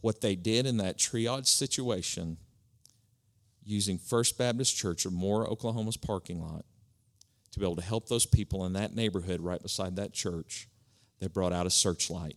what 0.00 0.20
they 0.22 0.34
did 0.34 0.66
in 0.66 0.78
that 0.78 0.96
triage 0.96 1.46
situation 1.46 2.38
using 3.64 3.98
First 3.98 4.38
Baptist 4.38 4.76
Church 4.76 5.04
of 5.04 5.12
Moore, 5.12 5.46
Oklahoma's 5.46 5.96
parking 5.96 6.40
lot 6.40 6.64
to 7.52 7.58
be 7.58 7.64
able 7.64 7.76
to 7.76 7.82
help 7.82 8.08
those 8.08 8.26
people 8.26 8.64
in 8.64 8.72
that 8.74 8.94
neighborhood 8.94 9.40
right 9.40 9.60
beside 9.60 9.96
that 9.96 10.12
church, 10.12 10.68
they 11.18 11.26
brought 11.26 11.52
out 11.52 11.66
a 11.66 11.70
searchlight. 11.70 12.36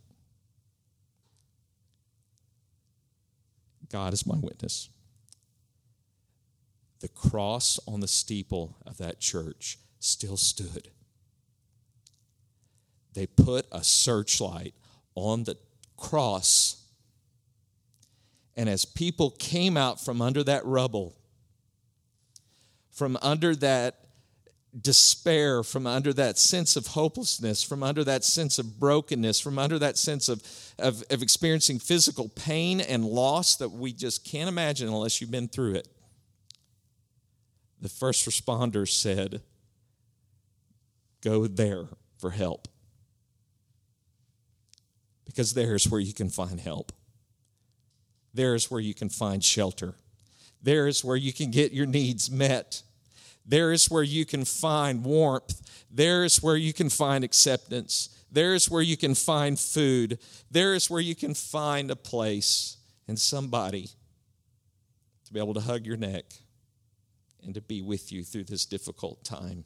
God 3.93 4.11
is 4.11 4.25
my 4.25 4.35
witness. 4.35 4.89
The 7.01 7.07
cross 7.09 7.79
on 7.87 7.99
the 7.99 8.07
steeple 8.07 8.75
of 8.87 8.97
that 8.97 9.19
church 9.19 9.77
still 9.99 10.35
stood. 10.35 10.89
They 13.13 13.27
put 13.27 13.67
a 13.71 13.83
searchlight 13.83 14.73
on 15.13 15.43
the 15.43 15.57
cross. 15.95 16.83
And 18.57 18.67
as 18.67 18.83
people 18.83 19.29
came 19.29 19.77
out 19.77 20.03
from 20.03 20.23
under 20.23 20.43
that 20.43 20.65
rubble, 20.65 21.15
from 22.89 23.15
under 23.21 23.55
that 23.57 24.03
despair, 24.80 25.63
from 25.63 25.86
under 25.86 26.13
that 26.13 26.38
sense 26.38 26.76
of 26.76 26.88
hopelessness, 26.88 27.63
from 27.63 27.84
under 27.84 28.03
that 28.03 28.24
sense 28.24 28.57
of 28.57 28.80
brokenness, 28.80 29.39
from 29.39 29.59
under 29.59 29.78
that 29.80 29.97
sense 29.97 30.30
of, 30.30 30.41
of, 30.80 31.03
of, 31.11 31.21
experiencing 31.21 31.78
physical 31.78 32.30
pain 32.30 32.82
and 32.82 33.05
loss 33.05 33.55
that 33.57 33.69
we 33.69 33.93
just 33.93 34.26
can't 34.26 34.49
imagine 34.49 34.88
unless 34.88 35.21
you've 35.21 35.32
been 35.32 35.47
through 35.47 35.76
it. 35.76 35.88
The 37.82 37.89
first 37.89 38.28
responders 38.28 38.89
said, 38.89 39.41
Go 41.21 41.47
there 41.47 41.86
for 42.17 42.32
help. 42.32 42.67
Because 45.26 45.53
there's 45.53 45.89
where 45.89 46.01
you 46.01 46.13
can 46.13 46.30
find 46.30 46.59
help. 46.59 46.91
There's 48.34 48.69
where 48.71 48.82
you 48.82 48.93
can 48.93 49.09
find 49.09 49.43
shelter. 49.43 49.95
There's 50.61 51.03
where 51.03 51.15
you 51.15 51.32
can 51.32 51.51
get 51.51 51.71
your 51.71 51.86
needs 51.86 52.32
met. 52.32 52.82
There 53.45 53.71
is 53.71 53.89
where 53.89 54.03
you 54.03 54.25
can 54.25 54.45
find 54.45 55.03
warmth. 55.03 55.85
There 55.91 56.23
is 56.23 56.41
where 56.41 56.55
you 56.55 56.73
can 56.73 56.89
find 56.89 57.23
acceptance. 57.23 58.09
There 58.31 58.53
is 58.55 58.69
where 58.69 58.81
you 58.81 58.97
can 58.97 59.15
find 59.15 59.59
food. 59.59 60.17
There 60.49 60.73
is 60.73 60.89
where 60.89 61.01
you 61.01 61.15
can 61.15 61.33
find 61.33 61.91
a 61.91 61.95
place 61.95 62.77
and 63.07 63.19
somebody 63.19 63.89
to 65.25 65.33
be 65.33 65.39
able 65.39 65.53
to 65.53 65.59
hug 65.59 65.85
your 65.85 65.97
neck 65.97 66.25
and 67.43 67.53
to 67.53 67.61
be 67.61 67.81
with 67.81 68.11
you 68.11 68.23
through 68.23 68.45
this 68.45 68.65
difficult 68.65 69.23
time. 69.23 69.65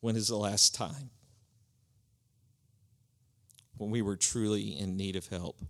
When 0.00 0.14
is 0.14 0.28
the 0.28 0.36
last 0.36 0.74
time 0.74 1.10
when 3.76 3.90
we 3.90 4.02
were 4.02 4.16
truly 4.16 4.78
in 4.78 4.96
need 4.96 5.16
of 5.16 5.26
help? 5.26 5.60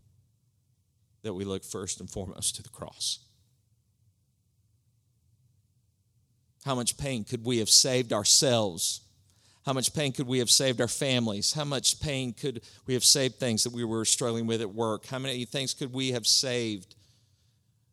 That 1.27 1.35
we 1.35 1.45
look 1.45 1.64
first 1.64 2.01
and 2.01 2.09
foremost 2.09 2.57
to 2.57 2.62
the 2.62 2.68
cross. 2.70 3.18
How 6.64 6.74
much 6.74 6.97
pain 6.97 7.22
could 7.22 7.45
we 7.45 7.59
have 7.59 7.70
saved 7.70 8.12
ourselves? 8.12 9.03
How 9.64 9.72
much 9.72 9.95
pain 9.95 10.12
could 10.12 10.27
we 10.27 10.39
have 10.39 10.51
saved 10.51 10.81
our 10.81 10.89
families? 10.89 11.53
How 11.53 11.64
much 11.64 12.01
pain 12.01 12.33
could 12.33 12.62
we 12.87 12.95
have 12.95 13.05
saved 13.05 13.37
things 13.37 13.64
that 13.64 13.72
we 13.72 13.85
were 13.85 14.05
struggling 14.05 14.47
with 14.47 14.61
at 14.61 14.72
work? 14.72 15.07
How 15.07 15.18
many 15.18 15.45
things 15.45 15.74
could 15.74 15.93
we 15.93 16.12
have 16.12 16.27
saved 16.27 16.95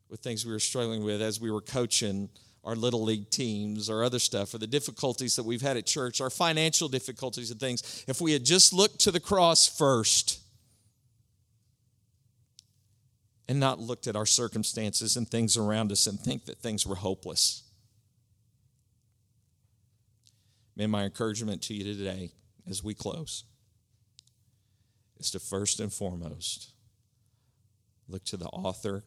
with 0.09 0.19
things 0.19 0.45
we 0.45 0.51
were 0.51 0.59
struggling 0.59 1.03
with 1.03 1.21
as 1.21 1.41
we 1.41 1.49
were 1.49 1.61
coaching 1.61 2.29
our 2.63 2.75
little 2.75 3.03
league 3.03 3.29
teams 3.29 3.89
or 3.89 4.03
other 4.03 4.19
stuff, 4.19 4.53
or 4.53 4.59
the 4.59 4.67
difficulties 4.67 5.35
that 5.35 5.43
we've 5.43 5.63
had 5.63 5.75
at 5.75 5.85
church, 5.85 6.21
our 6.21 6.29
financial 6.29 6.87
difficulties 6.87 7.51
and 7.51 7.59
things? 7.59 8.05
If 8.07 8.21
we 8.21 8.31
had 8.31 8.43
just 8.43 8.71
looked 8.71 8.99
to 8.99 9.11
the 9.11 9.19
cross 9.19 9.67
first, 9.67 10.39
and 13.47 13.59
not 13.59 13.79
looked 13.79 14.07
at 14.07 14.15
our 14.15 14.25
circumstances 14.25 15.17
and 15.17 15.27
things 15.27 15.57
around 15.57 15.91
us 15.91 16.07
and 16.07 16.19
think 16.19 16.45
that 16.45 16.59
things 16.59 16.87
were 16.87 16.95
hopeless. 16.95 17.63
Man, 20.75 20.89
my 20.89 21.03
encouragement 21.03 21.61
to 21.63 21.73
you 21.73 21.83
today 21.83 22.31
as 22.67 22.83
we 22.83 22.93
close 22.93 23.43
is 25.19 25.29
to 25.31 25.39
first 25.39 25.79
and 25.79 25.91
foremost 25.91 26.71
look 28.07 28.23
to 28.25 28.37
the 28.37 28.47
author 28.47 29.03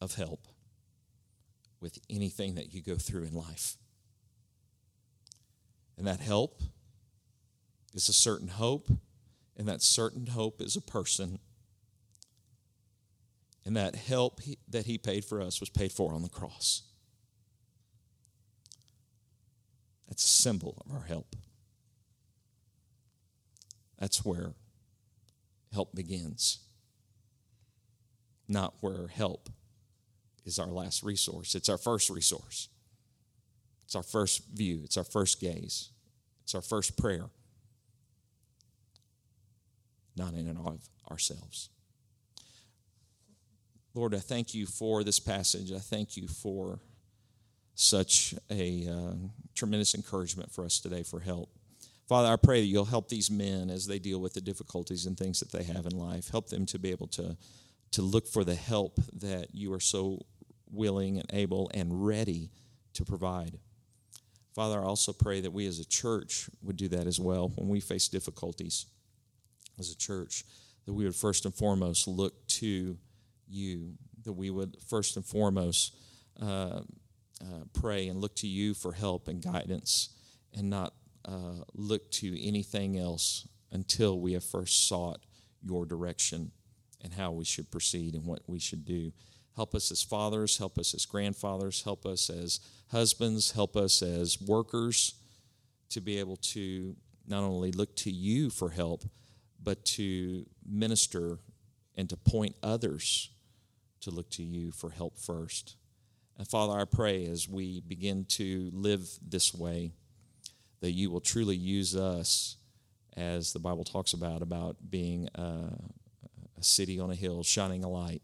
of 0.00 0.14
help 0.14 0.46
with 1.80 1.98
anything 2.08 2.54
that 2.54 2.72
you 2.72 2.82
go 2.82 2.96
through 2.96 3.24
in 3.24 3.34
life. 3.34 3.76
And 5.98 6.06
that 6.06 6.20
help 6.20 6.60
is 7.94 8.08
a 8.08 8.12
certain 8.12 8.48
hope, 8.48 8.88
and 9.56 9.66
that 9.66 9.82
certain 9.82 10.26
hope 10.26 10.60
is 10.60 10.76
a 10.76 10.80
person 10.80 11.38
and 13.66 13.76
that 13.76 13.96
help 13.96 14.40
he, 14.42 14.58
that 14.68 14.86
he 14.86 14.96
paid 14.96 15.24
for 15.24 15.42
us 15.42 15.58
was 15.58 15.68
paid 15.68 15.90
for 15.90 16.14
on 16.14 16.22
the 16.22 16.28
cross. 16.28 16.82
That's 20.08 20.22
a 20.22 20.28
symbol 20.28 20.80
of 20.86 20.94
our 20.94 21.02
help. 21.02 21.34
That's 23.98 24.24
where 24.24 24.54
help 25.72 25.96
begins, 25.96 26.60
not 28.46 28.74
where 28.80 29.08
help 29.08 29.50
is 30.44 30.60
our 30.60 30.70
last 30.70 31.02
resource. 31.02 31.56
It's 31.56 31.68
our 31.68 31.78
first 31.78 32.08
resource. 32.08 32.68
It's 33.84 33.96
our 33.96 34.04
first 34.04 34.42
view. 34.54 34.82
It's 34.84 34.96
our 34.96 35.04
first 35.04 35.40
gaze. 35.40 35.90
It's 36.44 36.54
our 36.54 36.62
first 36.62 36.96
prayer, 36.96 37.30
not 40.16 40.34
in 40.34 40.46
and 40.46 40.58
of 40.58 40.88
ourselves. 41.10 41.70
Lord, 43.96 44.14
I 44.14 44.18
thank 44.18 44.52
you 44.52 44.66
for 44.66 45.02
this 45.02 45.18
passage. 45.18 45.72
I 45.72 45.78
thank 45.78 46.18
you 46.18 46.28
for 46.28 46.80
such 47.74 48.34
a 48.50 48.86
uh, 48.86 49.14
tremendous 49.54 49.94
encouragement 49.94 50.52
for 50.52 50.66
us 50.66 50.78
today 50.78 51.02
for 51.02 51.20
help. 51.20 51.48
Father, 52.06 52.28
I 52.28 52.36
pray 52.36 52.60
that 52.60 52.66
you'll 52.66 52.84
help 52.84 53.08
these 53.08 53.30
men 53.30 53.70
as 53.70 53.86
they 53.86 53.98
deal 53.98 54.20
with 54.20 54.34
the 54.34 54.42
difficulties 54.42 55.06
and 55.06 55.16
things 55.16 55.40
that 55.40 55.50
they 55.50 55.64
have 55.64 55.86
in 55.86 55.98
life. 55.98 56.28
Help 56.28 56.50
them 56.50 56.66
to 56.66 56.78
be 56.78 56.90
able 56.90 57.06
to, 57.06 57.38
to 57.92 58.02
look 58.02 58.28
for 58.28 58.44
the 58.44 58.54
help 58.54 59.00
that 59.14 59.54
you 59.54 59.72
are 59.72 59.80
so 59.80 60.26
willing 60.70 61.16
and 61.16 61.30
able 61.32 61.70
and 61.72 62.06
ready 62.06 62.50
to 62.92 63.04
provide. 63.06 63.58
Father, 64.54 64.78
I 64.78 64.84
also 64.84 65.14
pray 65.14 65.40
that 65.40 65.54
we 65.54 65.66
as 65.66 65.78
a 65.78 65.86
church 65.86 66.50
would 66.62 66.76
do 66.76 66.88
that 66.88 67.06
as 67.06 67.18
well 67.18 67.48
when 67.56 67.70
we 67.70 67.80
face 67.80 68.08
difficulties 68.08 68.84
as 69.78 69.90
a 69.90 69.96
church, 69.96 70.44
that 70.84 70.92
we 70.92 71.04
would 71.04 71.16
first 71.16 71.46
and 71.46 71.54
foremost 71.54 72.06
look 72.06 72.46
to 72.48 72.98
you, 73.48 73.94
that 74.24 74.32
we 74.32 74.50
would 74.50 74.76
first 74.88 75.16
and 75.16 75.24
foremost 75.24 75.96
uh, 76.40 76.80
uh, 77.40 77.64
pray 77.72 78.08
and 78.08 78.20
look 78.20 78.34
to 78.36 78.46
you 78.46 78.74
for 78.74 78.92
help 78.92 79.28
and 79.28 79.42
guidance 79.42 80.10
and 80.54 80.70
not 80.70 80.94
uh, 81.24 81.62
look 81.74 82.10
to 82.10 82.46
anything 82.46 82.98
else 82.98 83.48
until 83.72 84.20
we 84.20 84.32
have 84.32 84.44
first 84.44 84.88
sought 84.88 85.20
your 85.62 85.84
direction 85.84 86.50
and 87.02 87.12
how 87.12 87.30
we 87.30 87.44
should 87.44 87.70
proceed 87.70 88.14
and 88.14 88.24
what 88.24 88.40
we 88.46 88.58
should 88.58 88.84
do. 88.84 89.12
Help 89.54 89.74
us 89.74 89.90
as 89.90 90.02
fathers, 90.02 90.58
help 90.58 90.78
us 90.78 90.94
as 90.94 91.06
grandfathers, 91.06 91.82
help 91.82 92.06
us 92.06 92.30
as 92.30 92.60
husbands, 92.90 93.52
help 93.52 93.76
us 93.76 94.02
as 94.02 94.40
workers 94.40 95.14
to 95.90 96.00
be 96.00 96.18
able 96.18 96.36
to 96.36 96.94
not 97.26 97.42
only 97.42 97.72
look 97.72 97.94
to 97.96 98.10
you 98.10 98.50
for 98.50 98.70
help, 98.70 99.04
but 99.62 99.84
to 99.84 100.46
minister 100.68 101.38
and 101.96 102.08
to 102.10 102.16
point 102.16 102.54
others 102.62 103.30
to 104.06 104.10
look 104.10 104.30
to 104.30 104.42
you 104.42 104.72
for 104.72 104.90
help 104.90 105.18
first. 105.18 105.76
And 106.38 106.48
Father, 106.48 106.80
I 106.80 106.84
pray 106.84 107.26
as 107.26 107.48
we 107.48 107.80
begin 107.80 108.24
to 108.30 108.70
live 108.72 109.06
this 109.26 109.54
way, 109.54 109.92
that 110.80 110.92
you 110.92 111.10
will 111.10 111.20
truly 111.20 111.56
use 111.56 111.94
us, 111.94 112.56
as 113.16 113.52
the 113.52 113.58
Bible 113.58 113.84
talks 113.84 114.12
about, 114.14 114.42
about 114.42 114.76
being 114.90 115.28
a, 115.34 115.72
a 116.58 116.62
city 116.62 117.00
on 117.00 117.10
a 117.10 117.14
hill, 117.14 117.42
shining 117.42 117.84
a 117.84 117.88
light, 117.88 118.22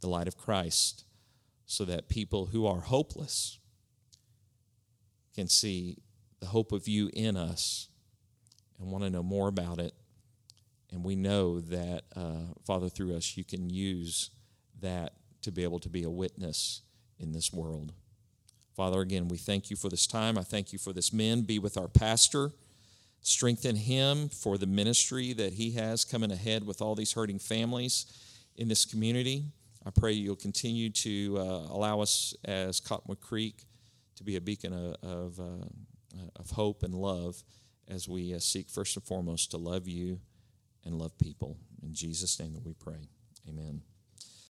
the 0.00 0.08
light 0.08 0.28
of 0.28 0.36
Christ, 0.36 1.04
so 1.66 1.84
that 1.84 2.08
people 2.08 2.46
who 2.46 2.66
are 2.66 2.80
hopeless 2.80 3.58
can 5.34 5.48
see 5.48 5.98
the 6.40 6.46
hope 6.46 6.72
of 6.72 6.88
you 6.88 7.10
in 7.12 7.36
us 7.36 7.88
and 8.78 8.90
want 8.90 9.04
to 9.04 9.10
know 9.10 9.22
more 9.22 9.48
about 9.48 9.78
it 9.78 9.94
And 10.90 11.04
we 11.04 11.16
know 11.16 11.60
that, 11.60 12.04
uh, 12.14 12.54
Father, 12.64 12.88
through 12.88 13.16
us, 13.16 13.36
you 13.36 13.44
can 13.44 13.68
use 13.70 14.30
that 14.80 15.14
to 15.42 15.50
be 15.50 15.62
able 15.62 15.78
to 15.80 15.88
be 15.88 16.02
a 16.02 16.10
witness 16.10 16.82
in 17.18 17.32
this 17.32 17.52
world. 17.52 17.92
Father, 18.74 19.00
again, 19.00 19.28
we 19.28 19.38
thank 19.38 19.70
you 19.70 19.76
for 19.76 19.88
this 19.88 20.06
time. 20.06 20.36
I 20.36 20.42
thank 20.42 20.72
you 20.72 20.78
for 20.78 20.92
this 20.92 21.12
man. 21.12 21.42
Be 21.42 21.58
with 21.58 21.78
our 21.78 21.88
pastor. 21.88 22.50
Strengthen 23.22 23.76
him 23.76 24.28
for 24.28 24.58
the 24.58 24.66
ministry 24.66 25.32
that 25.32 25.54
he 25.54 25.72
has 25.72 26.04
coming 26.04 26.30
ahead 26.30 26.66
with 26.66 26.82
all 26.82 26.94
these 26.94 27.12
hurting 27.12 27.38
families 27.38 28.06
in 28.56 28.68
this 28.68 28.84
community. 28.84 29.44
I 29.84 29.90
pray 29.90 30.12
you'll 30.12 30.36
continue 30.36 30.90
to 30.90 31.38
uh, 31.38 31.42
allow 31.42 32.00
us 32.00 32.34
as 32.44 32.80
Cottonwood 32.80 33.20
Creek 33.20 33.64
to 34.16 34.24
be 34.24 34.36
a 34.36 34.40
beacon 34.40 34.72
of, 34.72 34.96
of, 35.02 35.40
uh, 35.40 36.26
of 36.36 36.50
hope 36.50 36.82
and 36.82 36.94
love 36.94 37.42
as 37.88 38.08
we 38.08 38.34
uh, 38.34 38.38
seek 38.38 38.68
first 38.68 38.96
and 38.96 39.04
foremost 39.04 39.52
to 39.52 39.56
love 39.56 39.86
you 39.86 40.20
and 40.84 40.98
love 40.98 41.16
people. 41.18 41.56
In 41.82 41.94
Jesus' 41.94 42.38
name 42.38 42.52
that 42.54 42.64
we 42.64 42.74
pray. 42.74 43.08
Amen. 43.48 43.82